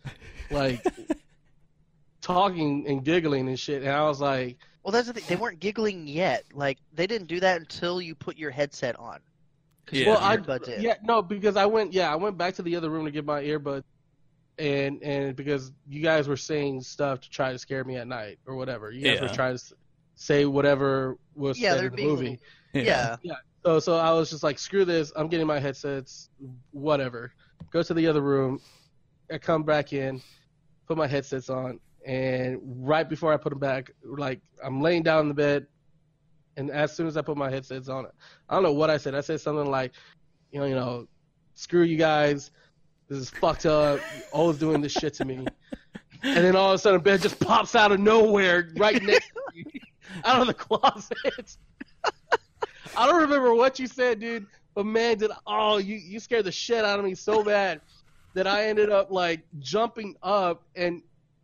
like 0.51 0.85
talking 2.21 2.87
and 2.89 3.05
giggling 3.05 3.49
and 3.49 3.59
shit, 3.59 3.83
and 3.83 3.91
I 3.91 4.03
was 4.05 4.21
like, 4.21 4.59
Well, 4.83 4.93
that's 4.93 5.07
the 5.09 5.15
thing. 5.15 5.25
They 5.29 5.37
weren't 5.37 5.61
giggling 5.61 6.07
yet. 6.07 6.45
Like 6.53 6.79
they 6.93 7.07
didn't 7.07 7.29
do 7.29 7.41
that 7.41 7.61
until 7.61 8.01
you 8.01 8.15
put 8.15 8.37
your 8.37 8.51
headset 8.51 8.99
on. 8.99 9.21
Yeah. 9.91 10.09
well, 10.09 10.19
I 10.21 10.37
earbuds 10.37 10.83
yeah 10.83 10.97
no 11.03 11.23
because 11.23 11.57
I 11.57 11.65
went 11.65 11.95
yeah 11.95 12.13
I 12.13 12.17
went 12.17 12.37
back 12.37 12.55
to 12.57 12.63
the 12.63 12.77
other 12.77 12.91
room 12.91 13.07
to 13.07 13.11
get 13.11 13.25
my 13.25 13.43
earbud, 13.43 13.83
and 14.59 15.03
and 15.03 15.35
because 15.35 15.73
you 15.89 16.03
guys 16.03 16.29
were 16.29 16.37
saying 16.37 16.83
stuff 16.83 17.21
to 17.23 17.31
try 17.31 17.53
to 17.53 17.59
scare 17.59 17.85
me 17.85 17.97
at 17.97 18.07
night 18.07 18.39
or 18.47 18.55
whatever, 18.57 18.91
you 18.91 19.03
guys 19.03 19.15
Yeah. 19.17 19.23
were 19.29 19.35
trying 19.35 19.57
to 19.57 19.65
say 20.15 20.45
whatever 20.45 21.17
was 21.35 21.59
Yeah, 21.59 21.75
said 21.77 21.85
in 21.85 21.91
the 21.93 21.97
being 21.97 22.09
movie. 22.09 22.41
little- 22.75 22.87
yeah. 22.87 23.17
So 23.65 23.81
so 23.81 23.97
I 23.97 24.13
was 24.13 24.29
just 24.31 24.43
like, 24.43 24.59
screw 24.59 24.85
this. 24.85 25.11
I'm 25.17 25.29
getting 25.29 25.47
my 25.47 25.59
headsets. 25.59 26.29
Whatever. 26.73 27.33
Go 27.71 27.83
to 27.83 27.95
the 27.95 28.07
other 28.07 28.23
room. 28.23 28.61
I 29.31 29.39
come 29.39 29.63
back 29.63 29.93
in, 29.93 30.23
put 30.87 30.97
my 30.97 31.07
headsets 31.07 31.51
on, 31.51 31.81
and 32.07 32.61
right 32.65 33.09
before 33.09 33.33
I 33.33 33.37
put 33.37 33.51
them 33.51 33.59
back, 33.59 33.91
like 34.03 34.41
I'm 34.65 34.81
laying 34.81 35.03
down 35.03 35.23
in 35.23 35.29
the 35.29 35.35
bed, 35.35 35.67
and 36.57 36.71
as 36.71 36.97
soon 36.97 37.07
as 37.07 37.17
I 37.17 37.23
put 37.23 37.37
my 37.37 37.51
headsets 37.51 37.89
on, 37.89 38.07
I 38.49 38.55
don't 38.55 38.63
know 38.63 38.73
what 38.73 38.91
I 38.91 38.97
said. 38.97 39.15
I 39.15 39.21
said 39.21 39.41
something 39.41 39.71
like, 39.71 39.93
you 40.51 40.61
know, 40.61 40.67
you 40.67 40.75
know, 40.75 41.07
screw 41.55 41.83
you 41.83 41.97
guys. 41.97 42.51
This 43.09 43.19
is 43.19 43.31
fucked 43.31 43.67
up. 43.67 44.01
You're 44.17 44.25
always 44.33 44.59
doing 44.59 44.81
this 44.81 44.93
shit 44.93 45.15
to 45.15 45.25
me. 45.25 45.47
And 46.23 46.45
then 46.45 46.57
all 46.57 46.71
of 46.71 46.75
a 46.75 46.79
sudden, 46.79 47.01
Ben 47.01 47.21
just 47.21 47.39
pops 47.39 47.75
out 47.75 47.93
of 47.93 48.01
nowhere 48.01 48.71
right 48.77 49.01
next 49.03 49.29
to 49.29 49.43
me, 49.55 49.65
out 50.25 50.41
of 50.41 50.47
the 50.47 50.55
closet. 50.55 51.57
I 52.97 53.07
don't 53.07 53.21
remember 53.21 53.55
what 53.55 53.79
you 53.79 53.87
said, 53.87 54.19
dude, 54.19 54.47
but 54.79 54.87
man, 54.87 55.19
did 55.19 55.33
oh 55.45 55.79
you 55.79 55.97
you 55.97 56.21
scared 56.21 56.45
the 56.45 56.53
shit 56.53 56.85
out 56.85 57.01
of 57.01 57.05
me 57.05 57.13
so 57.17 57.43
bad 57.43 57.81
that 58.35 58.47
I 58.47 58.67
ended 58.69 58.91
up 58.91 59.11
like 59.11 59.41
jumping 59.59 60.15
up, 60.23 60.63
and 60.77 61.03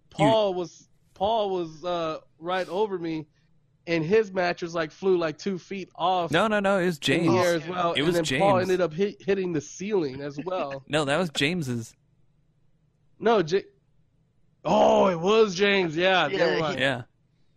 Paul 0.09 0.55
was 0.55 0.89
Paul 1.15 1.51
was 1.51 1.85
uh, 1.85 2.21
right 2.39 2.69
over 2.69 2.97
me, 2.97 3.27
and 3.89 4.05
his 4.05 4.33
mattress 4.33 4.73
like 4.73 4.93
flew 4.93 5.19
like 5.19 5.37
two 5.37 5.59
feet 5.59 5.89
off 5.97 6.31
No, 6.31 6.47
no, 6.47 6.61
no. 6.61 6.79
It 6.79 6.87
was 6.87 7.01
James. 7.01 7.27
the 7.27 7.37
air 7.41 7.55
as 7.57 7.67
well. 7.67 7.95
It 7.95 7.99
and 8.03 8.07
was 8.07 8.15
then 8.15 8.39
Paul 8.39 8.59
James. 8.59 8.63
ended 8.71 8.81
up 8.81 8.93
hit, 8.95 9.21
hitting 9.21 9.53
the 9.53 9.61
ceiling 9.61 10.21
as 10.21 10.39
well. 10.45 10.85
No, 10.89 11.05
that 11.05 11.17
was 11.19 11.31
James's. 11.31 11.93
no, 13.19 13.43
J- 13.43 13.65
oh, 14.65 15.09
it 15.09 15.19
was 15.19 15.57
James. 15.57 15.97
Yeah, 15.97 16.29
Yeah, 16.29 16.73
he- 16.73 16.79
Yeah. 16.79 16.79
Yeah, 16.79 17.03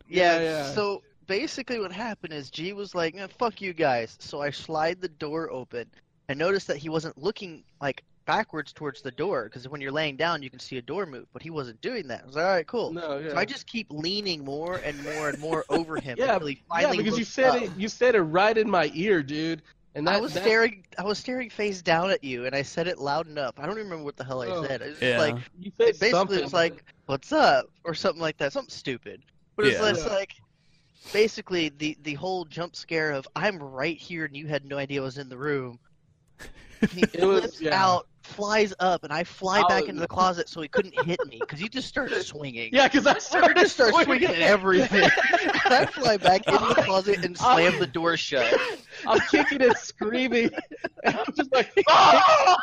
Yeah, 0.09 0.39
yeah. 0.41 0.71
So 0.73 1.03
basically, 1.27 1.79
what 1.79 1.91
happened 1.91 2.33
is 2.33 2.49
G 2.49 2.73
was 2.73 2.95
like, 2.95 3.15
"Eh, 3.15 3.27
"Fuck 3.37 3.61
you 3.61 3.73
guys." 3.73 4.15
So 4.19 4.41
I 4.41 4.49
slide 4.49 5.01
the 5.01 5.09
door 5.09 5.51
open. 5.51 5.89
I 6.29 6.33
noticed 6.33 6.67
that 6.67 6.77
he 6.77 6.89
wasn't 6.89 7.17
looking 7.17 7.63
like 7.81 8.03
backwards 8.25 8.73
towards 8.73 9.01
the 9.01 9.11
door 9.11 9.45
because 9.45 9.69
when 9.69 9.79
you're 9.79 9.91
laying 9.91 10.17
down, 10.17 10.43
you 10.43 10.49
can 10.49 10.59
see 10.59 10.77
a 10.77 10.81
door 10.81 11.05
move, 11.05 11.27
but 11.31 11.41
he 11.41 11.49
wasn't 11.49 11.79
doing 11.81 12.07
that. 12.07 12.23
I 12.23 12.25
was 12.25 12.35
like, 12.35 12.45
"All 12.45 12.51
right, 12.51 12.67
cool." 12.67 12.91
No, 12.91 13.17
yeah. 13.19 13.29
So 13.29 13.37
I 13.37 13.45
just 13.45 13.67
keep 13.67 13.87
leaning 13.89 14.43
more 14.43 14.77
and 14.83 15.01
more 15.03 15.29
and 15.29 15.39
more 15.39 15.63
over 15.69 15.99
him 16.01 16.17
Yeah, 16.19 16.33
until 16.33 16.47
he 16.47 16.61
yeah, 16.79 16.91
because 16.91 17.17
you 17.17 17.23
said 17.23 17.49
up. 17.55 17.61
it. 17.63 17.71
You 17.77 17.87
said 17.87 18.15
it 18.15 18.21
right 18.21 18.57
in 18.57 18.69
my 18.69 18.91
ear, 18.93 19.23
dude. 19.23 19.61
And 19.95 20.05
that 20.07 20.15
I 20.17 20.19
was 20.19 20.33
that- 20.33 20.43
staring. 20.43 20.83
I 20.97 21.03
was 21.03 21.17
staring 21.17 21.49
face 21.49 21.81
down 21.81 22.11
at 22.11 22.23
you, 22.23 22.45
and 22.45 22.53
I 22.53 22.61
said 22.61 22.87
it 22.87 22.99
loud 22.99 23.27
enough. 23.27 23.55
I 23.57 23.65
don't 23.65 23.77
remember 23.77 24.03
what 24.03 24.15
the 24.17 24.23
hell 24.25 24.41
I 24.43 24.47
Oh. 24.47 24.63
said. 24.65 24.81
It 24.81 24.89
was 24.89 25.01
Yeah. 25.01 25.19
like 25.19 25.35
You 25.59 25.71
said 25.77 25.87
it 25.87 25.99
basically 25.99 26.09
something. 26.11 26.41
was 26.43 26.53
like, 26.53 26.83
"What's 27.05 27.31
up?" 27.31 27.65
or 27.85 27.93
something 27.95 28.21
like 28.21 28.37
that, 28.37 28.51
something 28.53 28.69
stupid. 28.75 29.23
But 29.55 29.67
it's, 29.67 29.79
Yeah. 29.79 29.89
it's 29.89 30.05
like 30.05 30.35
basically 31.13 31.69
the 31.69 31.97
the 32.03 32.13
whole 32.15 32.45
jump 32.45 32.75
scare 32.75 33.11
of 33.11 33.27
I'm 33.35 33.57
right 33.57 33.97
here 33.97 34.25
and 34.25 34.35
you 34.35 34.47
had 34.47 34.65
no 34.65 34.77
idea 34.77 35.01
I 35.01 35.03
was 35.03 35.17
in 35.17 35.29
the 35.29 35.37
room. 35.37 35.79
He 36.91 37.01
flips 37.05 37.59
yeah. 37.59 37.83
out, 37.83 38.07
flies 38.21 38.73
up, 38.79 39.03
and 39.03 39.11
I 39.11 39.23
fly 39.23 39.63
back 39.67 39.85
into 39.85 40.01
the 40.01 40.07
closet 40.07 40.47
so 40.49 40.61
he 40.61 40.67
couldn't 40.67 40.93
hit 41.05 41.19
me 41.25 41.39
because 41.39 41.59
he 41.59 41.69
just 41.69 41.87
started 41.87 42.23
swinging. 42.23 42.69
Yeah, 42.71 42.87
because 42.87 43.07
I 43.07 43.17
started 43.17 43.57
just 43.57 43.73
start 43.73 43.93
swinging. 43.93 44.27
swinging 44.27 44.35
at 44.35 44.41
everything. 44.41 45.09
I 45.65 45.85
fly 45.85 46.17
back 46.17 46.47
into 46.47 46.59
the 46.59 46.83
closet 46.83 47.25
and 47.25 47.37
slam 47.37 47.79
the 47.79 47.87
door 47.87 48.17
shut. 48.17 48.53
I'm 49.07 49.19
kicking 49.31 49.61
and 49.61 49.75
screaming. 49.77 50.51
And 51.03 51.17
I'm 51.17 51.33
just 51.35 51.51
like, 51.51 51.71
oh! 51.87 52.57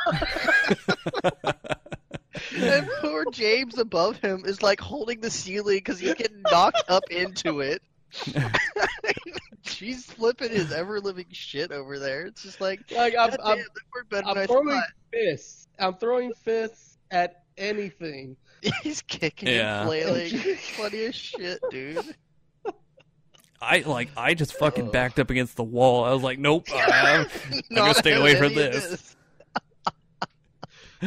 And 2.56 2.88
poor 3.00 3.24
James 3.30 3.78
above 3.78 4.18
him 4.18 4.44
is 4.44 4.62
like 4.62 4.80
holding 4.80 5.20
the 5.20 5.30
ceiling 5.30 5.78
because 5.78 5.98
he's 5.98 6.14
getting 6.14 6.42
knocked 6.42 6.84
up 6.88 7.04
into 7.10 7.60
it. 7.60 7.82
She's 9.62 10.04
flipping 10.06 10.50
his 10.50 10.72
ever 10.72 11.00
living 11.00 11.26
shit 11.32 11.72
over 11.72 11.98
there. 11.98 12.26
It's 12.26 12.42
just 12.42 12.60
like, 12.60 12.80
Like 12.90 13.14
I'm, 13.18 13.30
I'm, 13.42 13.56
damn, 13.56 13.58
that 13.58 13.68
worked 13.94 14.26
I'm 14.26 14.34
than 14.34 14.46
throwing 14.46 14.68
thought. 14.68 14.84
fists. 15.12 15.66
I'm 15.78 15.94
throwing 15.94 16.32
fists 16.34 16.98
at 17.10 17.42
anything. 17.56 18.36
He's 18.82 19.02
kicking 19.02 19.48
Yeah. 19.48 19.80
and 19.80 19.88
flailing. 19.88 20.30
It's 20.32 20.68
funny 20.70 21.04
as 21.06 21.14
shit, 21.14 21.60
dude. 21.70 22.14
I 23.60 23.78
like 23.86 24.10
I 24.16 24.34
just 24.34 24.52
fucking 24.54 24.86
Ugh. 24.86 24.92
backed 24.92 25.18
up 25.18 25.30
against 25.30 25.56
the 25.56 25.64
wall. 25.64 26.04
I 26.04 26.12
was 26.12 26.22
like, 26.22 26.38
nope, 26.38 26.66
I'm, 26.74 27.26
gonna 27.74 27.94
stay 27.94 28.12
away 28.12 28.34
from 28.34 28.52
any 28.52 28.62
of 28.66 28.72
this. 28.72 29.13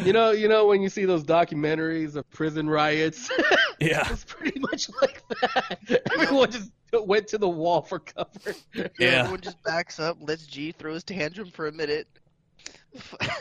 You 0.04 0.14
know, 0.14 0.32
you 0.32 0.48
know 0.48 0.68
when 0.68 0.82
you 0.82 0.89
see 0.89 1.06
those 1.06 1.24
documentaries 1.24 2.16
of 2.16 2.30
prison 2.30 2.70
riots, 2.70 3.30
yeah, 3.80 4.08
it's 4.12 4.24
pretty 4.24 4.60
much 4.60 4.89
like 5.02 5.22
that. 5.41 6.02
Everyone 6.20 6.52
just 6.52 6.72
went 6.93 7.28
to 7.30 7.38
the 7.38 7.50
wall 7.50 7.82
for 7.82 8.00
cover. 8.00 8.56
Yeah. 8.74 8.89
Everyone 9.00 9.41
just 9.41 9.62
backs 9.64 10.00
up, 10.00 10.18
lets 10.20 10.45
G 10.45 10.72
throw 10.72 10.93
his 10.93 11.04
tantrum 11.04 11.52
for 11.52 11.68
a 11.68 11.72
minute. 11.72 12.08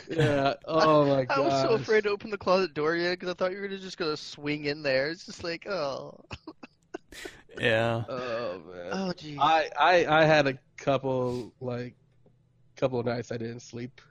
Yeah. 0.09 0.55
Oh 0.65 1.05
my 1.05 1.25
god. 1.25 1.37
I 1.37 1.41
was 1.41 1.61
so 1.61 1.69
afraid 1.69 2.03
to 2.03 2.09
open 2.09 2.29
the 2.29 2.37
closet 2.37 2.73
door 2.73 2.95
yet 2.95 3.11
because 3.11 3.29
I 3.29 3.33
thought 3.33 3.51
you 3.51 3.61
were 3.61 3.67
just 3.67 3.97
gonna 3.97 4.17
swing 4.17 4.65
in 4.65 4.83
there. 4.83 5.09
It's 5.09 5.25
just 5.25 5.43
like, 5.43 5.67
oh, 5.67 6.19
yeah. 7.59 8.03
Oh 8.07 8.61
man. 8.71 8.89
oh, 8.91 9.13
geez. 9.13 9.37
I, 9.39 9.69
I 9.79 10.21
I 10.21 10.25
had 10.25 10.47
a 10.47 10.57
couple 10.77 11.53
like 11.59 11.95
couple 12.75 12.99
of 12.99 13.05
nights 13.05 13.31
I 13.31 13.37
didn't 13.37 13.61
sleep 13.61 14.01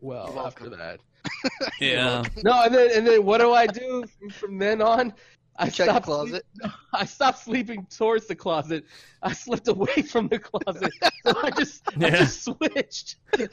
well 0.00 0.32
You're 0.34 0.46
after 0.46 0.68
that. 0.70 1.00
Yeah. 1.80 2.22
No, 2.42 2.62
and 2.64 2.74
then 2.74 2.90
and 2.96 3.06
then 3.06 3.24
what 3.24 3.38
do 3.38 3.52
I 3.52 3.66
do 3.66 4.04
from, 4.18 4.30
from 4.30 4.58
then 4.58 4.80
on? 4.82 5.12
I 5.56 5.66
Check 5.70 5.86
the 5.86 5.92
stopped 5.92 6.06
closet. 6.06 6.44
sleep- 6.60 6.72
I 6.92 7.04
stopped 7.04 7.38
sleeping 7.38 7.86
towards 7.86 8.26
the 8.26 8.34
closet. 8.34 8.84
I 9.22 9.32
slipped 9.32 9.68
away 9.68 10.02
from 10.02 10.26
the 10.28 10.38
closet. 10.40 10.92
so 11.24 11.32
I 11.42 11.50
just 11.52 11.82
I 12.00 12.10
just 12.10 12.42
switched. 12.44 13.16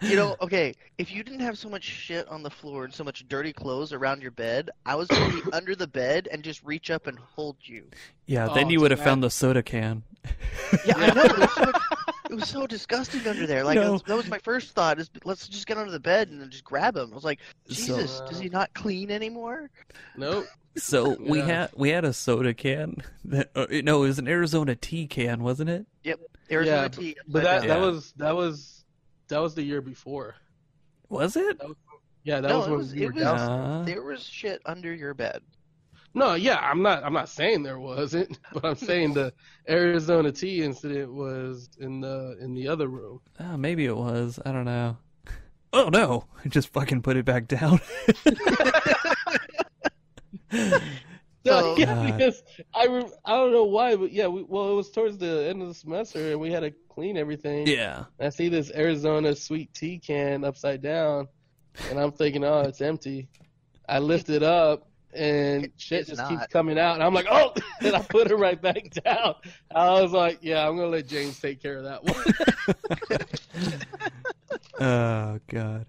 You 0.00 0.16
know, 0.16 0.36
okay, 0.42 0.74
if 0.98 1.10
you 1.10 1.22
didn't 1.22 1.40
have 1.40 1.56
so 1.56 1.70
much 1.70 1.84
shit 1.84 2.28
on 2.28 2.42
the 2.42 2.50
floor 2.50 2.84
and 2.84 2.92
so 2.92 3.02
much 3.04 3.26
dirty 3.26 3.54
clothes 3.54 3.92
around 3.94 4.20
your 4.20 4.32
bed, 4.32 4.68
I 4.84 4.96
was 4.96 5.08
gonna 5.08 5.32
be 5.42 5.42
under 5.52 5.74
the 5.74 5.86
bed 5.86 6.28
and 6.30 6.42
just 6.42 6.62
reach 6.62 6.90
up 6.90 7.06
and 7.06 7.18
hold 7.18 7.56
you. 7.62 7.84
yeah. 8.26 8.48
Oh, 8.50 8.54
Then 8.54 8.68
you 8.68 8.80
would 8.80 8.90
have 8.90 9.00
found 9.00 9.22
the 9.22 9.30
soda 9.30 9.62
can. 9.62 10.02
Yeah, 10.84 10.94
I 10.98 11.14
know. 11.14 11.72
It 12.34 12.40
was, 12.40 12.48
so, 12.50 12.58
it 12.58 12.60
was 12.62 12.62
so 12.62 12.66
disgusting 12.66 13.26
under 13.26 13.46
there. 13.46 13.64
Like 13.64 13.76
No. 13.76 13.82
that's- 13.82 14.02
that 14.06 14.16
was 14.16 14.28
my 14.28 14.38
first 14.38 14.72
thought: 14.72 14.98
is 14.98 15.10
let's 15.24 15.48
just 15.48 15.66
get 15.66 15.78
under 15.78 15.90
the 15.92 16.00
bed 16.00 16.28
and 16.28 16.40
then 16.40 16.50
just 16.50 16.64
grab 16.64 16.96
him. 16.96 17.10
I 17.12 17.14
was 17.14 17.24
like, 17.24 17.40
So- 17.68 17.74
Jesus, 17.74 18.20
does 18.28 18.38
he 18.38 18.48
not 18.48 18.72
clean 18.74 19.10
anymore? 19.10 19.70
Nope. 20.16 20.46
So 20.76 21.16
we 21.20 21.38
Yeah. 21.38 21.44
had 21.46 21.70
we 21.76 21.88
had 21.90 22.04
a 22.04 22.12
soda 22.12 22.52
can. 22.54 22.96
That, 23.26 23.50
uh, 23.54 23.66
no, 23.70 24.02
it 24.04 24.08
was 24.08 24.18
an 24.18 24.28
Arizona 24.28 24.74
tea 24.76 25.06
can, 25.06 25.42
wasn't 25.42 25.70
it? 25.70 25.86
Yep, 26.02 26.20
Arizona 26.50 26.82
Yeah, 26.82 26.88
tea. 26.88 27.16
But 27.26 27.42
that 27.44 27.54
upside 27.56 27.70
that 27.70 27.80
was 27.80 28.12
that 28.16 28.36
was 28.36 28.84
that 29.28 29.38
was 29.38 29.54
the 29.54 29.62
year 29.62 29.80
before. 29.80 30.34
Was 31.08 31.36
it? 31.36 31.60
Yeah, 32.24 32.40
that 32.40 32.48
No, 32.48 32.58
was 32.58 32.66
it 32.66 32.70
when 32.70 32.78
was- 32.78 32.94
we 32.94 33.02
it 33.04 33.14
was- 33.14 33.22
down. 33.22 33.38
Uh, 33.40 33.82
there 33.84 34.02
was 34.02 34.22
shit 34.22 34.60
under 34.66 34.92
your 34.94 35.14
bed. 35.14 35.40
No, 36.14 36.34
yeah, 36.34 36.58
I'm 36.58 36.80
not. 36.82 37.02
I'm 37.04 37.12
not 37.12 37.28
saying 37.28 37.64
there 37.64 37.78
wasn't, 37.80 38.38
but 38.52 38.64
I'm 38.64 38.76
saying 38.76 39.14
the 39.14 39.32
Arizona 39.68 40.30
tea 40.30 40.62
incident 40.62 41.12
was 41.12 41.68
in 41.80 42.00
the 42.00 42.36
in 42.40 42.54
the 42.54 42.68
other 42.68 42.86
room. 42.88 43.20
oh, 43.40 43.56
maybe 43.56 43.84
it 43.84 43.96
was. 43.96 44.38
I 44.44 44.52
don't 44.52 44.64
know. 44.66 44.96
Oh 45.76 45.88
no! 45.88 46.26
I 46.44 46.48
just 46.48 46.68
fucking 46.68 47.02
put 47.02 47.16
it 47.16 47.24
back 47.24 47.48
down. 47.48 47.80
No, 51.46 51.60
So- 51.60 51.76
yeah, 51.76 52.10
because 52.10 52.42
I 52.74 52.86
re- 52.86 53.10
I 53.24 53.32
don't 53.32 53.52
know 53.52 53.64
why, 53.64 53.96
but 53.96 54.12
yeah, 54.12 54.28
we, 54.28 54.44
well, 54.44 54.70
it 54.70 54.74
was 54.76 54.90
towards 54.90 55.18
the 55.18 55.46
end 55.46 55.60
of 55.60 55.68
the 55.68 55.74
semester, 55.74 56.30
and 56.30 56.40
we 56.40 56.50
had 56.50 56.60
to 56.60 56.70
clean 56.88 57.18
everything. 57.18 57.66
yeah. 57.66 58.04
I 58.18 58.30
see 58.30 58.48
this 58.48 58.70
Arizona 58.74 59.34
sweet 59.36 59.74
tea 59.74 59.98
can 59.98 60.42
upside 60.44 60.80
down, 60.80 61.28
and 61.90 61.98
I'm 62.00 62.12
thinking, 62.12 62.44
oh, 62.44 62.60
it's 62.60 62.80
empty. 62.80 63.28
I 63.86 63.98
lift 63.98 64.30
it 64.30 64.42
up, 64.42 64.88
and 65.14 65.70
shit 65.76 66.00
It's 66.00 66.10
just 66.10 66.28
keeps 66.28 66.46
coming 66.48 66.78
out, 66.78 66.94
and 66.94 67.02
I'm 67.02 67.14
like, 67.14 67.26
oh, 67.30 67.52
and 67.80 67.94
I 67.94 68.00
put 68.02 68.30
it 68.30 68.36
right 68.36 68.60
back 68.60 68.90
down. 68.90 69.34
I 69.74 70.00
was 70.00 70.12
like, 70.12 70.38
yeah, 70.42 70.66
I'm 70.66 70.76
gonna 70.76 70.88
let 70.88 71.06
James 71.06 71.40
take 71.40 71.62
care 71.62 71.78
of 71.78 71.84
that 71.84 72.04
one. 72.04 73.20
Oh 74.80 75.38
god. 75.48 75.86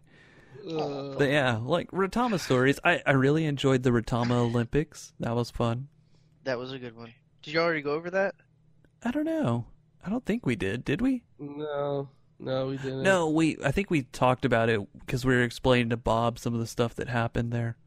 Uh, 0.67 1.15
But 1.17 1.29
yeah, 1.29 1.57
like 1.61 1.89
Retama 1.91 2.39
stories. 2.39 2.79
I 2.83 3.01
I 3.05 3.11
really 3.11 3.45
enjoyed 3.45 3.83
the 3.83 3.89
Retama 3.91 4.31
Olympics. 4.31 5.13
That 5.19 5.35
was 5.35 5.49
fun. 5.51 5.87
That 6.43 6.59
was 6.59 6.71
a 6.71 6.79
good 6.79 6.95
one. 6.95 7.13
Did 7.41 7.53
you 7.53 7.59
already 7.59 7.81
go 7.81 7.93
over 7.93 8.09
that? 8.11 8.35
I 9.03 9.11
don't 9.11 9.25
know. 9.25 9.65
I 10.05 10.09
don't 10.09 10.25
think 10.25 10.45
we 10.45 10.55
did. 10.55 10.85
Did 10.85 11.01
we? 11.01 11.23
no, 11.39 12.09
no, 12.39 12.67
we 12.67 12.77
didn't. 12.77 13.03
No, 13.03 13.29
we. 13.29 13.57
I 13.63 13.71
think 13.71 13.89
we 13.89 14.03
talked 14.03 14.45
about 14.45 14.69
it 14.69 14.81
because 14.99 15.25
we 15.25 15.33
were 15.35 15.43
explaining 15.43 15.89
to 15.89 15.97
Bob 15.97 16.37
some 16.37 16.53
of 16.53 16.59
the 16.59 16.67
stuff 16.67 16.93
that 16.95 17.07
happened 17.09 17.51
there. 17.51 17.77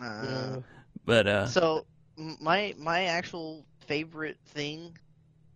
Uh, 0.00 0.60
But 1.04 1.26
uh, 1.26 1.46
So 1.46 1.86
my 2.16 2.74
my 2.78 3.04
actual 3.04 3.64
favorite 3.86 4.38
thing, 4.46 4.96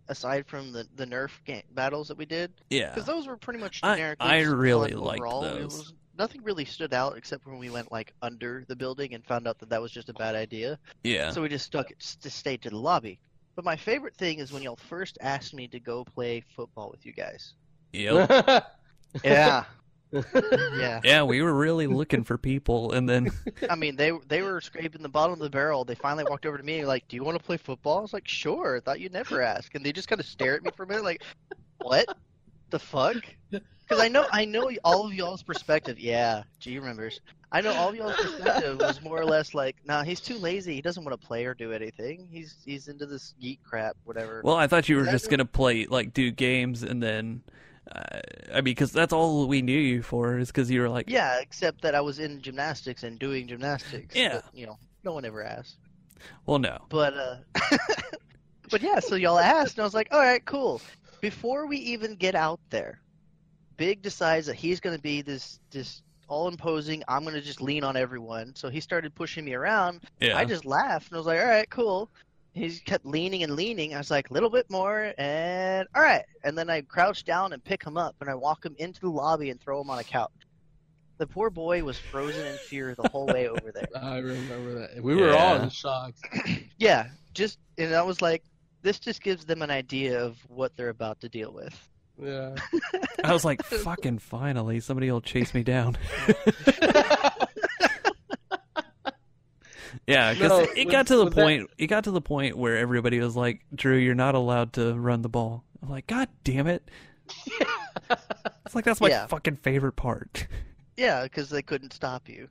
aside 0.09 0.45
from 0.47 0.71
the 0.71 0.87
the 0.95 1.05
Nerf 1.05 1.31
game 1.45 1.63
battles 1.71 2.07
that 2.09 2.17
we 2.17 2.25
did, 2.25 2.53
yeah, 2.69 2.89
because 2.89 3.05
those 3.05 3.27
were 3.27 3.37
pretty 3.37 3.59
much 3.59 3.79
I- 3.83 4.15
I 4.19 4.39
really 4.41 4.91
fun 4.91 5.01
liked 5.01 5.19
overall. 5.21 5.41
Those. 5.41 5.63
was- 5.73 5.93
nothing 6.17 6.41
really 6.43 6.65
stood 6.65 6.95
out 6.95 7.15
except 7.15 7.45
when 7.45 7.59
we 7.59 7.69
went 7.69 7.91
like 7.91 8.11
under 8.23 8.63
the 8.67 8.75
building 8.75 9.13
and 9.13 9.23
found 9.25 9.47
out 9.47 9.59
that 9.59 9.69
that 9.69 9.79
was 9.79 9.91
just 9.91 10.09
a 10.09 10.13
bad 10.13 10.33
idea. 10.33 10.79
yeah, 11.03 11.29
So 11.29 11.43
we 11.43 11.47
just 11.49 11.65
stuck 11.67 11.91
it 11.91 11.99
to 12.21 12.29
stay 12.31 12.57
to 12.57 12.71
the 12.71 12.77
lobby. 12.77 13.19
But 13.55 13.63
my 13.65 13.75
favorite 13.75 14.15
thing 14.15 14.39
is 14.39 14.51
when 14.51 14.63
y'all 14.63 14.77
first 14.77 15.19
asked 15.21 15.53
me 15.53 15.67
to 15.67 15.79
go 15.79 16.03
play 16.03 16.43
football 16.55 16.89
with 16.89 17.05
you 17.05 17.13
guys. 17.13 17.53
yep. 17.93 18.27
Yeah. 19.23 19.63
Yeah. 20.11 21.01
yeah. 21.03 21.23
We 21.23 21.41
were 21.41 21.53
really 21.53 21.87
looking 21.87 22.23
for 22.23 22.37
people, 22.37 22.93
and 22.93 23.07
then 23.07 23.31
I 23.69 23.75
mean, 23.75 23.95
they 23.95 24.11
they 24.27 24.41
were 24.41 24.61
scraping 24.61 25.01
the 25.01 25.09
bottom 25.09 25.33
of 25.33 25.39
the 25.39 25.49
barrel. 25.49 25.85
They 25.85 25.95
finally 25.95 26.25
walked 26.29 26.45
over 26.45 26.57
to 26.57 26.63
me 26.63 26.85
like, 26.85 27.07
"Do 27.07 27.15
you 27.15 27.23
want 27.23 27.37
to 27.37 27.43
play 27.43 27.57
football?" 27.57 27.99
I 27.99 28.01
was 28.01 28.13
like, 28.13 28.27
"Sure." 28.27 28.77
I 28.77 28.79
thought 28.79 28.99
you'd 28.99 29.13
never 29.13 29.41
ask, 29.41 29.73
and 29.75 29.85
they 29.85 29.91
just 29.91 30.07
kind 30.07 30.19
of 30.21 30.27
stare 30.27 30.55
at 30.55 30.63
me 30.63 30.71
for 30.75 30.83
a 30.83 30.87
minute, 30.87 31.03
like, 31.03 31.23
"What 31.79 32.07
the 32.69 32.79
fuck?" 32.79 33.17
Because 33.49 34.03
I 34.03 34.07
know 34.07 34.25
I 34.31 34.45
know 34.45 34.69
all 34.83 35.05
of 35.05 35.13
y'all's 35.13 35.43
perspective. 35.43 35.99
Yeah, 35.99 36.43
G 36.59 36.77
remembers. 36.77 37.21
I 37.51 37.61
know 37.61 37.73
all 37.73 37.89
of 37.89 37.95
y'all's 37.95 38.17
perspective 38.17 38.79
was 38.79 39.01
more 39.01 39.19
or 39.19 39.25
less 39.25 39.53
like, 39.53 39.77
"Nah, 39.85 40.03
he's 40.03 40.19
too 40.19 40.37
lazy. 40.37 40.75
He 40.75 40.81
doesn't 40.81 41.03
want 41.03 41.19
to 41.19 41.27
play 41.27 41.45
or 41.45 41.53
do 41.53 41.71
anything. 41.71 42.27
He's 42.29 42.55
he's 42.65 42.89
into 42.89 43.05
this 43.05 43.33
geek 43.39 43.63
crap, 43.63 43.95
whatever." 44.03 44.41
well, 44.43 44.55
I 44.55 44.67
thought 44.67 44.89
you 44.89 44.97
were 44.97 45.05
just 45.05 45.29
gonna 45.29 45.45
play 45.45 45.85
like 45.85 46.13
do 46.13 46.31
games, 46.31 46.83
and 46.83 47.01
then 47.01 47.43
uh, 47.95 48.19
I 48.51 48.55
mean, 48.55 48.63
because 48.65 48.91
that's 48.91 49.13
all 49.13 49.47
we 49.47 49.61
knew 49.61 49.77
you 49.79 50.01
for 50.01 50.37
is 50.39 50.47
because 50.47 50.69
you 50.69 50.81
were 50.81 50.89
like, 50.89 51.09
yeah, 51.09 51.39
except 51.39 51.81
that 51.81 51.95
I 51.95 52.01
was 52.01 52.19
in 52.19 52.41
gymnastics 52.41 53.03
and 53.03 53.17
doing 53.19 53.47
gymnastics. 53.47 54.15
Yeah. 54.15 54.41
but, 54.43 54.45
you 54.53 54.65
know, 54.65 54.77
no 55.03 55.13
one 55.13 55.25
ever 55.25 55.43
asked. 55.43 55.77
well, 56.45 56.59
no, 56.59 56.77
But 56.89 57.13
uh 57.15 57.37
But 58.69 58.81
yeah, 58.81 58.99
so 58.99 59.15
y'all 59.15 59.39
asked 59.39 59.75
and 59.77 59.81
I 59.81 59.85
was 59.85 59.93
like, 59.93 60.09
"All 60.11 60.19
right, 60.19 60.43
cool." 60.45 60.81
Before 61.21 61.67
we 61.67 61.77
even 61.77 62.15
get 62.15 62.35
out 62.35 62.59
there, 62.69 62.99
Big 63.77 64.01
decides 64.01 64.45
that 64.47 64.55
he's 64.55 64.79
going 64.79 64.95
to 64.95 65.01
be 65.01 65.21
this 65.21 65.59
this 65.71 66.01
all 66.27 66.49
imposing, 66.49 67.01
I'm 67.07 67.23
going 67.23 67.35
to 67.35 67.41
just 67.41 67.61
lean 67.61 67.85
on 67.85 67.95
everyone. 67.95 68.53
So 68.55 68.67
he 68.67 68.81
started 68.81 69.15
pushing 69.15 69.45
me 69.45 69.53
around. 69.53 70.01
yeah, 70.19 70.37
I 70.37 70.43
just 70.43 70.65
laughed 70.65 71.07
and 71.09 71.15
I 71.15 71.19
was 71.19 71.27
like, 71.27 71.39
"All 71.39 71.47
right, 71.47 71.69
cool." 71.69 72.09
He 72.57 72.77
kept 72.79 73.05
leaning 73.05 73.43
and 73.43 73.55
leaning. 73.55 73.93
I 73.93 73.97
was 73.99 74.09
like, 74.11 74.29
a 74.29 74.33
little 74.33 74.49
bit 74.49 74.69
more, 74.69 75.13
and 75.17 75.87
all 75.95 76.01
right. 76.01 76.23
And 76.43 76.57
then 76.57 76.69
I 76.69 76.81
crouch 76.81 77.23
down 77.23 77.53
and 77.53 77.63
pick 77.63 77.83
him 77.83 77.97
up, 77.97 78.15
and 78.21 78.29
I 78.29 78.35
walk 78.35 78.65
him 78.65 78.75
into 78.79 78.99
the 79.01 79.09
lobby 79.09 79.49
and 79.49 79.61
throw 79.61 79.79
him 79.81 79.89
on 79.89 79.99
a 79.99 80.03
couch. 80.03 80.31
The 81.19 81.27
poor 81.27 81.49
boy 81.49 81.83
was 81.83 81.97
frozen 81.97 82.45
in 82.45 82.55
fear 82.57 82.93
the 82.95 83.07
whole 83.09 83.25
way 83.27 83.47
over 83.47 83.71
there. 83.73 83.87
I 84.01 84.17
remember 84.17 84.79
that. 84.79 85.01
We 85.01 85.15
were 85.15 85.29
all 85.35 85.55
Yeah. 85.57 85.63
in 85.63 85.69
shock. 85.69 86.13
Yeah, 86.79 87.07
just 87.33 87.57
and 87.79 87.93
I 87.95 88.03
was 88.03 88.21
like, 88.21 88.43
this 88.83 88.99
just 88.99 89.23
gives 89.23 89.45
them 89.45 89.61
an 89.63 89.71
idea 89.71 90.23
of 90.23 90.37
what 90.47 90.75
they're 90.77 90.89
about 90.89 91.19
to 91.21 91.29
deal 91.29 91.51
with. 91.51 91.89
Yeah. 92.21 92.55
I 93.23 93.33
was 93.33 93.43
like, 93.45 93.63
fucking 93.65 94.19
finally, 94.19 94.79
somebody 94.79 95.11
will 95.11 95.21
chase 95.21 95.53
me 95.55 95.63
down. 95.63 95.97
Yeah, 100.07 100.33
because 100.33 100.49
No, 100.51 100.59
it 100.59 100.85
was- 100.85 100.91
got 100.91 101.07
to 101.07 101.15
the 101.17 101.25
was 101.25 101.33
that- 101.33 101.41
point. 101.41 101.69
It 101.77 101.87
got 101.87 102.03
to 102.05 102.11
the 102.11 102.21
point 102.21 102.57
where 102.57 102.77
everybody 102.77 103.19
was 103.19 103.35
like, 103.35 103.65
"Drew, 103.73 103.97
you're 103.97 104.15
not 104.15 104.35
allowed 104.35 104.73
to 104.73 104.93
run 104.95 105.21
the 105.21 105.29
ball." 105.29 105.63
I'm 105.81 105.89
like, 105.89 106.07
"God 106.07 106.29
damn 106.43 106.67
it!" 106.67 106.89
It's 108.65 108.75
like 108.75 108.83
that's 108.85 108.99
my 109.01 109.07
Yeah. 109.09 109.27
fucking 109.27 109.57
favorite 109.57 109.93
part. 109.95 110.47
Yeah, 110.97 111.21
because 111.23 111.49
they 111.51 111.61
couldn't 111.61 111.93
stop 111.93 112.27
you. 112.27 112.47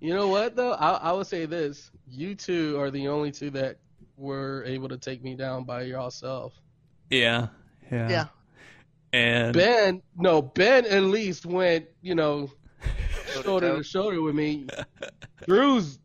You 0.00 0.14
know 0.14 0.26
what 0.28 0.56
though? 0.56 0.72
I 0.72 0.92
I 0.92 1.12
would 1.12 1.26
say 1.26 1.44
this: 1.44 1.90
you 2.08 2.34
two 2.34 2.80
are 2.80 2.90
the 2.90 3.08
only 3.08 3.30
two 3.30 3.50
that 3.50 3.76
were 4.16 4.64
able 4.64 4.88
to 4.88 4.96
take 4.96 5.22
me 5.22 5.34
down 5.34 5.64
by 5.64 5.82
yourself. 5.82 6.54
yeah, 7.10 7.48
yeah, 7.92 8.08
Yeah. 8.08 8.24
And 9.12 9.52
Ben, 9.52 10.02
no, 10.16 10.40
Ben 10.40 10.86
at 10.86 11.02
least 11.02 11.44
went, 11.44 11.84
you 12.00 12.14
know, 12.14 12.50
shoulder 13.42 13.76
to 13.76 13.82
shoulder 13.82 14.22
with 14.22 14.34
me. 14.34 14.66
Drew's 15.46 15.98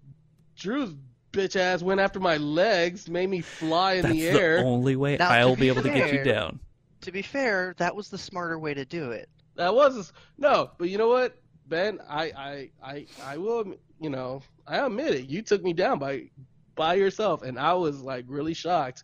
Drew's 0.61 0.93
bitch 1.33 1.55
ass 1.55 1.81
went 1.81 1.99
after 1.99 2.19
my 2.19 2.37
legs, 2.37 3.09
made 3.09 3.29
me 3.29 3.41
fly 3.41 3.93
in 3.93 4.03
that's 4.03 4.13
the 4.13 4.21
the, 4.21 4.39
air. 4.39 4.59
only 4.59 4.95
way 4.95 5.17
Now, 5.17 5.31
I'll 5.31 5.55
be 5.55 5.61
be 5.61 5.67
able 5.69 5.81
to 5.81 5.89
get 5.89 6.13
you 6.13 6.23
down. 6.23 6.59
To 7.01 7.11
be 7.11 7.23
fair, 7.23 7.73
that 7.77 7.95
was 7.95 8.09
the 8.09 8.17
smarter 8.17 8.59
way 8.59 8.75
to 8.75 8.85
do 8.85 9.11
it. 9.11 9.27
That 9.55 9.73
was 9.73 10.13
no, 10.37 10.69
but 10.77 10.89
you 10.89 10.97
know 10.97 11.09
what, 11.09 11.37
Ben? 11.67 11.99
I 12.07 12.31
I 12.37 12.69
I 12.83 13.05
I 13.23 13.37
will, 13.37 13.73
you 13.99 14.09
know, 14.09 14.43
I 14.67 14.77
admit 14.85 15.15
it. 15.15 15.27
You 15.27 15.41
took 15.41 15.63
me 15.63 15.73
down 15.73 15.97
by 15.97 16.29
by 16.75 16.93
yourself, 16.93 17.41
and 17.41 17.57
I 17.57 17.73
was 17.73 18.01
like 18.01 18.25
really 18.27 18.53
shocked 18.53 19.03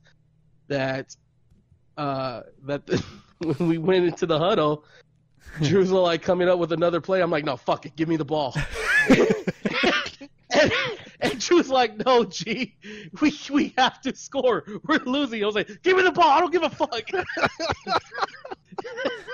that 0.67 1.15
uh 1.97 2.43
that 2.65 2.85
the, 2.85 3.03
when 3.39 3.67
we 3.67 3.77
went 3.79 4.05
into 4.05 4.27
the 4.27 4.37
huddle, 4.37 4.85
Drew's 5.63 5.91
like 5.91 6.21
coming 6.21 6.47
up 6.49 6.59
with 6.59 6.71
another 6.71 7.01
play. 7.01 7.21
I'm 7.21 7.31
like, 7.31 7.45
no, 7.45 7.57
fuck 7.57 7.87
it, 7.87 7.95
give 7.95 8.07
me 8.07 8.15
the 8.15 8.25
ball. 8.25 8.55
and, 11.19 11.41
she 11.41 11.53
was 11.53 11.69
like, 11.69 11.97
no, 12.05 12.23
G, 12.25 12.75
we 13.21 13.33
we 13.51 13.73
have 13.77 14.01
to 14.01 14.15
score. 14.15 14.63
We're 14.85 14.99
losing. 15.05 15.43
I 15.43 15.45
was 15.45 15.55
like, 15.55 15.69
give 15.83 15.97
me 15.97 16.03
the 16.03 16.11
ball. 16.11 16.29
I 16.29 16.39
don't 16.39 16.51
give 16.51 16.63
a 16.63 16.69
fuck. 16.69 17.09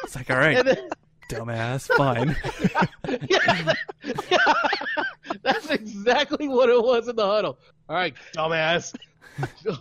It's 0.03 0.15
like, 0.15 0.29
all 0.29 0.37
right, 0.37 0.57
and 0.57 0.67
then, 0.67 0.89
dumbass, 1.29 1.87
fine. 1.95 2.35
yeah, 3.29 3.73
yeah, 4.31 4.53
that's 5.41 5.69
exactly 5.69 6.47
what 6.47 6.69
it 6.69 6.81
was 6.81 7.07
in 7.07 7.15
the 7.15 7.25
huddle. 7.25 7.59
All 7.89 7.95
right, 7.95 8.13
dumbass. 8.35 8.95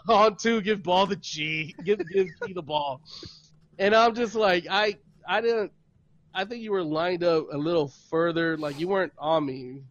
On 0.08 0.36
two, 0.36 0.60
give 0.62 0.82
ball 0.82 1.06
to 1.06 1.16
G. 1.16 1.74
Give 1.84 1.98
give 2.10 2.28
G 2.46 2.52
the 2.54 2.62
ball. 2.62 3.02
And 3.78 3.94
I'm 3.94 4.14
just 4.14 4.34
like, 4.34 4.66
I 4.70 4.96
I 5.28 5.40
didn't. 5.40 5.72
I 6.34 6.44
think 6.46 6.62
you 6.62 6.72
were 6.72 6.82
lined 6.82 7.22
up 7.24 7.46
a 7.52 7.58
little 7.58 7.88
further. 8.08 8.56
Like 8.56 8.80
you 8.80 8.88
weren't 8.88 9.12
on 9.18 9.44
me 9.44 9.82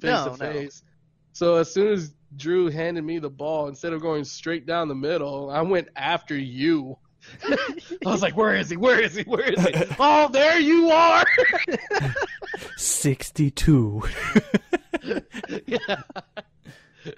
face 0.00 0.10
No, 0.10 0.30
to 0.30 0.36
face. 0.36 0.82
no. 0.84 0.91
Face. 1.32 1.38
So 1.38 1.56
as 1.56 1.72
soon 1.72 1.92
as 1.92 2.14
Drew 2.36 2.70
handed 2.70 3.04
me 3.04 3.18
the 3.18 3.30
ball, 3.30 3.68
instead 3.68 3.92
of 3.92 4.00
going 4.00 4.24
straight 4.24 4.66
down 4.66 4.88
the 4.88 4.94
middle, 4.94 5.50
I 5.50 5.60
went 5.62 5.88
after 5.96 6.36
you. 6.36 6.96
I 7.48 7.56
was 8.04 8.22
like, 8.22 8.36
"Where 8.36 8.54
is 8.56 8.70
he? 8.70 8.76
Where 8.76 9.00
is 9.00 9.14
he? 9.14 9.22
Where 9.22 9.52
is 9.52 9.64
he? 9.64 9.74
oh, 10.00 10.28
there 10.28 10.58
you 10.58 10.90
are!" 10.90 11.24
Sixty-two. 12.76 14.02
yeah. 15.66 16.02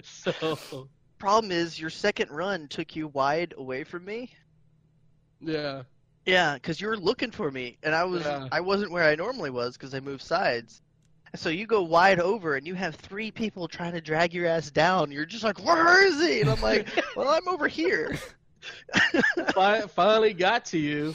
So 0.03 0.87
Problem 1.17 1.51
is, 1.51 1.79
your 1.79 1.89
second 1.89 2.29
run 2.29 2.67
took 2.67 2.95
you 2.95 3.07
wide 3.09 3.53
away 3.57 3.83
from 3.83 4.05
me. 4.05 4.29
yeah, 5.41 5.83
Yeah, 6.25 6.55
because 6.55 6.79
you 6.81 6.87
were 6.87 6.97
looking 6.97 7.31
for 7.31 7.49
me, 7.49 7.77
and 7.83 7.95
I 7.95 8.03
was 8.03 8.23
Yeah. 8.23 8.47
I 8.51 8.61
wasn't 8.61 8.91
where 8.91 9.03
I 9.03 9.15
normally 9.15 9.49
was 9.49 9.77
because 9.77 9.93
I 9.95 9.99
moved 10.01 10.21
sides. 10.21 10.81
And 11.35 11.39
so 11.41 11.49
you 11.49 11.67
go 11.67 11.81
wide 11.83 12.21
over, 12.21 12.55
and 12.55 12.65
you 12.65 12.75
have 12.75 12.95
three 12.95 13.29
people 13.29 13.67
trying 13.67 13.91
to 13.91 13.99
drag 13.99 14.33
your 14.33 14.45
ass 14.47 14.71
down. 14.71 15.11
You're 15.11 15.25
just 15.25 15.43
like, 15.43 15.61
"Where 15.65 16.01
is 16.07 16.21
he?" 16.25 16.39
And 16.39 16.49
I'm 16.49 16.61
like, 16.61 16.87
"Well, 17.17 17.27
I'm 17.27 17.45
over 17.49 17.67
here." 17.67 18.17
Finally 19.89 20.33
got 20.33 20.63
to 20.67 20.77
you, 20.77 21.13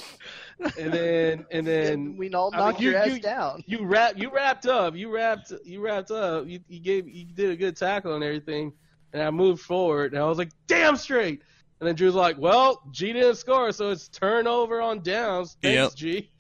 and 0.79 0.93
then 0.93 1.47
and 1.51 1.67
And 1.67 1.67
then 1.67 2.17
we 2.19 2.31
all 2.35 2.51
I 2.53 2.59
mean, 2.59 2.67
knocked 2.67 2.81
you- 2.83 2.91
your 2.91 3.01
ass 3.01 3.09
you- 3.15 3.21
down. 3.21 3.65
you 3.67 3.83
wrap 3.87 4.19
you 4.19 4.31
wrapped 4.31 4.67
up. 4.67 4.95
You 4.95 5.09
wrapped 5.11 5.55
you 5.65 5.81
wrapped 5.81 6.11
up. 6.11 6.47
You, 6.47 6.61
you 6.69 6.81
gave 6.81 7.09
you 7.09 7.25
did 7.25 7.49
a 7.51 7.57
good 7.57 7.75
tackle 7.75 8.15
and 8.15 8.23
everything. 8.23 8.75
And 9.15 9.23
I 9.23 9.31
moved 9.31 9.63
forward, 9.63 10.13
and 10.13 10.23
I 10.23 10.27
was 10.27 10.37
like, 10.37 10.51
"Damn 10.67 10.97
straight." 10.97 11.41
And 11.81 11.89
then 11.89 11.95
Drew's 11.95 12.15
like, 12.15 12.37
"Well, 12.37 12.83
G 12.91 13.15
didn't 13.15 13.37
score, 13.37 13.73
so 13.73 13.89
it's 13.89 14.09
turnover 14.09 14.83
on 14.83 15.01
downs. 15.01 15.57
Thanks, 15.63 15.95
Yep. 16.03 16.29
G." 16.29 16.31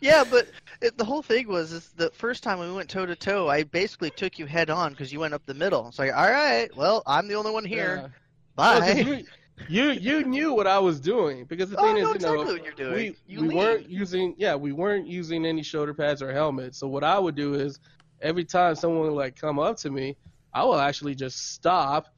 Yeah, 0.00 0.24
but 0.28 0.48
it, 0.80 0.96
the 0.98 1.04
whole 1.04 1.22
thing 1.22 1.48
was 1.48 1.72
is 1.72 1.88
the 1.96 2.10
first 2.10 2.42
time 2.42 2.58
we 2.58 2.72
went 2.72 2.88
toe 2.88 3.06
to 3.06 3.16
toe, 3.16 3.48
I 3.48 3.64
basically 3.64 4.10
took 4.10 4.38
you 4.38 4.46
head 4.46 4.70
on 4.70 4.92
because 4.92 5.12
you 5.12 5.20
went 5.20 5.34
up 5.34 5.44
the 5.46 5.54
middle. 5.54 5.88
It's 5.88 5.98
like, 5.98 6.12
all 6.14 6.30
right, 6.30 6.68
well, 6.76 7.02
I'm 7.06 7.28
the 7.28 7.34
only 7.34 7.50
one 7.50 7.64
here. 7.64 8.02
Yeah. 8.02 8.08
Bye. 8.54 8.94
You, 8.96 9.24
you 9.68 9.90
you 9.90 10.24
knew 10.24 10.52
what 10.52 10.66
I 10.66 10.78
was 10.78 11.00
doing 11.00 11.44
because 11.44 11.70
the 11.70 11.78
oh, 11.78 11.82
thing 11.82 12.02
know 12.02 12.12
is, 12.12 12.22
you 12.22 12.28
know, 12.28 12.42
exactly 12.42 12.54
what 12.54 12.64
you're 12.64 12.72
doing. 12.74 12.94
we, 12.94 13.16
you 13.26 13.40
we 13.40 13.54
weren't 13.54 13.88
using 13.88 14.34
yeah 14.36 14.54
we 14.54 14.72
weren't 14.72 15.06
using 15.06 15.46
any 15.46 15.62
shoulder 15.62 15.94
pads 15.94 16.20
or 16.22 16.32
helmets 16.32 16.78
so 16.78 16.86
what 16.86 17.02
i 17.02 17.18
would 17.18 17.34
do 17.34 17.54
is 17.54 17.80
every 18.20 18.44
time 18.44 18.74
someone 18.74 19.02
would 19.02 19.12
like 19.12 19.34
come 19.34 19.58
up 19.58 19.76
to 19.78 19.90
me 19.90 20.16
i 20.52 20.62
will 20.62 20.78
actually 20.78 21.14
just 21.14 21.52
stop 21.54 22.08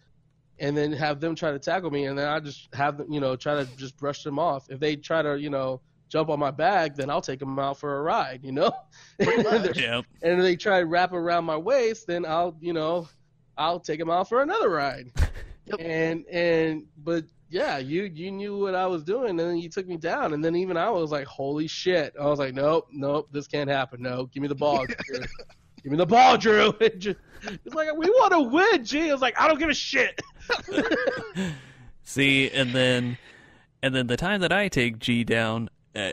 and 0.58 0.76
then 0.76 0.92
have 0.92 1.20
them 1.20 1.34
try 1.34 1.52
to 1.52 1.58
tackle 1.58 1.90
me 1.90 2.06
and 2.06 2.18
then 2.18 2.28
i 2.28 2.40
just 2.40 2.68
have 2.74 2.98
them 2.98 3.12
you 3.12 3.20
know 3.20 3.36
try 3.36 3.54
to 3.54 3.64
just 3.76 3.96
brush 3.96 4.22
them 4.24 4.38
off 4.38 4.68
if 4.68 4.80
they 4.80 4.96
try 4.96 5.22
to 5.22 5.38
you 5.38 5.50
know 5.50 5.80
jump 6.08 6.28
on 6.28 6.38
my 6.38 6.50
back 6.50 6.94
then 6.94 7.10
i'll 7.10 7.20
take 7.20 7.38
them 7.38 7.58
out 7.58 7.78
for 7.78 7.98
a 7.98 8.02
ride 8.02 8.40
you 8.42 8.52
know? 8.52 8.72
Pretty. 9.18 9.80
Yep. 9.80 10.04
and 10.22 10.32
if 10.32 10.40
they 10.40 10.56
try 10.56 10.80
to 10.80 10.86
wrap 10.86 11.12
around 11.12 11.44
my 11.44 11.56
waist 11.56 12.06
then 12.06 12.24
i'll 12.26 12.56
you 12.60 12.72
know 12.72 13.08
i'll 13.56 13.80
take 13.80 13.98
them 13.98 14.10
out 14.10 14.28
for 14.28 14.42
another 14.42 14.70
ride. 14.70 15.10
Yep. 15.70 15.80
and 15.80 16.24
and 16.28 16.84
but 17.04 17.24
yeah 17.50 17.76
you 17.76 18.04
you 18.04 18.30
knew 18.30 18.56
what 18.56 18.74
i 18.74 18.86
was 18.86 19.04
doing 19.04 19.28
and 19.28 19.38
then 19.38 19.58
you 19.58 19.68
took 19.68 19.86
me 19.86 19.98
down 19.98 20.32
and 20.32 20.42
then 20.42 20.56
even 20.56 20.78
i 20.78 20.88
was 20.88 21.10
like 21.10 21.26
holy 21.26 21.66
shit. 21.66 22.14
I 22.18 22.24
was 22.24 22.38
like 22.38 22.54
nope 22.54 22.88
nope 22.90 23.28
this 23.32 23.46
can't 23.46 23.68
happen. 23.68 24.00
No 24.00 24.24
give 24.32 24.40
me 24.40 24.48
the 24.48 24.54
ball 24.54 24.86
give 25.12 25.92
me 25.92 25.98
the 25.98 26.06
ball 26.06 26.38
drew. 26.38 26.72
It's 26.80 27.74
like 27.74 27.94
we 27.94 28.08
want 28.08 28.32
to 28.32 28.40
win 28.40 28.82
g. 28.82 29.10
I 29.10 29.12
was 29.12 29.20
like 29.20 29.38
i 29.38 29.46
don't 29.46 29.58
give 29.58 29.68
a 29.68 29.74
shit. 29.74 30.22
See, 32.08 32.50
and 32.50 32.70
then, 32.70 33.18
and 33.82 33.94
then 33.94 34.06
the 34.06 34.16
time 34.16 34.40
that 34.40 34.50
I 34.50 34.68
take 34.68 34.98
G 34.98 35.24
down, 35.24 35.68
uh, 35.96 36.10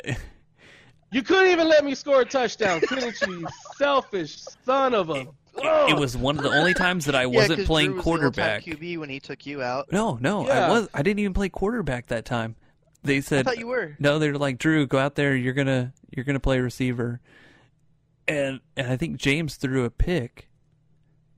you 1.11 1.21
couldn't 1.21 1.51
even 1.51 1.67
let 1.67 1.83
me 1.85 1.95
score 1.95 2.21
a 2.21 2.25
touchdown 2.25 2.81
couldn't 2.81 3.19
you 3.21 3.39
you 3.39 3.47
selfish 3.77 4.37
son 4.65 4.93
of 4.93 5.09
a 5.09 5.27
it, 5.57 5.91
it 5.91 5.97
was 5.97 6.17
one 6.17 6.37
of 6.37 6.43
the 6.43 6.49
only 6.51 6.73
times 6.73 7.05
that 7.05 7.15
I 7.15 7.21
Yeah, 7.21 7.27
wasn't 7.27 7.59
'cause 7.59 7.67
playing 7.67 7.87
Drew 7.91 7.95
was 7.95 8.03
quarterback. 8.03 8.63
QB 8.65 8.97
when 8.97 9.09
he 9.09 9.21
took 9.21 9.45
you 9.45 9.61
out. 9.61 9.89
No, 9.89 10.17
no, 10.19 10.45
Yeah. 10.45 10.67
I 10.67 10.69
was. 10.69 10.89
I 10.93 11.01
didn't 11.01 11.19
even 11.19 11.33
play 11.33 11.47
quarterback 11.47 12.07
that 12.07 12.25
time. 12.25 12.57
They 13.03 13.17
I 13.17 13.19
said 13.21 13.45
thought 13.45 13.57
you 13.57 13.67
were. 13.67 13.95
no. 13.97 14.19
They're 14.19 14.37
like 14.37 14.57
Drew, 14.57 14.85
go 14.85 14.97
out 14.97 15.15
there. 15.15 15.33
You're 15.33 15.53
gonna 15.53 15.93
you're 16.13 16.25
gonna 16.25 16.41
play 16.41 16.59
receiver, 16.59 17.21
and 18.27 18.59
and 18.75 18.91
I 18.91 18.97
think 18.97 19.15
James 19.15 19.55
threw 19.55 19.85
a 19.85 19.89
pick, 19.89 20.49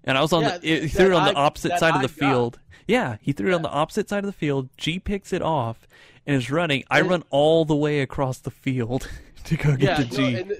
and 0.03 0.17
I 0.17 0.21
was 0.21 0.33
on 0.33 0.41
Yeah, 0.41 0.57
the 0.57 0.67
he 0.67 0.87
threw 0.87 1.07
it 1.07 1.13
on 1.13 1.25
the 1.27 1.35
opposite 1.35 1.69
that 1.69 1.79
side 1.79 1.95
of 1.95 2.01
the 2.01 2.07
got. 2.07 2.27
field. 2.27 2.59
Yeah, 2.87 3.17
he 3.21 3.33
threw 3.33 3.51
it 3.51 3.53
on 3.53 3.61
the 3.61 3.69
opposite 3.69 4.09
side 4.09 4.19
of 4.23 4.25
the 4.25 4.31
field. 4.33 4.69
G 4.77 4.97
picks 4.97 5.31
it 5.31 5.43
off 5.43 5.87
and 6.27 6.35
is 6.35 6.51
running. 6.51 6.83
I 6.91 6.99
And- 6.99 7.09
run 7.09 7.23
all 7.31 7.65
the 7.65 7.75
way 7.75 8.01
across 8.01 8.37
the 8.39 8.51
field 8.51 9.09
to 9.45 9.57
go 9.57 9.75
get 9.75 9.81
yeah, 9.81 9.95
to 9.95 10.21
no, 10.21 10.29
G. 10.29 10.35
and, 10.35 10.53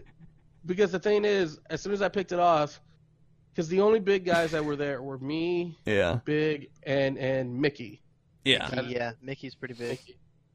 because 0.66 0.92
the 0.92 1.00
thing 1.00 1.24
is, 1.26 1.60
as 1.70 1.82
soon 1.82 1.94
as 1.94 2.02
I 2.02 2.10
picked 2.10 2.32
it 2.32 2.40
off, 2.40 2.82
because 3.54 3.70
the 3.70 3.82
only 3.82 4.00
big 4.00 4.26
guys 4.26 4.52
that 4.52 4.64
were 4.66 4.76
there 4.76 5.02
were 5.02 5.18
me, 5.20 5.78
yeah, 5.86 6.20
Big, 6.26 6.70
and 6.84 7.18
and 7.18 7.60
Mickey. 7.60 8.02
yeah, 8.46 8.68
Mickey, 8.74 8.94
yeah, 8.94 9.12
Mickey's 9.22 9.56
pretty 9.56 9.74
big. 9.76 10.00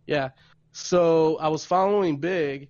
Yeah. 0.07 0.31
So 0.73 1.37
I 1.39 1.49
was 1.49 1.65
following 1.65 2.17
Big, 2.19 2.69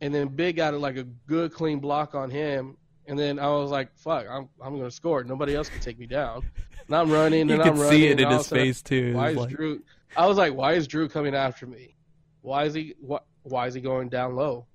and 0.00 0.14
then 0.14 0.28
Big 0.28 0.56
got 0.56 0.74
like 0.74 0.96
a 0.96 1.04
good 1.04 1.52
clean 1.52 1.78
block 1.80 2.14
on 2.14 2.30
him, 2.30 2.76
and 3.06 3.18
then 3.18 3.38
I 3.38 3.48
was 3.48 3.70
like, 3.70 3.94
"Fuck, 3.96 4.26
I'm 4.30 4.48
I'm 4.62 4.76
gonna 4.76 4.90
score. 4.90 5.24
Nobody 5.24 5.54
else 5.54 5.68
can 5.68 5.80
take 5.80 5.98
me 5.98 6.06
down." 6.06 6.42
And 6.86 6.96
I'm 6.96 7.10
running, 7.10 7.48
you 7.48 7.54
and 7.54 7.62
could 7.62 7.72
I'm 7.72 7.78
running. 7.80 7.98
see 7.98 8.06
it 8.08 8.20
in 8.20 8.30
his 8.30 8.48
face 8.48 8.80
too. 8.82 9.14
Why 9.14 9.28
It 9.28 9.30
is 9.32 9.36
was 9.36 9.46
like- 9.46 9.56
Drew? 9.56 9.82
I 10.16 10.26
was 10.26 10.36
like, 10.36 10.54
"Why 10.54 10.72
is 10.74 10.86
Drew 10.86 11.08
coming 11.08 11.34
after 11.34 11.66
me? 11.66 11.96
Why 12.42 12.64
is 12.64 12.74
he 12.74 12.94
what? 13.00 13.24
Why 13.42 13.66
is 13.66 13.74
he 13.74 13.80
going 13.80 14.08
down 14.08 14.36
low? 14.36 14.66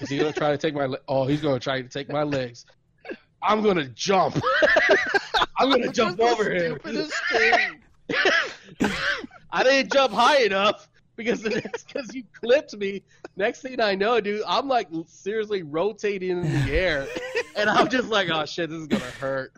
Is 0.00 0.08
he 0.08 0.18
gonna 0.18 0.32
try 0.32 0.50
to 0.50 0.58
take 0.58 0.74
my? 0.74 0.86
Le- 0.86 0.98
oh, 1.08 1.26
he's 1.26 1.40
gonna 1.40 1.60
try 1.60 1.82
to 1.82 1.88
take 1.88 2.08
my 2.08 2.22
legs." 2.22 2.64
I'm 3.42 3.62
gonna 3.62 3.88
jump. 3.88 4.40
I'm 5.58 5.70
gonna 5.70 5.92
jump 5.92 6.18
over 6.20 6.50
him. 6.50 6.78
I 9.52 9.62
didn't 9.62 9.92
jump 9.92 10.12
high 10.14 10.44
enough 10.44 10.88
because 11.16 11.42
because 11.42 12.14
you 12.14 12.24
clipped 12.32 12.74
me. 12.76 13.02
Next 13.36 13.60
thing 13.60 13.80
I 13.80 13.94
know, 13.94 14.20
dude, 14.20 14.42
I'm 14.46 14.68
like 14.68 14.88
seriously 15.06 15.62
rotating 15.62 16.30
in 16.30 16.42
the 16.42 16.72
air, 16.72 17.06
and 17.56 17.68
I'm 17.68 17.88
just 17.88 18.08
like, 18.08 18.30
oh 18.30 18.46
shit, 18.46 18.70
this 18.70 18.80
is 18.80 18.86
gonna 18.86 19.04
hurt. 19.04 19.52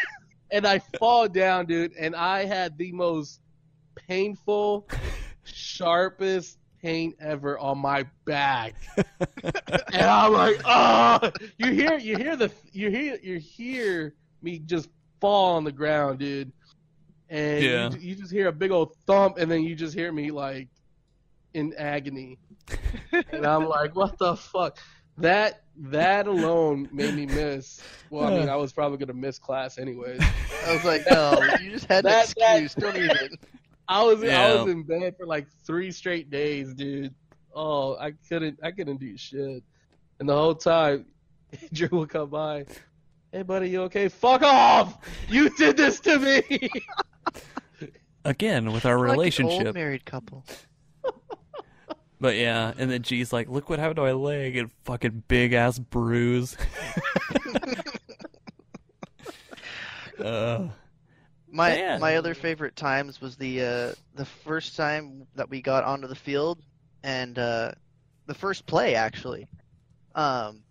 and 0.50 0.66
I 0.66 0.80
fall 0.98 1.28
down, 1.28 1.66
dude, 1.66 1.92
and 1.98 2.16
I 2.16 2.44
had 2.44 2.76
the 2.76 2.92
most 2.92 3.40
painful, 4.06 4.86
sharpest 5.44 6.58
pain 6.82 7.14
ever 7.20 7.58
on 7.58 7.78
my 7.78 8.06
back. 8.24 8.74
and 9.42 10.02
I'm 10.02 10.32
like, 10.32 10.60
oh, 10.64 11.30
you 11.58 11.72
hear, 11.72 11.98
you 11.98 12.16
hear 12.16 12.36
the, 12.36 12.50
you 12.72 12.90
hear, 12.90 13.18
you 13.22 13.38
hear 13.38 14.14
me 14.42 14.60
just 14.60 14.88
fall 15.20 15.56
on 15.56 15.64
the 15.64 15.72
ground, 15.72 16.18
dude. 16.20 16.52
And 17.30 17.62
Yeah. 17.64 17.90
you, 17.90 17.98
you 17.98 18.14
just 18.14 18.32
hear 18.32 18.48
a 18.48 18.52
big 18.52 18.70
old 18.70 18.94
thump, 19.06 19.38
and 19.38 19.50
then 19.50 19.62
you 19.62 19.74
just 19.74 19.92
hear 19.94 20.12
me 20.12 20.30
like 20.30 20.68
in 21.54 21.74
agony, 21.76 22.38
and 23.32 23.46
I'm 23.46 23.68
like, 23.68 23.94
what 23.96 24.16
the 24.18 24.36
fuck? 24.36 24.78
That 25.18 25.62
that 25.76 26.26
alone 26.28 26.88
made 26.92 27.14
me 27.14 27.26
miss. 27.26 27.82
Well, 28.10 28.24
I 28.32 28.38
mean, 28.38 28.48
I 28.48 28.52
uh. 28.52 28.58
was 28.58 28.72
probably 28.72 28.98
gonna 28.98 29.12
miss 29.18 29.38
class 29.38 29.76
anyways. 29.78 30.20
I 30.66 30.72
was 30.72 30.84
like, 30.84 31.02
no, 31.10 31.34
oh, 31.40 31.56
you 31.60 31.72
just 31.72 31.86
had 31.86 32.04
an 32.04 32.10
That- 32.12 32.34
that- 32.38 32.62
excuse. 32.62 32.74
Don't 32.74 32.96
even. 32.96 33.36
I 33.88 34.02
was 34.02 34.22
I 34.22 34.54
was 34.54 34.70
in 34.70 34.82
bed 34.82 35.16
for 35.16 35.26
like 35.26 35.46
three 35.64 35.90
straight 35.90 36.30
days, 36.30 36.74
dude. 36.74 37.14
Oh, 37.54 37.96
I 37.96 38.12
couldn't 38.28 38.58
I 38.62 38.70
couldn't 38.70 39.00
do 39.00 39.16
shit. 39.16 39.62
And 40.20 40.28
the 40.28 40.34
whole 40.34 40.54
time, 40.54 41.06
Drew 41.72 41.88
would 41.92 42.10
come 42.10 42.28
by. 42.28 42.66
Hey, 43.32 43.42
buddy, 43.42 43.70
you 43.70 43.82
okay? 43.82 44.08
Fuck 44.08 44.42
off! 44.42 44.98
You 45.28 45.50
did 45.50 45.76
this 45.76 46.00
to 46.00 46.18
me. 46.18 46.70
Again, 48.24 48.72
with 48.72 48.84
our 48.84 48.98
Like 48.98 49.04
an 49.04 49.10
old 49.10 49.18
relationship. 49.18 49.74
married 49.74 50.04
couple. 50.04 50.44
But 52.20 52.36
yeah, 52.36 52.72
and 52.76 52.90
then 52.90 53.02
G's 53.02 53.32
like, 53.32 53.48
look 53.48 53.70
what 53.70 53.78
happened 53.78 53.96
to 53.96 54.02
my 54.02 54.12
leg 54.12 54.56
and 54.56 54.72
fucking 54.84 55.22
big 55.28 55.52
ass 55.52 55.78
bruise. 55.78 56.56
uh, 60.24 60.66
My 61.50 61.70
Man. 61.70 62.00
my 62.00 62.16
other 62.16 62.34
favorite 62.34 62.76
times 62.76 63.20
was 63.20 63.36
the 63.36 63.62
uh, 63.62 63.92
the 64.14 64.24
first 64.24 64.76
time 64.76 65.26
that 65.34 65.48
we 65.48 65.62
got 65.62 65.84
onto 65.84 66.06
the 66.06 66.14
field 66.14 66.58
and 67.02 67.38
uh, 67.38 67.72
the 68.26 68.34
first 68.34 68.66
play 68.66 68.94
actually. 68.94 69.46
Um, 70.14 70.62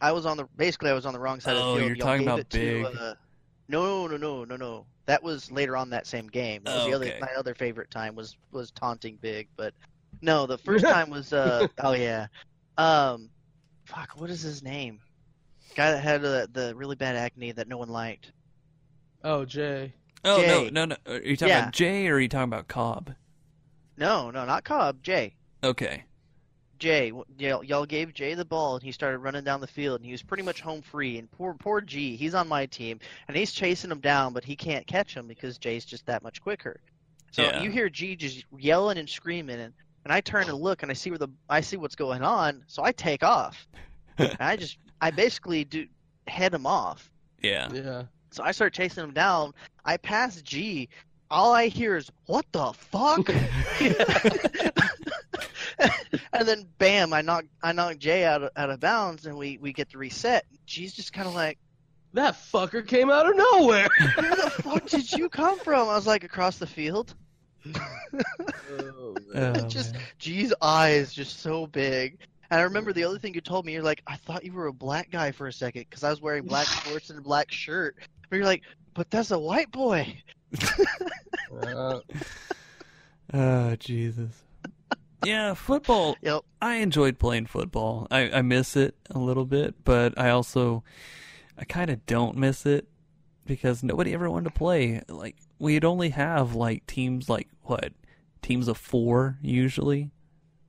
I 0.00 0.12
was 0.12 0.24
on 0.24 0.36
the 0.38 0.46
basically 0.56 0.90
I 0.90 0.94
was 0.94 1.04
on 1.04 1.12
the 1.12 1.18
wrong 1.20 1.40
side 1.40 1.56
Oh, 1.56 1.74
of 1.74 1.74
the 1.74 1.80
field. 1.80 1.82
Oh, 1.82 1.86
you're 1.88 1.96
Y'all 1.96 2.06
talking 2.06 2.20
gave 2.20 2.28
about 2.28 2.38
it 2.40 2.50
to, 2.50 2.58
big. 2.58 2.84
uh, 3.00 3.14
no, 3.68 4.06
no, 4.06 4.16
no, 4.16 4.44
no, 4.44 4.56
no. 4.56 4.86
That 5.06 5.22
was 5.22 5.50
later 5.50 5.76
on 5.76 5.90
that 5.90 6.06
same 6.06 6.28
game. 6.28 6.62
That 6.64 6.74
was 6.76 6.84
Oh, 6.84 6.88
the 6.88 6.94
other 6.94 7.06
okay. 7.06 7.18
my 7.20 7.32
other 7.36 7.54
favorite 7.54 7.90
time 7.90 8.14
was 8.14 8.36
was 8.52 8.70
taunting 8.70 9.18
big, 9.20 9.48
but 9.56 9.74
no, 10.22 10.46
the 10.46 10.56
first 10.66 10.84
time 10.84 11.10
was 11.10 11.32
uh 11.32 11.66
oh 11.82 11.92
yeah. 11.92 12.28
Um 12.78 13.28
fuck, 13.84 14.12
what 14.16 14.30
is 14.30 14.40
his 14.40 14.62
name? 14.62 15.00
Guy 15.74 15.90
that 15.92 16.02
had 16.02 16.24
uh, 16.24 16.46
the 16.52 16.72
really 16.74 16.96
bad 16.96 17.16
acne 17.16 17.52
that 17.52 17.68
no 17.68 17.76
one 17.76 17.88
liked. 17.90 18.32
Oh, 19.24 19.44
Jay. 19.44 19.92
oh 20.24 20.40
Jay. 20.40 20.70
no, 20.70 20.84
no, 20.86 20.96
no. 21.06 21.12
Are 21.12 21.20
you 21.20 21.36
talking 21.36 21.48
Yeah. 21.50 21.58
about 21.62 21.72
Jay 21.72 22.06
or 22.08 22.14
are 22.14 22.20
you 22.20 22.28
talking 22.28 22.44
about 22.52 22.68
Cobb? 22.68 23.14
No, 23.96 24.30
no, 24.30 24.44
not 24.44 24.64
Cobb, 24.64 25.02
Jay. 25.02 25.34
Okay. 25.62 26.04
Jay, 26.78 27.12
y'all, 27.38 27.62
y'all 27.62 27.84
gave 27.84 28.14
Jay 28.14 28.32
the 28.32 28.44
ball, 28.44 28.76
and 28.76 28.82
he 28.82 28.90
started 28.90 29.18
running 29.18 29.44
down 29.44 29.60
the 29.60 29.66
field, 29.66 30.00
and 30.00 30.06
he 30.06 30.12
was 30.12 30.22
pretty 30.22 30.42
much 30.42 30.62
home 30.62 30.80
free. 30.80 31.18
And 31.18 31.30
poor, 31.30 31.52
poor 31.52 31.82
G, 31.82 32.16
he's 32.16 32.34
on 32.34 32.48
my 32.48 32.64
team, 32.64 32.98
and 33.28 33.36
he's 33.36 33.52
chasing 33.52 33.90
him 33.90 34.00
down, 34.00 34.32
but 34.32 34.44
he 34.44 34.56
can't 34.56 34.86
catch 34.86 35.12
him 35.14 35.26
because 35.26 35.58
Jay's 35.58 35.84
just 35.84 36.06
that 36.06 36.22
much 36.22 36.40
quicker. 36.40 36.80
So 37.32 37.42
Yeah. 37.42 37.60
you 37.62 37.70
hear 37.70 37.90
G 37.90 38.16
just 38.16 38.44
yelling 38.58 38.96
and 38.96 39.08
screaming, 39.08 39.60
and, 39.60 39.74
and 40.04 40.12
I 40.12 40.22
turn 40.22 40.48
and 40.48 40.58
look, 40.58 40.82
and 40.82 40.90
I 40.90 40.94
see 40.94 41.10
where 41.10 41.18
the 41.18 41.28
I 41.50 41.60
see 41.60 41.76
what's 41.76 41.94
going 41.96 42.22
on, 42.22 42.62
so 42.66 42.82
I 42.82 42.92
take 42.92 43.22
off. 43.22 43.68
and 44.18 44.36
I 44.40 44.56
just, 44.56 44.78
I 45.02 45.10
basically 45.10 45.64
do 45.64 45.86
head 46.26 46.54
him 46.54 46.64
off. 46.66 47.12
Yeah. 47.42 47.68
Yeah. 47.72 48.02
So 48.30 48.42
I 48.42 48.52
start 48.52 48.72
chasing 48.72 49.04
him 49.04 49.12
down. 49.12 49.52
I 49.84 49.96
pass 49.96 50.40
G. 50.42 50.88
All 51.30 51.52
I 51.52 51.68
hear 51.68 51.96
is 51.96 52.10
"What 52.26 52.46
the 52.52 52.72
fuck?" 52.72 53.28
and 56.32 56.46
then 56.48 56.66
bam, 56.78 57.12
I 57.12 57.22
knock 57.22 57.44
I 57.62 57.72
knock 57.72 57.98
Jay 57.98 58.24
out 58.24 58.42
of, 58.42 58.50
out 58.56 58.70
of 58.70 58.80
bounds, 58.80 59.26
and 59.26 59.36
we 59.36 59.58
we 59.58 59.72
get 59.72 59.90
the 59.90 59.98
reset. 59.98 60.44
G's 60.66 60.92
just 60.92 61.12
kind 61.12 61.28
of 61.28 61.34
like, 61.34 61.58
That 62.14 62.34
fucker 62.34 62.86
came 62.86 63.10
out 63.10 63.28
of 63.28 63.36
nowhere. 63.36 63.88
"Where 64.16 64.36
the 64.36 64.50
fuck 64.62 64.86
did 64.86 65.12
you 65.12 65.28
come 65.28 65.58
from?" 65.58 65.88
I 65.88 65.94
was 65.94 66.06
like, 66.06 66.24
"Across 66.24 66.58
the 66.58 66.66
field." 66.66 67.14
oh, 67.74 69.14
Oh, 69.34 69.68
just 69.68 69.92
man. 69.94 70.02
G's 70.18 70.52
eyes 70.62 71.12
just 71.12 71.40
so 71.40 71.66
big. 71.66 72.18
And 72.50 72.60
I 72.60 72.64
remember 72.64 72.92
the 72.92 73.04
other 73.04 73.18
thing 73.18 73.34
you 73.34 73.40
told 73.40 73.64
me, 73.64 73.72
you're 73.72 73.82
like, 73.82 74.02
I 74.08 74.16
thought 74.16 74.44
you 74.44 74.52
were 74.52 74.66
a 74.66 74.72
black 74.72 75.10
guy 75.10 75.30
for 75.30 75.46
a 75.46 75.52
second 75.52 75.82
because 75.88 76.02
I 76.02 76.10
was 76.10 76.20
wearing 76.20 76.44
black 76.44 76.66
shorts 76.66 77.10
and 77.10 77.18
a 77.18 77.22
black 77.22 77.52
shirt. 77.52 77.96
But 78.30 78.36
you're 78.36 78.46
like, 78.46 78.62
but 78.94 79.10
that's 79.10 79.30
a 79.32 79.38
white 79.38 79.70
boy. 79.70 80.16
Uh, 81.62 82.00
Oh 83.32 83.76
Jesus. 83.76 84.42
Yeah, 85.24 85.54
football. 85.54 86.16
Yep. 86.22 86.42
I 86.60 86.76
enjoyed 86.76 87.18
playing 87.18 87.46
football. 87.46 88.08
I, 88.10 88.30
I 88.30 88.42
miss 88.42 88.74
it 88.76 88.96
a 89.10 89.18
little 89.18 89.44
bit, 89.44 89.74
but 89.84 90.18
I 90.18 90.30
also 90.30 90.82
I 91.58 91.64
kind 91.64 91.90
of 91.90 92.04
don't 92.06 92.36
miss 92.36 92.66
it 92.66 92.88
because 93.46 93.82
nobody 93.84 94.14
ever 94.14 94.28
wanted 94.30 94.44
to 94.52 94.58
play. 94.58 95.02
Like 95.08 95.36
we'd 95.60 95.84
only 95.84 96.08
have 96.08 96.54
like 96.56 96.86
teams 96.86 97.28
like 97.28 97.48
what 97.62 97.92
teams 98.42 98.66
of 98.66 98.78
four 98.78 99.38
usually. 99.42 100.10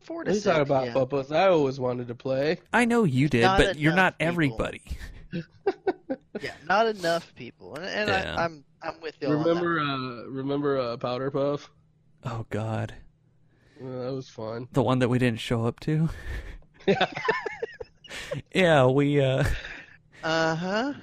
Four 0.02 0.24
to 0.24 0.30
are 0.32 0.34
you 0.34 0.40
six. 0.40 0.46
talking 0.46 0.62
about, 0.64 0.86
yeah. 0.88 0.94
Puppus? 0.94 1.32
I 1.32 1.48
always 1.48 1.80
wanted 1.80 2.08
to 2.10 2.16
play. 2.16 2.58
I 2.74 2.86
know 2.86 3.04
you 3.06 3.30
did, 3.30 3.42
Not 3.44 3.58
but 3.60 3.78
you're 3.80 3.94
not 3.96 4.18
people. 4.20 4.28
everybody. 4.30 4.82
Yeah, 6.42 6.52
not 6.68 6.88
enough 6.88 7.34
people, 7.36 7.76
and, 7.76 7.86
and 7.86 8.10
Yeah. 8.10 8.36
I, 8.38 8.46
I'm 8.46 8.64
I'm 8.82 9.00
with 9.02 9.16
you. 9.22 9.28
on 9.28 9.44
that. 9.44 9.50
Remember, 9.50 9.80
uh, 9.80 10.24
remember 10.30 10.80
uh, 10.80 10.98
Powder 10.98 11.30
Puff? 11.32 11.70
Oh 12.26 12.46
God, 12.50 12.94
that 13.80 14.14
was 14.14 14.30
fun. 14.30 14.68
the 14.74 14.84
one 14.84 15.00
that 15.00 15.10
we 15.10 15.20
didn't 15.20 15.40
show 15.40 15.66
up 15.66 15.80
to. 15.82 16.10
Yeah. 16.88 17.06
Yeah, 18.54 18.88
we 18.88 19.22
uh 19.22 19.44
Uh 20.24 20.56
huh. 20.56 20.94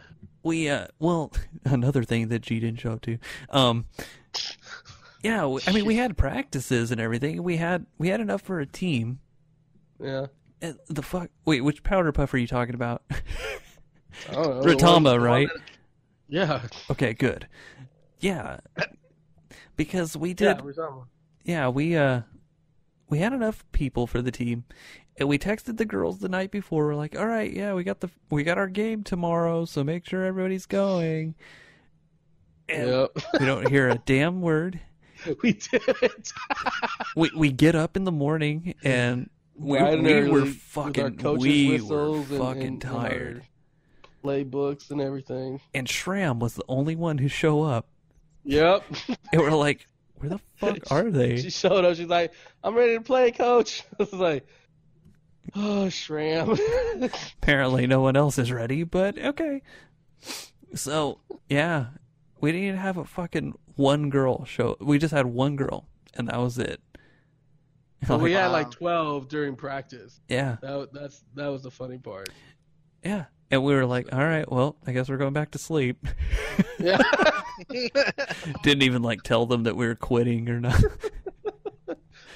we 0.43 0.69
uh 0.69 0.89
well 0.99 1.33
another 1.65 2.05
thing 2.05 2.29
that 2.29 2.41
G 2.43 2.61
didn't 2.61 2.81
show 2.81 2.93
up 2.93 3.01
to. 3.03 3.19
Um 3.51 3.87
yeah, 5.23 5.47
we, 5.47 5.61
I 5.67 5.73
mean 5.73 5.85
we 5.87 5.97
had 5.97 6.17
practices 6.17 6.91
and 6.91 7.01
everything. 7.01 7.43
We 7.43 7.57
had 7.57 7.87
we 7.97 8.09
had 8.09 8.21
enough 8.21 8.43
for 8.43 8.61
a 8.61 8.67
team. 8.67 9.21
Yeah. 10.01 10.27
And 10.61 10.79
the 10.89 11.03
fuck 11.03 11.31
Wait, 11.47 11.63
which 11.63 11.83
powder 11.83 12.13
puff 12.13 12.35
are 12.35 12.39
you 12.39 12.47
talking 12.47 12.75
about? 12.75 13.03
I 14.29 14.33
don't 14.33 14.45
know. 14.49 14.63
the 14.63 14.69
Retama, 14.75 14.93
one- 14.95 15.03
the 15.05 15.11
one 15.11 15.21
right? 15.23 15.49
that- 15.49 15.63
Yeah. 16.29 16.63
okay, 16.91 17.15
good. 17.15 17.47
Yeah. 18.21 18.59
Because 19.77 20.17
we 20.17 20.31
Yeah, 20.31 20.35
did 20.35 20.59
Retama. 20.59 21.07
yeah, 21.45 21.69
we 21.69 21.97
uh 21.97 22.23
we 23.09 23.19
had 23.21 23.33
enough 23.33 23.65
people 23.73 24.07
for 24.07 24.21
the 24.21 24.31
team. 24.33 24.65
And 25.17 25.29
we 25.29 25.37
texted 25.39 25.79
the 25.79 25.85
girls 25.85 26.19
the 26.21 26.29
night 26.29 26.51
before. 26.53 26.87
We're 26.87 26.95
like, 26.95 27.19
"All 27.19 27.27
right, 27.27 27.53
yeah, 27.53 27.75
we 27.75 27.83
got 27.83 28.01
the 28.01 28.09
we 28.31 28.45
got 28.45 28.57
our 28.59 28.69
game 28.69 29.03
tomorrow, 29.03 29.65
so 29.65 29.83
make 29.83 30.07
sure 30.07 30.25
everybody's 30.25 30.67
going." 30.67 31.35
And 32.69 32.89
Yep. 32.89 33.11
we 33.41 33.47
don't 33.47 33.69
hear 33.69 33.89
a 33.89 33.99
damn 34.07 34.41
word. 34.43 34.79
we 35.43 35.55
did. 35.55 35.83
We 37.17 37.31
we 37.37 37.51
get 37.51 37.75
up 37.75 37.97
in 37.97 38.05
the 38.05 38.13
morning 38.13 38.75
and 38.85 39.29
we, 39.57 39.81
we 39.97 40.29
were 40.31 40.47
fucking 40.47 41.17
we 41.17 41.25
were 41.25 41.73
whistles 41.73 42.31
and- 42.31 42.39
fucking 42.41 42.63
and- 42.63 42.85
and 42.85 43.43
Playbooks 44.23 44.91
and 44.91 45.01
everything. 45.01 45.61
And 45.75 45.87
Shram 45.87 46.39
was 46.39 46.55
the 46.55 46.65
only 46.69 46.97
one 46.97 47.19
who 47.19 47.29
show 47.29 47.63
up. 47.63 47.87
Yep. 48.45 48.85
And 49.33 49.41
we're 49.43 49.51
like, 49.51 49.87
"Where 50.17 50.31
the 50.31 50.39
fuck 50.57 50.79
are 50.91 51.11
they? 51.11 51.41
She 51.41 51.51
showed 51.51 51.85
up. 51.85 51.97
She's 51.97 52.07
like, 52.07 52.33
"I'm 52.65 52.75
ready 52.75 52.95
to 52.95 53.01
play, 53.03 53.31
coach." 53.31 53.83
I 54.01 54.03
was 54.03 54.13
like, 54.13 54.47
"Oh, 55.55 55.87
Shram." 55.89 56.59
Apparently, 57.43 57.87
no 57.87 58.01
one 58.01 58.17
else 58.17 58.39
is 58.39 58.51
ready, 58.51 58.85
but 58.85 59.19
okay. 59.19 59.63
So 60.75 61.21
yeah, 61.49 61.87
we 62.41 62.53
didn't 62.53 62.67
even 62.69 62.81
have 62.81 62.97
a 62.97 63.05
fucking 63.05 63.55
one 63.77 64.11
girl 64.11 64.45
show. 64.45 64.77
We 64.81 64.99
just 64.99 65.13
had 65.15 65.27
one 65.27 65.57
girl, 65.57 65.87
and 66.15 66.29
that 66.29 66.39
was 66.39 66.59
it. 66.59 66.81
But 68.07 68.21
we 68.21 68.33
had 68.33 68.47
Wow. 68.47 68.53
like 68.53 68.71
12 68.71 69.29
during 69.29 69.57
practice. 69.57 70.21
yeah, 70.29 70.57
That 70.63 70.93
that's 70.93 71.23
that 71.35 71.49
was 71.49 71.63
the 71.65 71.71
funny 71.71 71.99
part. 71.99 72.29
yeah, 73.05 73.25
and 73.51 73.63
we 73.65 73.75
were 73.75 73.87
like, 73.87 74.13
"All 74.13 74.19
right, 74.25 74.51
well, 74.51 74.77
I 74.87 74.93
guess 74.93 75.09
we're 75.09 75.17
going 75.17 75.33
back 75.33 75.53
to 75.53 75.59
sleep." 75.59 76.07
Yeah. 76.79 76.99
Didn't 78.63 78.83
even 78.83 79.03
like 79.03 79.23
tell 79.23 79.47
them 79.47 79.65
that 79.65 79.77
we 79.77 79.87
were 79.87 79.95
quitting 79.95 80.49
or 80.49 80.61
not. 80.61 80.81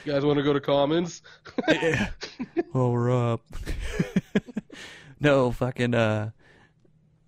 you 0.05 0.13
guys 0.13 0.25
want 0.25 0.39
to 0.39 0.43
go 0.43 0.53
to 0.53 0.61
Commons? 0.61 1.23
yeah. 1.69 2.09
Well, 2.73 2.91
we're 2.91 3.33
up. 3.33 3.43
no, 5.21 5.53
fucking 5.53 5.95
uh 5.95 6.31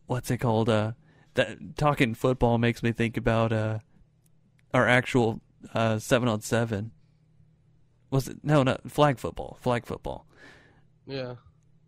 what's 0.06 0.30
it 0.30 0.38
called? 0.38 0.68
Uh, 0.68 0.92
that 1.34 1.76
talking 1.76 2.14
football 2.14 2.58
makes 2.58 2.82
me 2.82 2.92
think 2.92 3.16
about 3.16 3.52
uh, 3.52 3.78
our 4.72 4.88
actual 4.88 5.40
uh 5.74 5.98
seven 5.98 6.28
on 6.28 6.40
seven. 6.40 6.90
Was 8.10 8.28
it 8.28 8.38
no, 8.42 8.62
not 8.62 8.90
flag 8.90 9.18
football? 9.18 9.58
Flag 9.60 9.86
football. 9.86 10.26
Yeah. 11.06 11.34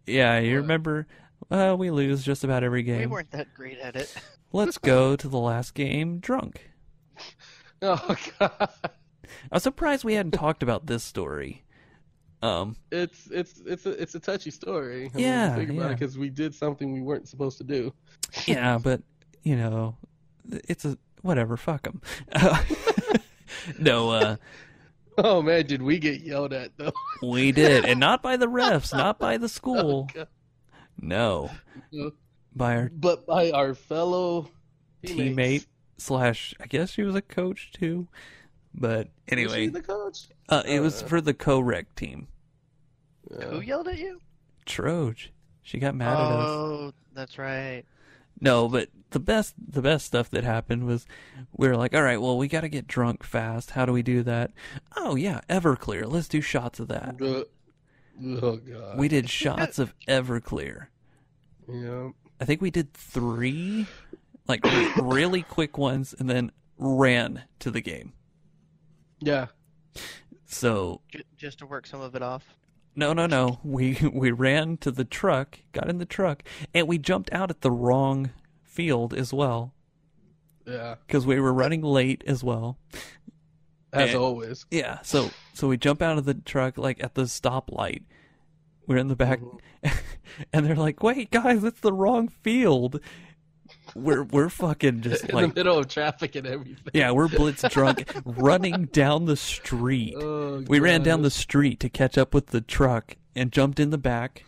Yeah, 0.06 0.38
you 0.38 0.54
What? 0.56 0.62
remember? 0.62 1.06
Uh, 1.50 1.76
we 1.78 1.90
lose 1.90 2.24
just 2.24 2.44
about 2.44 2.64
every 2.64 2.82
game. 2.82 3.00
We 3.00 3.06
weren't 3.06 3.30
that 3.32 3.54
great 3.54 3.78
at 3.78 3.94
it. 3.96 4.14
Let's 4.52 4.78
go 4.78 5.16
to 5.16 5.28
the 5.28 5.38
last 5.38 5.74
game 5.74 6.18
drunk. 6.18 6.70
Oh 7.82 8.16
god. 8.38 8.70
I'm 9.52 9.60
surprised 9.60 10.02
we 10.02 10.14
hadn't 10.14 10.32
talked 10.32 10.62
about 10.62 10.86
this 10.86 11.04
story. 11.04 11.62
Um, 12.40 12.74
It's 12.90 13.28
it's 13.30 13.60
it's 13.66 13.84
a 13.84 13.90
it's 13.90 14.14
a 14.14 14.18
touchy 14.20 14.50
story. 14.50 15.10
I 15.14 15.18
Yeah, 15.18 15.48
mean, 15.48 15.56
think 15.58 15.70
about 15.78 15.80
yeah. 15.84 15.90
it 15.92 15.98
because 15.98 16.16
we 16.16 16.30
did 16.30 16.54
something 16.54 16.90
we 16.94 17.02
weren't 17.02 17.28
supposed 17.28 17.58
to 17.58 17.64
do. 17.64 17.92
yeah, 18.46 18.78
but 18.82 19.02
you 19.42 19.56
know, 19.56 19.94
it's 20.50 20.86
a 20.86 20.96
whatever. 21.20 21.58
Fuck 21.58 21.82
them. 21.82 22.00
no, 23.78 24.10
uh, 24.10 24.36
Oh 25.18 25.42
man, 25.42 25.66
did 25.66 25.82
we 25.82 25.98
get 25.98 26.20
yelled 26.22 26.52
at 26.54 26.76
though? 26.78 26.92
we 27.22 27.52
did, 27.52 27.84
and 27.84 28.00
not 28.00 28.22
by 28.22 28.36
the 28.38 28.46
refs, 28.48 28.92
not 28.92 29.18
by 29.18 29.36
the 29.36 29.44
Oh, 29.44 29.48
school. 29.48 30.08
God. 30.14 30.28
No, 31.00 31.50
No. 31.92 32.12
by 32.56 32.76
our 32.76 32.90
But 32.92 33.26
by 33.26 33.50
our 33.50 33.74
fellow 33.74 34.48
teammate 35.04 35.66
slash. 35.98 36.54
I 36.60 36.66
guess 36.66 36.90
she 36.90 37.02
was 37.02 37.14
a 37.14 37.22
coach 37.22 37.70
too. 37.72 38.08
But 38.74 39.06
Was 39.06 39.08
anyway, 39.28 39.64
she 39.64 39.68
the 39.68 39.82
coach? 39.82 40.28
uh, 40.48 40.62
it 40.66 40.80
was 40.80 41.02
Uh, 41.02 41.06
for 41.06 41.20
the 41.20 41.34
co-rec 41.34 41.94
team. 41.94 42.28
Who 43.30 43.60
yelled 43.60 43.88
at 43.88 43.98
you? 43.98 44.20
Troj. 44.66 45.28
She 45.62 45.78
got 45.78 45.94
mad 45.94 46.12
at 46.12 46.18
us. 46.18 46.48
Oh, 46.48 46.92
that's 47.12 47.38
right. 47.38 47.84
No, 48.40 48.68
but 48.68 48.90
the 49.10 49.18
best 49.18 49.54
the 49.58 49.80
best 49.82 50.06
stuff 50.06 50.28
that 50.30 50.44
happened 50.44 50.84
was 50.86 51.06
we 51.56 51.66
were 51.68 51.76
like, 51.76 51.94
all 51.94 52.02
right, 52.02 52.20
well, 52.20 52.36
we 52.36 52.48
got 52.48 52.60
to 52.60 52.68
get 52.68 52.86
drunk 52.86 53.22
fast. 53.24 53.70
How 53.70 53.86
do 53.86 53.92
we 53.92 54.02
do 54.02 54.22
that? 54.24 54.52
Oh 54.96 55.14
yeah, 55.16 55.40
Everclear. 55.48 56.06
Let's 56.06 56.28
do 56.28 56.40
shots 56.40 56.78
of 56.78 56.88
that. 56.88 57.16
Oh 58.22 58.56
god. 58.56 58.98
We 58.98 59.08
did 59.08 59.28
shots 59.28 59.78
of 59.78 59.94
Everclear. 60.08 60.86
Yeah. 61.68 62.10
I 62.40 62.44
think 62.44 62.60
we 62.60 62.70
did 62.70 62.92
three, 62.94 63.86
like 64.46 64.60
really 65.00 65.42
quick 65.42 65.76
ones, 65.78 66.14
and 66.18 66.28
then 66.28 66.52
ran 66.78 67.42
to 67.60 67.70
the 67.70 67.80
game. 67.80 68.12
Yeah. 69.20 69.46
So 70.44 71.00
J- 71.10 71.22
just 71.36 71.58
to 71.60 71.66
work 71.66 71.86
some 71.86 72.00
of 72.00 72.14
it 72.14 72.22
off. 72.22 72.54
no, 72.94 73.12
no, 73.12 73.26
no. 73.26 73.58
We 73.64 73.98
we 74.12 74.30
ran 74.30 74.76
to 74.78 74.90
the 74.90 75.04
truck, 75.04 75.58
got 75.72 75.88
in 75.88 75.98
the 75.98 76.06
truck, 76.06 76.42
and 76.74 76.86
we 76.86 76.98
jumped 76.98 77.32
out 77.32 77.50
at 77.50 77.60
the 77.62 77.70
wrong 77.70 78.30
field 78.62 79.14
as 79.14 79.32
well 79.32 79.72
Yeah. 80.66 80.96
because 81.06 81.26
we 81.26 81.40
were 81.40 81.52
running 81.52 81.82
late 81.82 82.22
as 82.26 82.44
well. 82.44 82.78
As 83.96 84.10
And- 84.10 84.18
always. 84.18 84.66
Yeah, 84.70 85.00
so 85.02 85.30
so 85.54 85.68
we 85.68 85.76
jump 85.76 86.02
out 86.02 86.18
of 86.18 86.24
the 86.24 86.34
truck 86.34 86.78
like 86.78 87.02
at 87.02 87.14
the 87.14 87.22
stoplight. 87.22 88.02
We're 88.86 88.98
in 88.98 89.08
the 89.08 89.16
back, 89.16 89.40
mm-hmm. 89.40 89.88
and 90.52 90.64
they're 90.66 90.76
like, 90.76 91.02
"Wait, 91.02 91.30
guys, 91.30 91.64
it's 91.64 91.80
the 91.80 91.92
wrong 91.92 92.28
field." 92.28 93.00
We're 93.96 94.22
we're 94.22 94.48
fucking 94.48 95.00
just 95.00 95.24
In 95.28 95.34
like, 95.34 95.48
the 95.54 95.60
middle 95.60 95.78
of 95.78 95.88
traffic 95.88 96.36
and 96.36 96.46
everything. 96.46 96.90
yeah, 96.94 97.10
we're 97.10 97.28
blitz 97.28 97.62
drunk, 97.68 98.12
running 98.24 98.84
down 98.86 99.24
the 99.24 99.36
street. 99.36 100.14
Oh, 100.16 100.62
We 100.68 100.78
ran 100.78 101.02
down 101.02 101.22
the 101.22 101.30
street 101.30 101.80
to 101.80 101.88
catch 101.88 102.16
up 102.16 102.32
with 102.34 102.48
the 102.48 102.60
truck 102.60 103.16
and 103.34 103.50
jumped 103.50 103.80
in 103.80 103.90
the 103.90 103.98
back. 103.98 104.44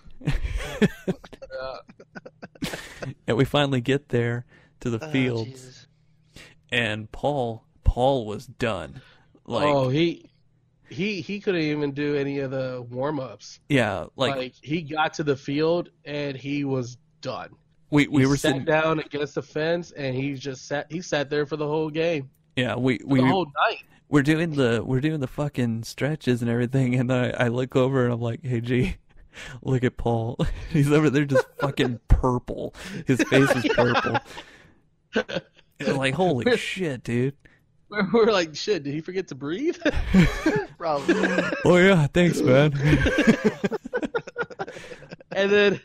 and 3.27 3.37
we 3.37 3.45
finally 3.45 3.81
get 3.81 4.09
there 4.11 4.45
to 4.81 4.91
the 4.91 5.05
Oh, 5.05 5.11
field, 5.11 5.47
Jesus. 5.47 5.87
and 6.71 7.11
Paul 7.13 7.65
Paul 7.85 8.27
was 8.27 8.47
done. 8.47 9.01
Like, 9.49 9.65
oh, 9.67 9.89
he 9.89 10.31
he 10.91 11.21
he 11.21 11.41
couldn't 11.41 11.61
even 11.63 11.93
do 11.93 12.17
any 12.17 12.39
of 12.41 12.51
the 12.51 12.85
warm 12.91 13.19
ups. 13.19 13.61
yeah, 13.69 14.07
Like, 14.17 14.37
like, 14.37 14.55
he 14.63 14.83
got 14.83 15.15
to 15.15 15.25
the 15.25 15.37
field 15.37 15.91
and 16.05 16.37
he 16.37 16.65
was 16.65 16.97
done. 17.21 17.51
we 17.91 18.07
we 18.09 18.23
he 18.23 18.27
were 18.27 18.37
sat 18.37 18.51
sitting. 18.51 18.65
down 18.65 18.99
against 19.01 19.35
the 19.37 19.43
fence 19.43 19.91
and 19.93 20.15
he 20.15 20.35
just 20.35 20.67
sat. 20.67 20.91
He 20.93 21.01
sat 21.01 21.31
there 21.31 21.47
for 21.47 21.57
the 21.57 21.67
whole 21.67 21.91
game, 21.91 22.31
Yeah, 22.57 22.77
we 22.77 22.99
the 22.99 23.07
we 23.07 23.21
whole 23.21 23.47
night. 23.47 23.79
we're 24.09 24.23
doing 24.23 24.51
the 24.55 24.83
we're 24.85 25.01
doing 25.01 25.21
the 25.21 25.27
fucking 25.27 25.85
stretches 25.85 26.43
and 26.43 26.51
everything, 26.51 26.95
and 26.95 27.13
I 27.13 27.31
I 27.31 27.49
look 27.49 27.75
over 27.75 28.05
and 28.05 28.13
I'm 28.13 28.21
like, 28.21 28.45
hey 28.45 28.61
G, 28.61 28.97
look 29.63 29.83
at 29.85 29.97
Paul. 29.97 30.37
He's 30.71 30.93
over 30.93 31.09
there 31.11 31.25
just 31.25 31.47
fucking 31.59 32.01
purple. 32.09 32.75
His 33.07 33.23
face 33.25 33.51
is 33.57 33.65
purple. 33.75 34.19
Like, 35.81 36.15
holy 36.15 36.57
shit, 36.57 37.03
dude. 37.05 37.37
We're, 37.89 38.09
we're 38.13 38.33
like, 38.33 38.55
shit. 38.55 38.83
Did 38.83 38.95
he 38.95 39.01
forget 39.01 39.29
to 39.29 39.35
breathe? 39.35 39.79
Probably. 40.79 41.15
Oh 41.65 41.77
yeah, 41.77 42.07
thanks, 42.07 42.41
man. 42.41 42.73
and 45.33 45.51
then 45.51 45.81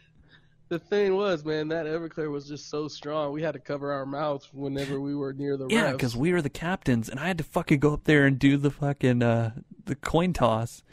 the 0.70 0.80
thing 0.80 1.16
was, 1.16 1.44
man, 1.44 1.68
that 1.70 1.86
Everclear 1.86 2.32
was 2.32 2.48
just 2.48 2.70
so 2.70 2.88
strong. 2.88 3.32
We 3.34 3.42
had 3.42 3.54
to 3.54 3.60
cover 3.60 3.92
our 3.92 4.06
mouths 4.06 4.50
whenever 4.54 5.00
we 5.00 5.16
were 5.16 5.34
near 5.34 5.58
the 5.58 5.68
yeah, 5.70 5.92
because 5.92 6.16
we 6.16 6.32
were 6.32 6.42
the 6.42 6.50
captains, 6.50 7.10
and 7.10 7.20
I 7.20 7.28
had 7.28 7.38
to 7.40 7.44
fucking 7.44 7.80
go 7.80 7.94
up 7.94 8.06
there 8.06 8.26
and 8.26 8.40
do 8.40 8.58
the 8.58 8.72
fucking 8.72 9.22
uh 9.24 9.52
the 9.86 9.96
coin 9.96 10.34
toss. 10.34 10.84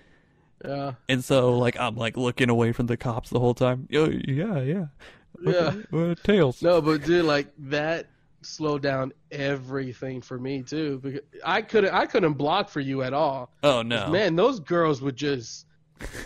yeah, 0.65 0.93
And 1.09 1.23
so 1.25 1.57
like 1.59 1.79
I'm 1.79 1.97
like 1.97 2.17
looking 2.17 2.51
away 2.51 2.73
from 2.73 2.87
the 2.87 2.97
cops 2.97 3.31
the 3.31 3.41
whole 3.41 3.55
time. 3.55 3.87
Yo, 3.91 4.07
yeah, 4.07 4.61
yeah. 4.61 4.87
yeah. 5.43 5.75
Uh, 5.93 6.15
tails. 6.23 6.63
No, 6.63 6.81
but 6.81 7.05
dude, 7.05 7.25
like 7.25 7.53
that 7.59 8.07
slowed 8.43 8.82
down 8.82 9.12
everything 9.30 10.20
for 10.20 10.38
me 10.38 10.62
too. 10.62 11.01
Because 11.03 11.20
I 11.45 11.62
couldn't, 11.62 11.93
I 11.93 12.07
couldn't 12.07 12.34
block 12.34 12.68
for 12.68 12.80
you 12.80 13.03
at 13.03 13.12
all. 13.12 13.51
Oh 13.62 13.82
no. 13.82 14.09
Man, 14.11 14.36
those 14.36 14.61
girls 14.61 15.03
would 15.03 15.16
just, 15.16 15.66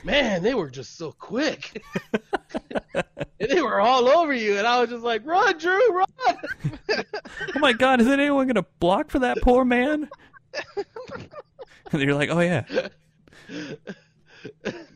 man, 0.04 0.42
they 0.42 0.54
were 0.54 0.70
just 0.70 0.96
so 0.96 1.12
quick, 1.12 1.82
and 2.94 3.04
they 3.38 3.62
were 3.62 3.80
all 3.80 4.08
over 4.08 4.32
you, 4.32 4.58
and 4.58 4.66
I 4.66 4.80
was 4.80 4.90
just 4.90 5.04
like, 5.04 5.24
run, 5.24 5.58
Drew, 5.58 5.92
run. 5.92 6.06
oh 6.28 7.58
my 7.58 7.72
god, 7.72 8.00
is 8.00 8.08
anyone 8.08 8.46
gonna 8.46 8.66
block 8.80 9.10
for 9.10 9.20
that 9.20 9.38
poor 9.42 9.64
man? 9.64 10.08
and 11.92 12.00
you're 12.00 12.14
like, 12.14 12.30
oh 12.30 12.40
yeah. 12.40 12.64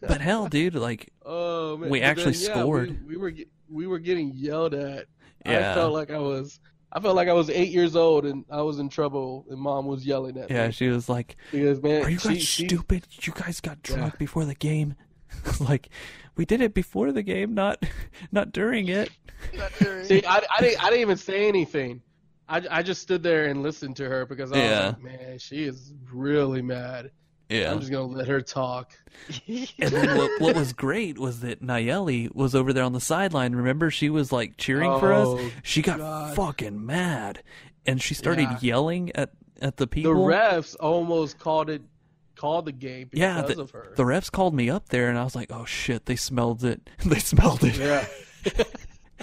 But 0.00 0.20
hell, 0.20 0.46
dude, 0.46 0.74
like, 0.74 1.12
Oh 1.30 1.76
man, 1.76 1.90
We 1.90 2.00
But 2.00 2.04
then, 2.04 2.10
actually 2.10 2.32
yeah, 2.36 2.54
scored. 2.54 3.06
We, 3.06 3.16
we 3.16 3.20
were 3.20 3.32
we 3.70 3.86
were 3.86 3.98
getting 3.98 4.32
yelled 4.34 4.72
at. 4.72 5.06
Yeah. 5.44 5.72
I 5.72 5.74
felt 5.74 5.92
like 5.92 6.10
I 6.10 6.18
was. 6.18 6.58
I 6.92 7.00
felt 7.00 7.16
like 7.16 7.28
I 7.28 7.32
was 7.34 7.50
eight 7.50 7.70
years 7.70 7.94
old 7.96 8.24
and 8.24 8.44
I 8.50 8.62
was 8.62 8.78
in 8.78 8.88
trouble, 8.88 9.44
and 9.50 9.60
mom 9.60 9.86
was 9.86 10.06
yelling 10.06 10.38
at 10.38 10.48
me. 10.48 10.56
yeah, 10.56 10.70
she 10.70 10.88
was 10.88 11.08
like, 11.08 11.36
because 11.52 11.82
man, 11.82 12.02
"Are 12.04 12.10
you 12.10 12.18
she, 12.18 12.28
guys 12.28 12.42
she- 12.42 12.66
stupid? 12.66 13.06
You 13.22 13.32
guys 13.34 13.60
got 13.60 13.82
drunk 13.82 14.14
Yeah. 14.14 14.18
before 14.18 14.44
the 14.46 14.54
game." 14.54 14.94
like, 15.60 15.90
we 16.36 16.44
did 16.46 16.60
it 16.62 16.72
before 16.72 17.12
the 17.12 17.22
game, 17.22 17.54
not 17.54 17.84
not 18.32 18.52
during 18.52 18.88
it. 18.88 19.10
Not 19.54 19.70
during- 19.78 20.04
See, 20.04 20.24
I, 20.24 20.42
I 20.56 20.60
didn't. 20.62 20.82
I 20.82 20.86
didn't 20.90 21.00
even 21.02 21.16
say 21.18 21.46
anything. 21.46 22.00
I, 22.48 22.62
I 22.70 22.82
just 22.82 23.02
stood 23.02 23.22
there 23.22 23.44
and 23.46 23.62
listened 23.62 23.96
to 23.96 24.08
her 24.08 24.24
because 24.24 24.50
I 24.52 24.56
Yeah. 24.56 24.86
was 24.86 24.94
like, 24.94 25.02
man, 25.20 25.38
she 25.38 25.64
is 25.64 25.92
really 26.10 26.62
mad. 26.62 27.10
Yeah. 27.48 27.72
I'm 27.72 27.80
just 27.80 27.90
gonna 27.90 28.06
let 28.06 28.28
her 28.28 28.40
talk. 28.40 28.92
And 29.48 29.90
then 29.92 30.16
what, 30.18 30.40
what 30.40 30.54
was 30.56 30.72
great 30.72 31.18
was 31.18 31.40
that 31.40 31.62
Nayeli 31.62 32.32
was 32.34 32.54
over 32.54 32.72
there 32.72 32.84
on 32.84 32.92
the 32.92 33.00
sideline. 33.00 33.54
Remember, 33.54 33.90
she 33.90 34.10
was 34.10 34.30
like 34.30 34.56
cheering 34.58 34.98
for 35.00 35.12
us. 35.12 35.26
Oh, 35.28 35.50
She 35.62 35.80
got 35.82 35.98
God. 35.98 36.36
fucking 36.36 36.84
mad, 36.84 37.42
and 37.86 38.00
she 38.02 38.14
started 38.14 38.42
Yeah. 38.42 38.58
yelling 38.60 39.10
at 39.16 39.30
at 39.60 39.76
the 39.78 39.86
people. 39.86 40.12
The 40.14 40.20
refs 40.20 40.76
almost 40.78 41.38
called 41.38 41.68
it, 41.70 41.82
called 42.36 42.66
the 42.66 42.72
game 42.72 43.08
because 43.10 43.18
yeah, 43.20 43.42
the, 43.42 43.60
of 43.62 43.70
her. 43.72 43.92
the 43.96 44.04
refs 44.04 44.30
called 44.30 44.54
me 44.54 44.68
up 44.70 44.90
there, 44.90 45.08
and 45.08 45.18
I 45.18 45.24
was 45.24 45.34
like, 45.34 45.50
"Oh 45.50 45.64
shit!" 45.64 46.06
They 46.06 46.16
smelled 46.16 46.62
it. 46.64 46.88
they 47.04 47.18
smelled 47.18 47.64
it, 47.64 47.76
yeah. 47.76 48.06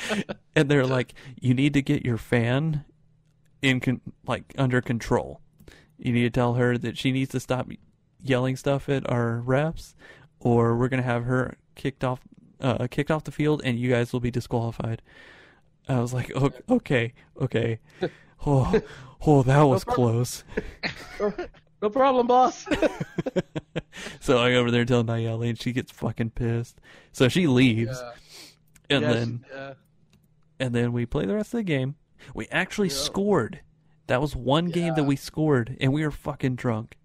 and 0.55 0.69
they're 0.69 0.86
like, 0.86 1.13
"You 1.39 1.53
need 1.53 1.73
to 1.73 1.82
get 1.82 2.03
your 2.05 2.17
fan 2.17 2.84
in 3.61 3.80
con- 3.80 4.01
like 4.28 4.53
under 4.57 4.82
control. 4.82 5.41
You 5.97 6.11
need 6.11 6.23
to 6.23 6.30
tell 6.30 6.55
her 6.55 6.78
that 6.78 6.97
she 6.97 7.11
needs 7.11 7.32
to 7.32 7.39
stop 7.39 7.69
yelling 8.26 8.55
stuff 8.57 8.89
at 8.89 9.09
our 9.09 9.41
refs, 9.45 9.93
or 10.39 10.76
we're 10.76 10.89
gonna 10.89 11.01
have 11.03 11.23
her 11.26 11.57
kicked 11.76 12.03
off, 12.03 12.19
uh, 12.59 12.88
kicked 12.91 13.11
off 13.11 13.23
the 13.23 13.32
field, 13.32 13.61
and 13.63 13.80
you 13.80 13.89
guys 13.89 14.11
will 14.11 14.19
be 14.19 14.32
disqualified." 14.32 15.01
I 15.88 15.99
was 15.99 16.13
like, 16.13 16.32
"O- 16.36 16.51
"Okay, 16.69 17.13
okay." 17.41 17.80
Oh, 18.47 18.80
oh, 19.26 19.41
that 19.43 19.63
was 19.63 19.84
problem. 19.84 20.13
close. 20.13 20.43
No 21.82 21.89
problem, 21.89 22.28
boss. 22.28 22.63
so 24.19 24.38
I 24.38 24.51
go 24.51 24.59
over 24.59 24.69
there 24.69 24.82
and 24.82 24.88
tell 24.88 25.03
Nayeli, 25.03 25.49
and 25.49 25.59
she 25.59 25.71
gets 25.71 25.91
fucking 25.91 26.32
pissed. 26.32 26.80
So 27.11 27.28
she 27.28 27.47
leaves, 27.47 27.99
Yeah. 27.99 28.11
and 28.97 29.01
Yeah, 29.03 29.13
then 29.13 29.45
she- 29.49 29.55
yeah. 29.55 29.73
and 30.59 30.76
then 30.76 30.93
we 30.93 31.07
play 31.07 31.26
the 31.26 31.34
rest 31.34 31.53
of 31.55 31.59
the 31.59 31.63
game. 31.63 31.95
We 32.36 32.47
actually 32.51 32.89
scored. 32.89 33.61
That 34.07 34.21
was 34.21 34.36
one 34.36 34.65
game 34.67 34.93
that 34.93 35.05
we 35.05 35.15
scored, 35.15 35.76
and 35.80 35.91
we 35.91 36.03
were 36.03 36.11
fucking 36.11 36.55
drunk. 36.55 36.97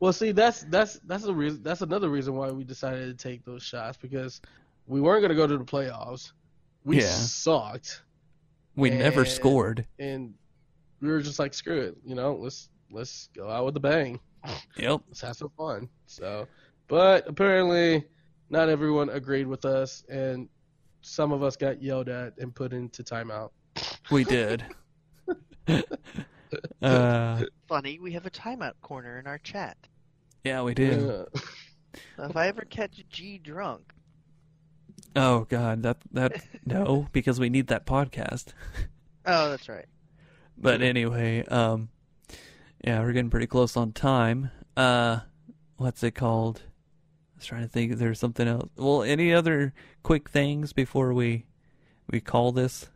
Well, 0.00 0.12
see, 0.12 0.32
that's 0.32 0.62
that's 0.64 0.98
that's 1.06 1.24
a 1.24 1.32
reason. 1.34 1.62
That's 1.62 1.80
another 1.82 2.08
reason 2.10 2.34
why 2.34 2.50
we 2.50 2.64
decided 2.64 3.16
to 3.18 3.28
take 3.28 3.44
those 3.44 3.62
shots 3.62 3.96
because 4.00 4.40
we 4.86 5.00
weren't 5.00 5.22
going 5.22 5.30
to 5.30 5.34
go 5.36 5.46
to 5.46 5.56
the 5.56 5.64
playoffs. 5.64 6.32
We 6.84 6.98
Yeah. 7.00 7.08
sucked. 7.08 8.02
We 8.76 8.90
never 8.90 9.24
scored. 9.24 9.86
and 9.98 10.34
we 11.00 11.08
were 11.08 11.20
just 11.20 11.38
like, 11.38 11.52
screw 11.54 11.80
it, 11.80 11.96
you 12.04 12.14
know, 12.14 12.34
let's 12.34 12.68
let's 12.90 13.28
go 13.34 13.48
out 13.50 13.64
with 13.64 13.76
a 13.76 13.80
bang. 13.80 14.20
Yep. 14.76 15.00
Let's 15.08 15.20
have 15.22 15.36
some 15.36 15.50
fun. 15.56 15.88
So, 16.06 16.46
but 16.88 17.26
apparently, 17.28 18.04
not 18.50 18.68
everyone 18.68 19.08
agreed 19.10 19.46
with 19.46 19.64
us, 19.64 20.04
and 20.08 20.48
some 21.00 21.32
of 21.32 21.42
us 21.42 21.56
got 21.56 21.82
yelled 21.82 22.08
at 22.08 22.34
and 22.38 22.54
put 22.54 22.72
into 22.72 23.02
timeout. 23.02 23.50
We 24.10 24.24
did. 24.24 24.64
uh, 26.82 27.42
Funny, 27.68 27.98
we 27.98 28.12
have 28.12 28.26
a 28.26 28.30
timeout 28.30 28.74
corner 28.82 29.18
in 29.18 29.26
our 29.26 29.38
chat. 29.38 29.76
yeah, 30.44 30.62
we 30.62 30.74
do. 30.74 31.26
Yeah. 31.34 31.40
If 32.26 32.36
I 32.36 32.48
ever 32.48 32.62
catch 32.62 33.02
G 33.08 33.38
drunk, 33.38 33.92
Oh 35.14 35.46
God, 35.48 35.82
that 35.82 35.98
that 36.12 36.42
no, 36.66 37.06
because 37.12 37.40
we 37.40 37.48
need 37.48 37.68
that 37.68 37.86
podcast. 37.86 38.48
oh, 39.24 39.50
that's 39.50 39.68
right. 39.68 39.86
But 40.58 40.82
anyway, 40.82 41.44
um, 41.46 41.88
yeah, 42.84 43.00
we're 43.00 43.12
getting 43.12 43.30
pretty 43.30 43.46
close 43.46 43.76
on 43.76 43.92
time. 43.92 44.50
Uh, 44.76 45.20
what's 45.76 46.02
it 46.02 46.12
called? 46.12 46.62
I 46.66 47.36
was 47.38 47.46
trying 47.46 47.62
to 47.62 47.68
think 47.68 47.92
if 47.92 47.98
there's 47.98 48.18
something 48.18 48.46
else. 48.48 48.68
Well, 48.76 49.02
any 49.02 49.32
other 49.32 49.72
quick 50.02 50.28
things 50.30 50.72
before 50.72 51.12
we 51.14 51.46
we 52.10 52.20
call 52.20 52.52
this? 52.52 52.88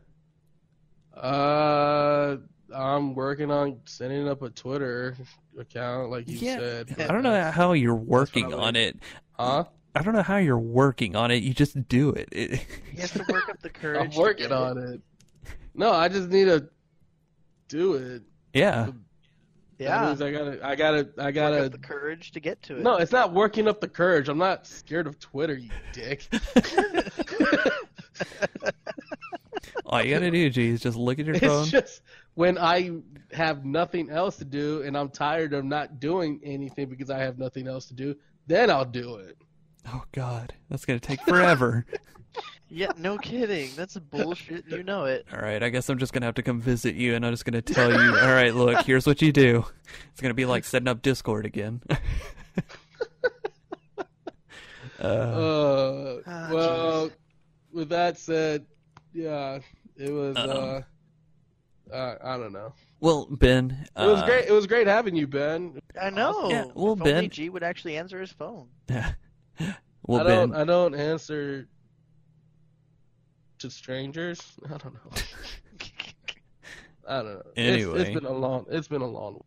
Uh, 1.15 2.37
I'm 2.73 3.15
working 3.15 3.51
on 3.51 3.79
setting 3.85 4.27
up 4.27 4.41
a 4.41 4.49
Twitter 4.49 5.15
account, 5.57 6.09
like 6.09 6.27
you 6.27 6.37
Yeah, 6.37 6.59
said. 6.59 6.95
I 6.99 7.07
don't 7.07 7.23
know 7.23 7.51
how 7.51 7.73
you're 7.73 7.95
working 7.95 8.51
what 8.51 8.59
on 8.59 8.75
it. 8.75 8.97
Huh? 9.33 9.65
I 9.93 10.03
don't 10.03 10.13
know 10.13 10.21
how 10.21 10.37
you're 10.37 10.57
working 10.57 11.15
on 11.15 11.31
it. 11.31 11.43
You 11.43 11.53
just 11.53 11.87
do 11.87 12.11
it. 12.11 12.29
it 12.31 12.65
He 12.93 13.01
has 13.01 13.11
to 13.11 13.25
work 13.29 13.49
up 13.49 13.61
the 13.61 13.69
courage. 13.69 14.15
I'm 14.15 14.21
working 14.21 14.51
on 14.51 14.77
it. 14.77 15.01
No, 15.73 15.91
I 15.91 16.07
just 16.07 16.29
need 16.29 16.45
to 16.45 16.69
do 17.67 17.95
it. 17.95 18.23
yeah. 18.53 18.85
That 18.85 18.93
Yeah, 19.79 20.11
I 20.11 20.15
gotta, 20.31 20.59
I 20.65 20.75
gotta, 20.75 21.09
I 21.17 21.31
gotta. 21.31 21.65
up 21.65 21.71
the 21.71 21.77
courage 21.77 22.31
to 22.33 22.39
get 22.39 22.61
to 22.63 22.77
it. 22.77 22.83
No, 22.83 22.97
it's 22.97 23.11
not 23.11 23.33
working 23.33 23.67
up 23.67 23.81
the 23.81 23.87
courage. 23.87 24.29
I'm 24.29 24.37
not 24.37 24.67
scared 24.67 25.07
of 25.07 25.19
Twitter, 25.19 25.55
you 25.55 25.71
dick. 25.91 26.27
All 29.85 30.01
you 30.01 30.13
gotta 30.13 30.31
do, 30.31 30.49
G, 30.49 30.69
is 30.69 30.81
just 30.81 30.97
look 30.97 31.19
at 31.19 31.25
your 31.25 31.35
phone. 31.35 31.63
It's 31.63 31.71
just 31.71 32.01
when 32.35 32.57
I 32.57 32.91
have 33.33 33.65
nothing 33.65 34.09
else 34.09 34.37
to 34.37 34.45
do 34.45 34.81
and 34.83 34.97
I'm 34.97 35.09
tired 35.09 35.53
of 35.53 35.65
not 35.65 35.99
doing 35.99 36.39
anything 36.43 36.87
because 36.89 37.09
I 37.09 37.19
have 37.19 37.37
nothing 37.37 37.67
else 37.67 37.85
to 37.87 37.93
do, 37.93 38.15
then 38.47 38.69
I'll 38.69 38.85
do 38.85 39.15
it. 39.15 39.37
Oh 39.87 40.03
God, 40.11 40.53
that's 40.69 40.85
gonna 40.85 40.99
take 40.99 41.21
forever. 41.21 41.85
Yeah, 42.73 42.93
no 42.97 43.17
kidding. 43.17 43.69
That's 43.75 43.97
bullshit. 43.97 44.65
You 44.69 44.81
know 44.83 45.03
it. 45.03 45.25
All 45.33 45.39
right, 45.41 45.61
I 45.61 45.67
guess 45.67 45.89
I'm 45.89 45.97
just 45.97 46.13
gonna 46.13 46.25
have 46.25 46.35
to 46.35 46.41
come 46.41 46.61
visit 46.61 46.95
you, 46.95 47.15
and 47.15 47.25
I'm 47.25 47.33
just 47.33 47.43
gonna 47.43 47.61
tell 47.61 47.91
you. 47.91 48.17
All 48.17 48.31
right, 48.33 48.55
look, 48.55 48.85
here's 48.85 49.05
what 49.05 49.21
you 49.21 49.33
do. 49.33 49.65
It's 50.13 50.21
gonna 50.21 50.33
be 50.33 50.45
like 50.45 50.63
setting 50.63 50.87
up 50.87 51.01
Discord 51.01 51.45
again. 51.45 51.81
uh, 55.01 55.03
Uh, 55.03 56.21
Ah, 56.25 56.49
well, 56.53 57.11
with 57.73 57.89
that 57.89 58.17
said, 58.17 58.65
yeah, 59.13 59.59
it 59.97 60.11
was. 60.11 60.37
Uh-oh. 60.37 60.49
Uh, 60.77 60.81
uh, 61.91 62.15
I 62.23 62.37
don't 62.37 62.53
know. 62.53 62.73
well, 62.99 63.27
Ben, 63.31 63.85
It 63.97 64.05
was 64.05 64.21
uh, 64.21 64.25
great. 64.25 64.45
It 64.47 64.51
was 64.51 64.67
great 64.67 64.87
having 64.87 65.15
you, 65.15 65.27
Ben. 65.27 65.79
I 66.01 66.09
know. 66.09 66.49
Yeah, 66.49 66.65
well, 66.73 66.93
if 66.93 67.01
only 67.01 67.11
Ben- 67.13 67.29
G 67.29 67.49
would 67.49 67.63
actually 67.63 67.97
answer 67.97 68.19
his 68.19 68.31
phone. 68.31 68.67
Yeah. 68.89 69.11
well, 70.03 70.21
I 70.21 70.23
don't. 70.23 70.55
I 70.55 70.63
don't 70.63 70.95
answer 70.95 71.67
to 73.59 73.69
strangers. 73.69 74.41
I 74.65 74.69
don't 74.77 74.93
know. 74.93 75.11
I 77.07 77.15
don't 77.17 77.25
know. 77.33 77.39
It's- 77.55 77.73
Anyway. 77.73 78.01
it's 78.01 78.09
been 78.13 78.25
a 78.25 78.31
long. 78.33 78.65
It's 78.69 78.87
been 78.87 79.01
a 79.01 79.07
long. 79.07 79.43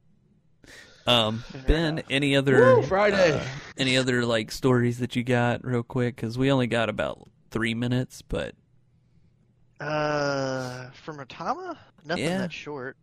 um, 1.07 1.39
Fair 1.39 1.63
Ben, 1.67 2.03
any 2.11 2.37
other 2.37 2.77
Woo, 2.77 2.83
Friday. 2.83 3.33
uh, 3.39 3.45
any 3.79 3.97
other 3.97 4.25
like 4.27 4.51
stories 4.51 4.99
that 4.99 5.17
you 5.17 5.23
got, 5.25 5.65
real 5.65 5.83
quick? 5.83 6.17
Because 6.17 6.37
we 6.39 6.51
only 6.51 6.67
got 6.67 6.89
about 6.89 7.29
three 7.51 7.75
minutes, 7.75 8.23
but 8.23 8.55
Uh, 9.81 10.91
from 11.05 11.19
Retama, 11.19 11.77
nothing 12.05 12.25
Yeah. 12.25 12.39
that 12.39 12.53
short. 12.53 12.97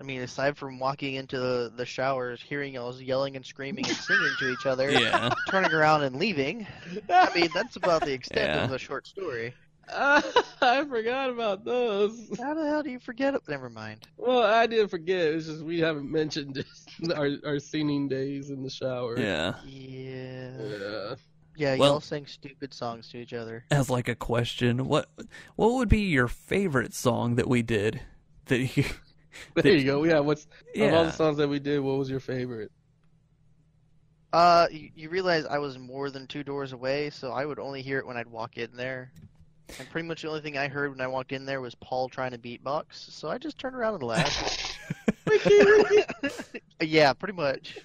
I 0.00 0.04
mean, 0.04 0.20
aside 0.20 0.56
from 0.56 0.78
walking 0.78 1.14
into 1.14 1.38
the, 1.40 1.72
the 1.74 1.84
showers, 1.84 2.40
hearing 2.40 2.74
y'all 2.74 2.94
yelling 3.00 3.34
and 3.34 3.44
screaming 3.44 3.84
and 3.88 3.96
singing 3.96 4.30
to 4.38 4.50
each 4.52 4.64
other, 4.64 4.90
yeah, 4.92 5.30
turning 5.48 5.72
around 5.72 6.04
and 6.04 6.14
leaving. 6.16 6.66
I 7.10 7.30
mean, 7.34 7.48
that's 7.52 7.74
about 7.76 8.04
the 8.04 8.12
extent 8.12 8.54
Yeah. 8.54 8.64
of 8.64 8.70
the 8.70 8.78
short 8.78 9.08
story. 9.08 9.54
I 9.90 10.84
forgot 10.88 11.30
about 11.30 11.64
those. 11.64 12.30
How 12.38 12.52
the 12.54 12.66
hell 12.66 12.82
do 12.82 12.90
you 12.90 12.98
forget 13.00 13.34
it? 13.34 13.40
Never 13.48 13.70
mind. 13.70 14.06
Well, 14.18 14.42
I 14.42 14.66
didn't 14.66 14.88
forget. 14.88 15.28
It's 15.34 15.46
just 15.46 15.62
we 15.64 15.80
haven't 15.80 16.10
mentioned 16.12 16.62
our 17.16 17.30
our 17.44 17.58
singing 17.58 18.06
days 18.06 18.50
in 18.50 18.62
the 18.62 18.68
shower. 18.70 19.18
yeah. 19.18 19.54
Yeah. 19.66 20.50
Yeah. 20.60 21.14
Yeah, 21.58 21.74
Well- 21.76 21.92
y'all 21.94 22.00
sang 22.00 22.26
stupid 22.26 22.72
songs 22.72 23.08
to 23.10 23.18
each 23.18 23.32
other. 23.34 23.64
As 23.70 23.90
like 23.90 24.08
a 24.08 24.14
question, 24.14 24.86
what 24.86 25.10
what 25.56 25.74
would 25.74 25.88
be 25.88 26.02
your 26.02 26.28
favorite 26.28 26.94
song 26.94 27.34
that 27.34 27.48
we 27.48 27.62
did? 27.62 28.00
That 28.46 28.76
you, 28.76 28.84
There 29.54 29.72
you 29.74 29.84
go. 29.84 30.04
Yeah. 30.04 30.20
What's 30.20 30.46
of 30.76 30.92
all 30.94 31.04
the 31.04 31.12
songs 31.12 31.36
that 31.38 31.48
we 31.48 31.58
did? 31.58 31.80
What 31.80 31.98
was 31.98 32.08
your 32.08 32.20
favorite? 32.20 32.70
Uh, 34.32 34.66
you, 34.70 34.90
you 34.94 35.08
realize 35.10 35.46
I 35.46 35.58
was 35.58 35.78
more 35.78 36.10
than 36.10 36.26
two 36.26 36.44
doors 36.44 36.72
away, 36.72 37.10
so 37.10 37.32
I 37.32 37.44
would 37.44 37.58
only 37.58 37.82
hear 37.82 37.98
it 37.98 38.06
when 38.06 38.16
I'd 38.16 38.28
walk 38.28 38.56
in 38.56 38.70
there. 38.74 39.10
And 39.78 39.88
pretty 39.90 40.06
much 40.06 40.22
the 40.22 40.28
only 40.28 40.40
thing 40.40 40.56
I 40.56 40.68
heard 40.68 40.90
when 40.90 41.00
I 41.00 41.06
walked 41.06 41.32
in 41.32 41.44
there 41.44 41.60
was 41.60 41.74
Paul 41.74 42.08
trying 42.08 42.30
to 42.32 42.38
beatbox, 42.38 42.84
so 42.92 43.28
I 43.28 43.38
just 43.38 43.58
turned 43.58 43.74
around 43.76 43.94
and 43.94 44.02
laughed. 44.02 44.78
yeah, 46.80 47.12
pretty 47.12 47.34
much. 47.34 47.78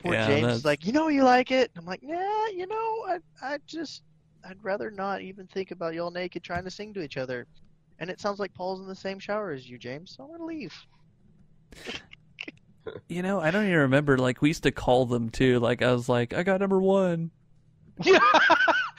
Poor 0.00 0.14
Yeah, 0.14 0.26
James 0.26 0.42
that's- 0.42 0.58
is 0.58 0.64
like, 0.64 0.84
you 0.86 0.92
know 0.92 1.08
you 1.08 1.24
like 1.24 1.50
it. 1.50 1.70
I'm 1.76 1.84
like, 1.84 2.00
yeah, 2.02 2.46
you 2.48 2.66
know, 2.66 2.76
I, 3.06 3.18
I 3.42 3.58
just, 3.66 4.02
I'd 4.48 4.62
rather 4.62 4.90
not 4.90 5.20
even 5.20 5.46
think 5.46 5.70
about 5.70 5.94
y'all 5.94 6.10
naked 6.10 6.42
trying 6.42 6.64
to 6.64 6.70
sing 6.70 6.92
to 6.94 7.02
each 7.02 7.16
other. 7.16 7.46
And 7.98 8.08
it 8.08 8.18
sounds 8.20 8.38
like 8.38 8.54
Paul's 8.54 8.80
in 8.80 8.86
the 8.88 8.94
same 8.94 9.18
shower 9.18 9.50
as 9.52 9.68
you, 9.68 9.76
James. 9.78 10.14
So 10.16 10.24
I'm 10.24 10.30
gonna 10.30 10.44
leave. 10.44 10.74
You 13.08 13.22
know, 13.22 13.40
I 13.40 13.50
don't 13.50 13.66
even 13.66 13.76
remember. 13.76 14.16
Like 14.16 14.40
we 14.40 14.48
used 14.48 14.62
to 14.62 14.72
call 14.72 15.04
them 15.04 15.28
too. 15.28 15.60
Like 15.60 15.82
I 15.82 15.92
was 15.92 16.08
like, 16.08 16.32
I 16.32 16.42
got 16.42 16.60
number 16.60 16.80
one. 16.80 17.30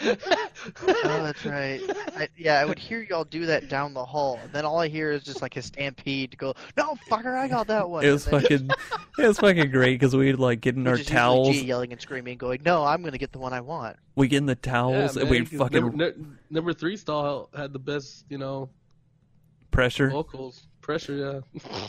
Oh, 0.04 1.24
that's 1.24 1.46
right. 1.46 1.82
I, 2.16 2.28
yeah, 2.38 2.60
I 2.60 2.66
would 2.66 2.80
hear 2.80 3.02
y'all 3.02 3.24
do 3.24 3.46
that 3.48 3.70
down 3.70 3.94
the 3.94 4.04
hall, 4.06 4.40
and 4.44 4.52
then 4.54 4.66
all 4.66 4.80
I 4.80 4.88
hear 4.88 5.12
is 5.12 5.24
just 5.24 5.42
like 5.42 5.56
a 5.58 5.62
stampede 5.62 6.32
to 6.32 6.38
go, 6.38 6.54
"No, 6.78 6.96
fucker, 7.10 7.38
I 7.38 7.48
got 7.48 7.68
that 7.68 7.90
one." 7.90 8.04
It 8.06 8.12
was 8.12 8.26
then 8.26 8.42
fucking, 8.42 8.70
it 9.20 9.28
was 9.28 9.40
fucking 9.40 9.72
great 9.72 10.00
because 10.00 10.16
we'd 10.16 10.34
like 10.34 10.62
get 10.62 10.76
in 10.76 10.88
our 10.88 10.94
which 10.94 11.02
is 11.02 11.08
towels. 11.08 11.56
G 11.56 11.66
yelling 11.66 11.92
and 11.92 12.02
screaming, 12.02 12.38
going, 12.38 12.62
"No, 12.66 12.84
I'm 12.84 13.04
gonna 13.04 13.18
get 13.18 13.32
the 13.32 13.40
one 13.40 13.54
I 13.54 13.62
want." 13.62 13.98
We 14.16 14.28
get 14.28 14.38
in 14.38 14.46
the 14.46 14.56
towels 14.56 15.16
Yeah, 15.16 15.22
and 15.22 15.30
we'd 15.32 15.50
'cause 15.50 15.60
fucking 15.60 15.82
number, 15.98 16.16
number 16.50 16.74
three 16.74 16.98
stall 16.98 17.50
had 17.56 17.74
the 17.74 17.80
best, 17.80 18.26
you 18.30 18.38
know, 18.38 18.70
pressure. 19.72 20.10
vocals 20.10 20.68
pressure. 20.82 21.44
Yeah, 21.64 21.88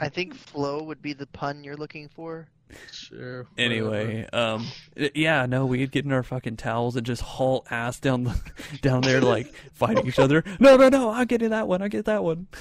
I 0.00 0.08
think 0.08 0.34
flow 0.34 0.82
would 0.82 1.00
be 1.00 1.12
the 1.12 1.26
pun 1.28 1.62
you're 1.64 1.76
looking 1.76 2.08
for. 2.08 2.48
Sure. 2.92 3.44
whatever. 3.44 3.48
Anyway, 3.58 4.28
um, 4.32 4.66
yeah, 5.14 5.46
no, 5.46 5.66
we'd 5.66 5.90
get 5.90 6.04
in 6.04 6.12
our 6.12 6.22
fucking 6.22 6.56
towels 6.56 6.96
and 6.96 7.04
just 7.06 7.22
haul 7.22 7.66
ass 7.70 7.98
down 8.00 8.24
the 8.24 8.40
down 8.82 9.02
there 9.02 9.20
like 9.20 9.52
fighting 9.72 10.06
each 10.06 10.18
other. 10.18 10.42
No, 10.58 10.76
no, 10.76 10.88
no, 10.88 11.10
I'll 11.10 11.24
get 11.26 11.42
in 11.42 11.50
that 11.50 11.68
one. 11.68 11.82
I 11.82 11.88
get 11.88 12.04
that 12.06 12.22
one. 12.24 12.46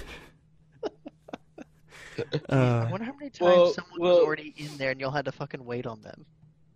I 2.51 2.53
Uh, 2.53 2.87
wonder 2.91 3.05
how 3.05 3.13
many 3.13 3.29
times 3.29 3.39
well, 3.55 3.73
someone 3.73 3.99
well- 4.01 4.15
was 4.17 4.25
already 4.25 4.53
in 4.57 4.75
there 4.77 4.91
and 4.91 4.99
y'all 4.99 5.11
had 5.11 5.25
to 5.25 5.31
fucking 5.31 5.63
wait 5.63 5.85
on 5.85 6.01
them. 6.01 6.25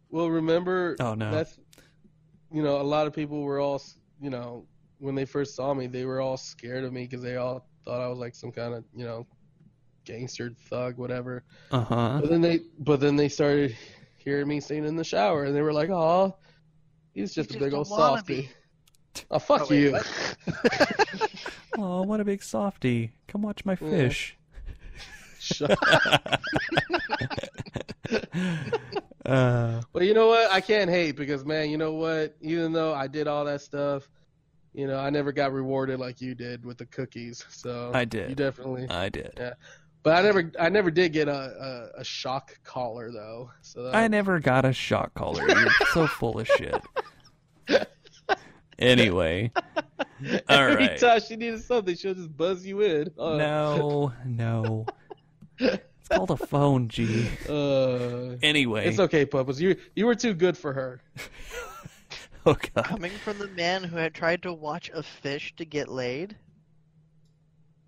Well, 0.10 0.30
remember. 0.30 0.96
Oh, 1.00 1.16
no. 1.16 1.32
That's, 1.32 1.60
you 2.52 2.62
know, 2.64 2.80
a 2.80 2.84
lot 2.84 3.08
of 3.08 3.14
people 3.14 3.42
were 3.42 3.60
all, 3.60 3.82
you 4.22 4.30
know, 4.30 4.66
when 5.00 5.16
they 5.16 5.26
first 5.26 5.56
saw 5.56 5.74
me, 5.74 5.88
they 5.88 6.06
were 6.06 6.22
all 6.22 6.38
scared 6.38 6.84
of 6.84 6.94
me 6.94 7.04
because 7.04 7.22
they 7.22 7.36
all 7.36 7.68
thought 7.84 8.00
I 8.00 8.08
was 8.08 8.20
like 8.20 8.36
some 8.36 8.52
kind 8.52 8.74
of, 8.74 8.86
you 8.96 9.04
know, 9.06 9.26
gangster 10.06 10.52
thug, 10.70 10.98
whatever. 10.98 11.44
uh 11.72 11.82
huh. 11.84 12.20
But 12.22 12.30
then 12.30 12.42
they, 12.42 12.62
but 12.80 13.00
then 13.00 13.16
they 13.16 13.30
started 13.30 13.76
hearing 14.18 14.48
me 14.48 14.60
singing 14.60 14.86
in 14.86 14.96
the 14.96 15.04
shower, 15.04 15.46
and 15.46 15.56
they 15.56 15.62
were 15.62 15.74
like, 15.74 15.90
"Oh, 15.90 16.36
he's 17.14 17.34
just 17.34 17.52
He's 17.52 17.58
a 17.62 17.64
big 17.66 17.72
just 17.74 17.92
old 17.92 18.00
a 18.00 18.02
softy." 18.02 18.50
Oh, 19.32 19.40
fuck 19.40 19.62
Oh, 19.62 19.68
wait, 19.70 19.80
you. 19.82 19.92
what? 19.92 20.08
Oh, 21.78 22.04
what 22.04 22.20
a 22.20 22.24
big 22.26 22.44
softy! 22.44 23.14
Come 23.28 23.42
watch 23.42 23.66
my 23.66 23.76
Yeah. 23.82 23.90
fish. 23.90 24.38
Shut 25.40 25.78
uh, 29.26 29.82
Well, 29.94 30.04
you 30.04 30.14
know 30.14 30.28
what? 30.28 30.52
I 30.52 30.62
can't 30.62 30.90
hate 30.90 31.16
because, 31.16 31.46
man, 31.46 31.70
you 31.70 31.78
know 31.78 31.94
what? 31.94 32.36
Even 32.42 32.72
though 32.74 32.94
I 32.94 33.08
did 33.08 33.28
all 33.28 33.44
that 33.46 33.62
stuff, 33.62 34.08
you 34.74 34.88
know, 34.88 34.98
I 35.00 35.10
never 35.10 35.32
got 35.32 35.52
rewarded 35.52 36.00
like 36.00 36.22
you 36.22 36.36
did 36.36 36.66
with 36.66 36.78
the 36.78 36.86
cookies. 36.86 37.44
So 37.50 37.92
I 37.94 38.06
did. 38.06 38.30
You 38.30 38.36
definitely. 38.36 38.88
I 38.90 39.10
did. 39.10 39.34
But 40.04 40.18
I 40.18 40.22
never, 40.22 40.52
I 40.60 40.70
never 40.70 40.92
did 40.92 41.14
get 41.14 41.28
a, 41.30 41.90
a, 41.96 42.02
a 42.02 42.04
shock 42.04 42.60
collar 42.64 43.10
though. 43.12 43.50
So 43.62 43.84
that, 43.84 43.96
I 43.96 44.08
never 44.10 44.40
got 44.40 44.66
a 44.66 44.74
shock 44.74 45.14
collar. 45.14 45.48
You're 45.48 45.70
so 45.94 46.08
full 46.08 46.40
of 46.40 46.48
shit. 46.48 46.76
Anyway, 48.80 49.52
All 49.56 50.40
Every 50.50 50.88
right. 50.88 51.00
time 51.00 51.22
she 51.22 51.36
needed 51.36 51.64
something, 51.64 51.96
she'll 51.96 52.16
just 52.16 52.36
buzz 52.36 52.66
you 52.66 52.82
in. 52.82 53.08
Uh, 53.18 53.38
No, 53.38 54.12
no. 54.26 54.86
It's 55.60 56.10
called 56.10 56.32
a 56.32 56.38
phone, 56.38 56.90
G. 56.90 57.30
Uh, 57.48 58.36
Anyway. 58.42 58.88
it's 58.88 59.00
okay, 59.00 59.26
Puppets. 59.26 59.60
You 59.62 59.76
you 59.96 60.06
were 60.08 60.16
too 60.16 60.34
good 60.34 60.58
for 60.58 60.74
her. 60.74 61.02
Oh 62.46 62.58
god. 62.76 62.84
Coming 62.84 63.14
from 63.24 63.38
the 63.38 63.48
man 63.48 63.86
who 63.86 63.96
had 63.96 64.14
tried 64.14 64.44
to 64.44 64.52
watch 64.52 64.92
a 64.94 65.02
fish 65.02 65.54
to 65.56 65.64
get 65.64 65.88
laid? 65.88 66.36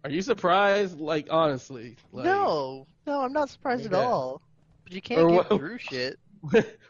Are 0.05 0.11
you 0.11 0.21
surprised? 0.21 0.99
Like 0.99 1.27
honestly, 1.31 1.95
like, 2.11 2.25
no, 2.25 2.85
no, 3.07 3.21
I'm 3.21 3.33
not 3.33 3.49
surprised 3.49 3.87
at 3.87 3.93
all. 3.95 4.39
But 4.83 4.93
you 4.93 5.01
can't 5.01 5.21
Or 5.21 5.29
get 5.29 5.35
what- 5.35 5.47
through 5.59 5.79
shit. 5.79 6.19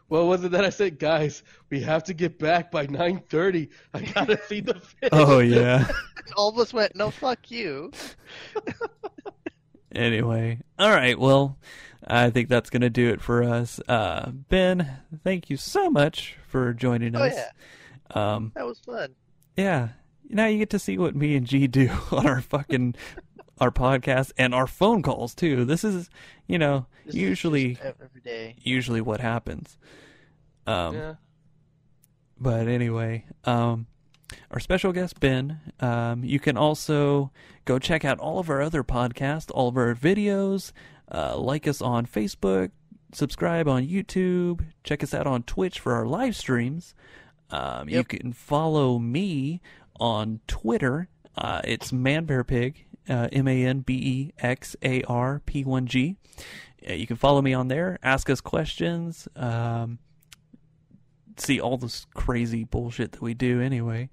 what 0.10 0.26
was 0.26 0.44
it 0.44 0.52
that 0.52 0.66
I 0.66 0.70
said, 0.70 1.00
guys? 1.00 1.44
We 1.70 1.80
have 1.80 2.04
to 2.04 2.14
get 2.14 2.38
back 2.38 2.72
by 2.72 2.88
nine 2.88 3.22
thirty. 3.30 3.70
I 3.94 4.02
gotta 4.02 4.38
see 4.48 4.60
the 4.60 4.74
fish. 5.00 5.10
Oh 5.14 5.40
yeah. 5.40 5.88
And 5.88 6.34
all 6.36 6.50
of 6.50 6.60
us 6.60 6.74
went, 6.74 6.94
no, 6.94 7.10
fuck 7.10 7.50
you. 7.50 7.94
anyway. 9.94 10.60
All 10.78 10.90
right. 10.92 11.18
Well, 11.18 11.58
I 12.06 12.32
think 12.32 12.50
that's 12.50 12.70
going 12.70 12.82
to 12.82 12.90
do 12.90 13.08
it 13.14 13.22
for 13.22 13.44
us. 13.44 13.80
Uh 13.88 14.32
Ben, 14.32 14.98
thank 15.24 15.50
you 15.50 15.56
so 15.56 15.90
much 15.90 16.36
for 16.50 16.74
joining 16.74 17.16
Oh 17.16 17.22
us. 17.24 17.34
yeah, 17.34 17.50
Um 18.34 18.52
that 18.56 18.66
was 18.66 18.80
fun. 18.80 19.16
yeah. 19.56 19.90
Now 20.30 20.48
you 20.48 20.58
get 20.58 20.70
to 20.72 20.80
see 20.80 20.98
what 20.98 21.16
me 21.16 21.36
and 21.36 21.46
G 21.46 21.68
do 21.68 21.90
on 22.12 22.26
our 22.28 22.42
fucking 22.42 22.96
our 23.60 23.72
podcast 23.72 24.32
and 24.38 24.54
our 24.54 24.68
phone 24.68 25.02
calls 25.02 25.34
too. 25.34 25.64
This 25.66 25.84
is, 25.84 26.10
you 26.48 26.58
know, 26.58 26.88
This 27.06 27.16
usually 27.16 27.78
every 27.82 28.22
day. 28.24 28.56
usually 28.62 29.02
what 29.02 29.22
happens. 29.22 29.78
Um 30.68 30.96
Yeah. 30.96 31.14
But 32.38 32.68
anyway, 32.68 33.26
um, 33.46 33.88
our 34.52 34.60
special 34.60 34.92
guest 34.92 35.20
Ben. 35.22 35.62
Um, 35.80 36.24
you 36.26 36.40
can 36.40 36.58
also 36.58 37.32
go 37.64 37.80
check 37.80 38.04
out 38.04 38.20
all 38.20 38.40
of 38.40 38.50
our 38.50 38.62
other 38.62 38.84
podcasts, 38.84 39.50
all 39.54 39.70
of 39.70 39.78
our 39.78 39.96
videos. 39.96 40.74
Uh, 41.10 41.38
like 41.38 41.66
us 41.68 41.82
on 41.82 42.06
Facebook, 42.06 42.72
subscribe 43.14 43.68
on 43.70 43.88
YouTube, 43.88 44.66
check 44.84 45.02
us 45.04 45.14
out 45.14 45.28
on 45.28 45.44
Twitch 45.44 45.80
for 45.80 45.94
our 45.94 46.06
live 46.06 46.36
streams. 46.36 46.94
Um, 47.52 47.88
You 47.88 48.04
can 48.04 48.34
follow 48.34 49.00
me 49.00 49.62
on 50.00 50.40
Twitter. 50.48 51.08
Uh, 51.38 51.62
it's 51.64 51.92
ManBearPig, 51.92 52.76
uh, 53.10 53.28
M 53.32 53.48
A 53.48 53.66
N 53.66 53.80
B 53.82 53.94
E 53.94 54.34
X 54.40 54.76
A 54.84 55.02
R 55.04 55.42
P 55.46 55.64
1 55.64 55.88
G. 55.88 56.16
Uh, 56.88 56.94
You 56.94 57.08
can 57.08 57.18
follow 57.18 57.42
me 57.42 57.54
on 57.54 57.68
there, 57.68 58.00
ask 58.04 58.30
us 58.30 58.42
questions. 58.42 59.28
Um, 59.36 60.00
see 61.38 61.60
all 61.60 61.78
this 61.78 62.06
crazy 62.14 62.64
bullshit 62.64 63.12
that 63.14 63.22
we 63.22 63.34
do 63.34 63.60
anyway. 63.62 64.10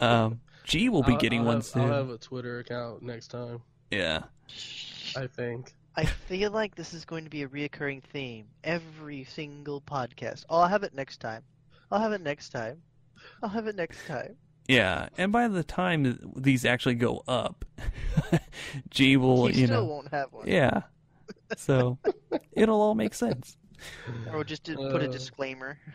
Um, 0.00 0.40
G 0.64 0.88
will 0.88 1.02
be 1.02 1.12
I'll- 1.12 1.18
getting 1.18 1.40
I'll 1.40 1.46
one 1.46 1.56
have, 1.56 1.64
soon. 1.64 1.82
I'll 1.82 1.92
have 1.98 2.10
a 2.10 2.18
Twitter 2.18 2.58
account 2.58 3.02
next 3.02 3.28
time. 3.28 3.60
Yeah. 3.90 4.24
I 5.16 5.26
think. 5.26 5.74
I 5.96 6.04
feel 6.04 6.50
like 6.50 6.74
this 6.74 6.92
is 6.92 7.04
going 7.04 7.22
to 7.24 7.30
be 7.30 7.42
a 7.44 7.48
reoccurring 7.48 8.02
theme 8.02 8.46
every 8.64 9.24
single 9.24 9.80
podcast. 9.80 10.44
Oh, 10.50 10.58
I'll 10.60 10.68
have 10.68 10.82
it 10.82 10.92
next 10.94 11.18
time. 11.18 11.42
I'll 11.92 12.00
have 12.00 12.12
it 12.12 12.20
next 12.20 12.48
time. 12.50 12.82
I'll 13.42 13.48
have 13.48 13.68
it 13.68 13.76
next 13.76 14.04
time. 14.06 14.34
Yeah. 14.68 15.08
And 15.18 15.30
by 15.32 15.48
the 15.48 15.62
time 15.64 16.18
these 16.36 16.64
actually 16.64 16.94
go 16.94 17.22
up, 17.28 17.64
G 18.90 19.16
will, 19.16 19.46
he 19.46 19.60
you 19.62 19.66
still 19.66 19.82
know. 19.82 19.86
won't 19.92 20.08
have 20.12 20.32
one. 20.32 20.46
Yeah. 20.48 20.82
So 21.56 21.98
it'll 22.52 22.80
all 22.80 22.94
make 22.94 23.14
sense. 23.14 23.56
Or 24.32 24.44
just 24.44 24.64
to 24.64 24.76
put 24.76 25.02
a 25.02 25.08
Uh. 25.08 25.12
disclaimer. 25.12 25.78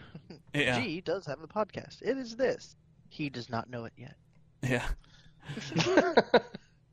Yeah. 0.53 0.81
G 0.81 1.01
does 1.01 1.27
have 1.27 1.41
a 1.43 1.47
podcast. 1.47 2.01
It 2.01 2.17
is 2.17 2.35
this. 2.35 2.75
He 3.09 3.29
does 3.29 3.49
not 3.51 3.69
know 3.69 3.85
it 3.85 3.93
yet. 3.97 4.15
Yeah. 4.63 4.87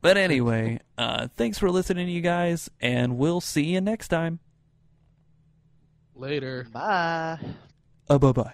But 0.01 0.17
anyway, 0.17 0.79
uh, 0.97 1.27
thanks 1.35 1.57
for 1.57 1.71
listening, 1.71 2.07
you 2.07 2.21
guys, 2.21 2.69
and 2.79 3.17
we'll 3.17 3.41
see 3.41 3.65
you 3.65 3.81
next 3.81 4.09
time. 4.09 4.39
Later. 6.13 6.67
Bye. 6.71 7.39
Uh, 8.07 8.17
bye 8.19 8.31
bye. 8.31 8.53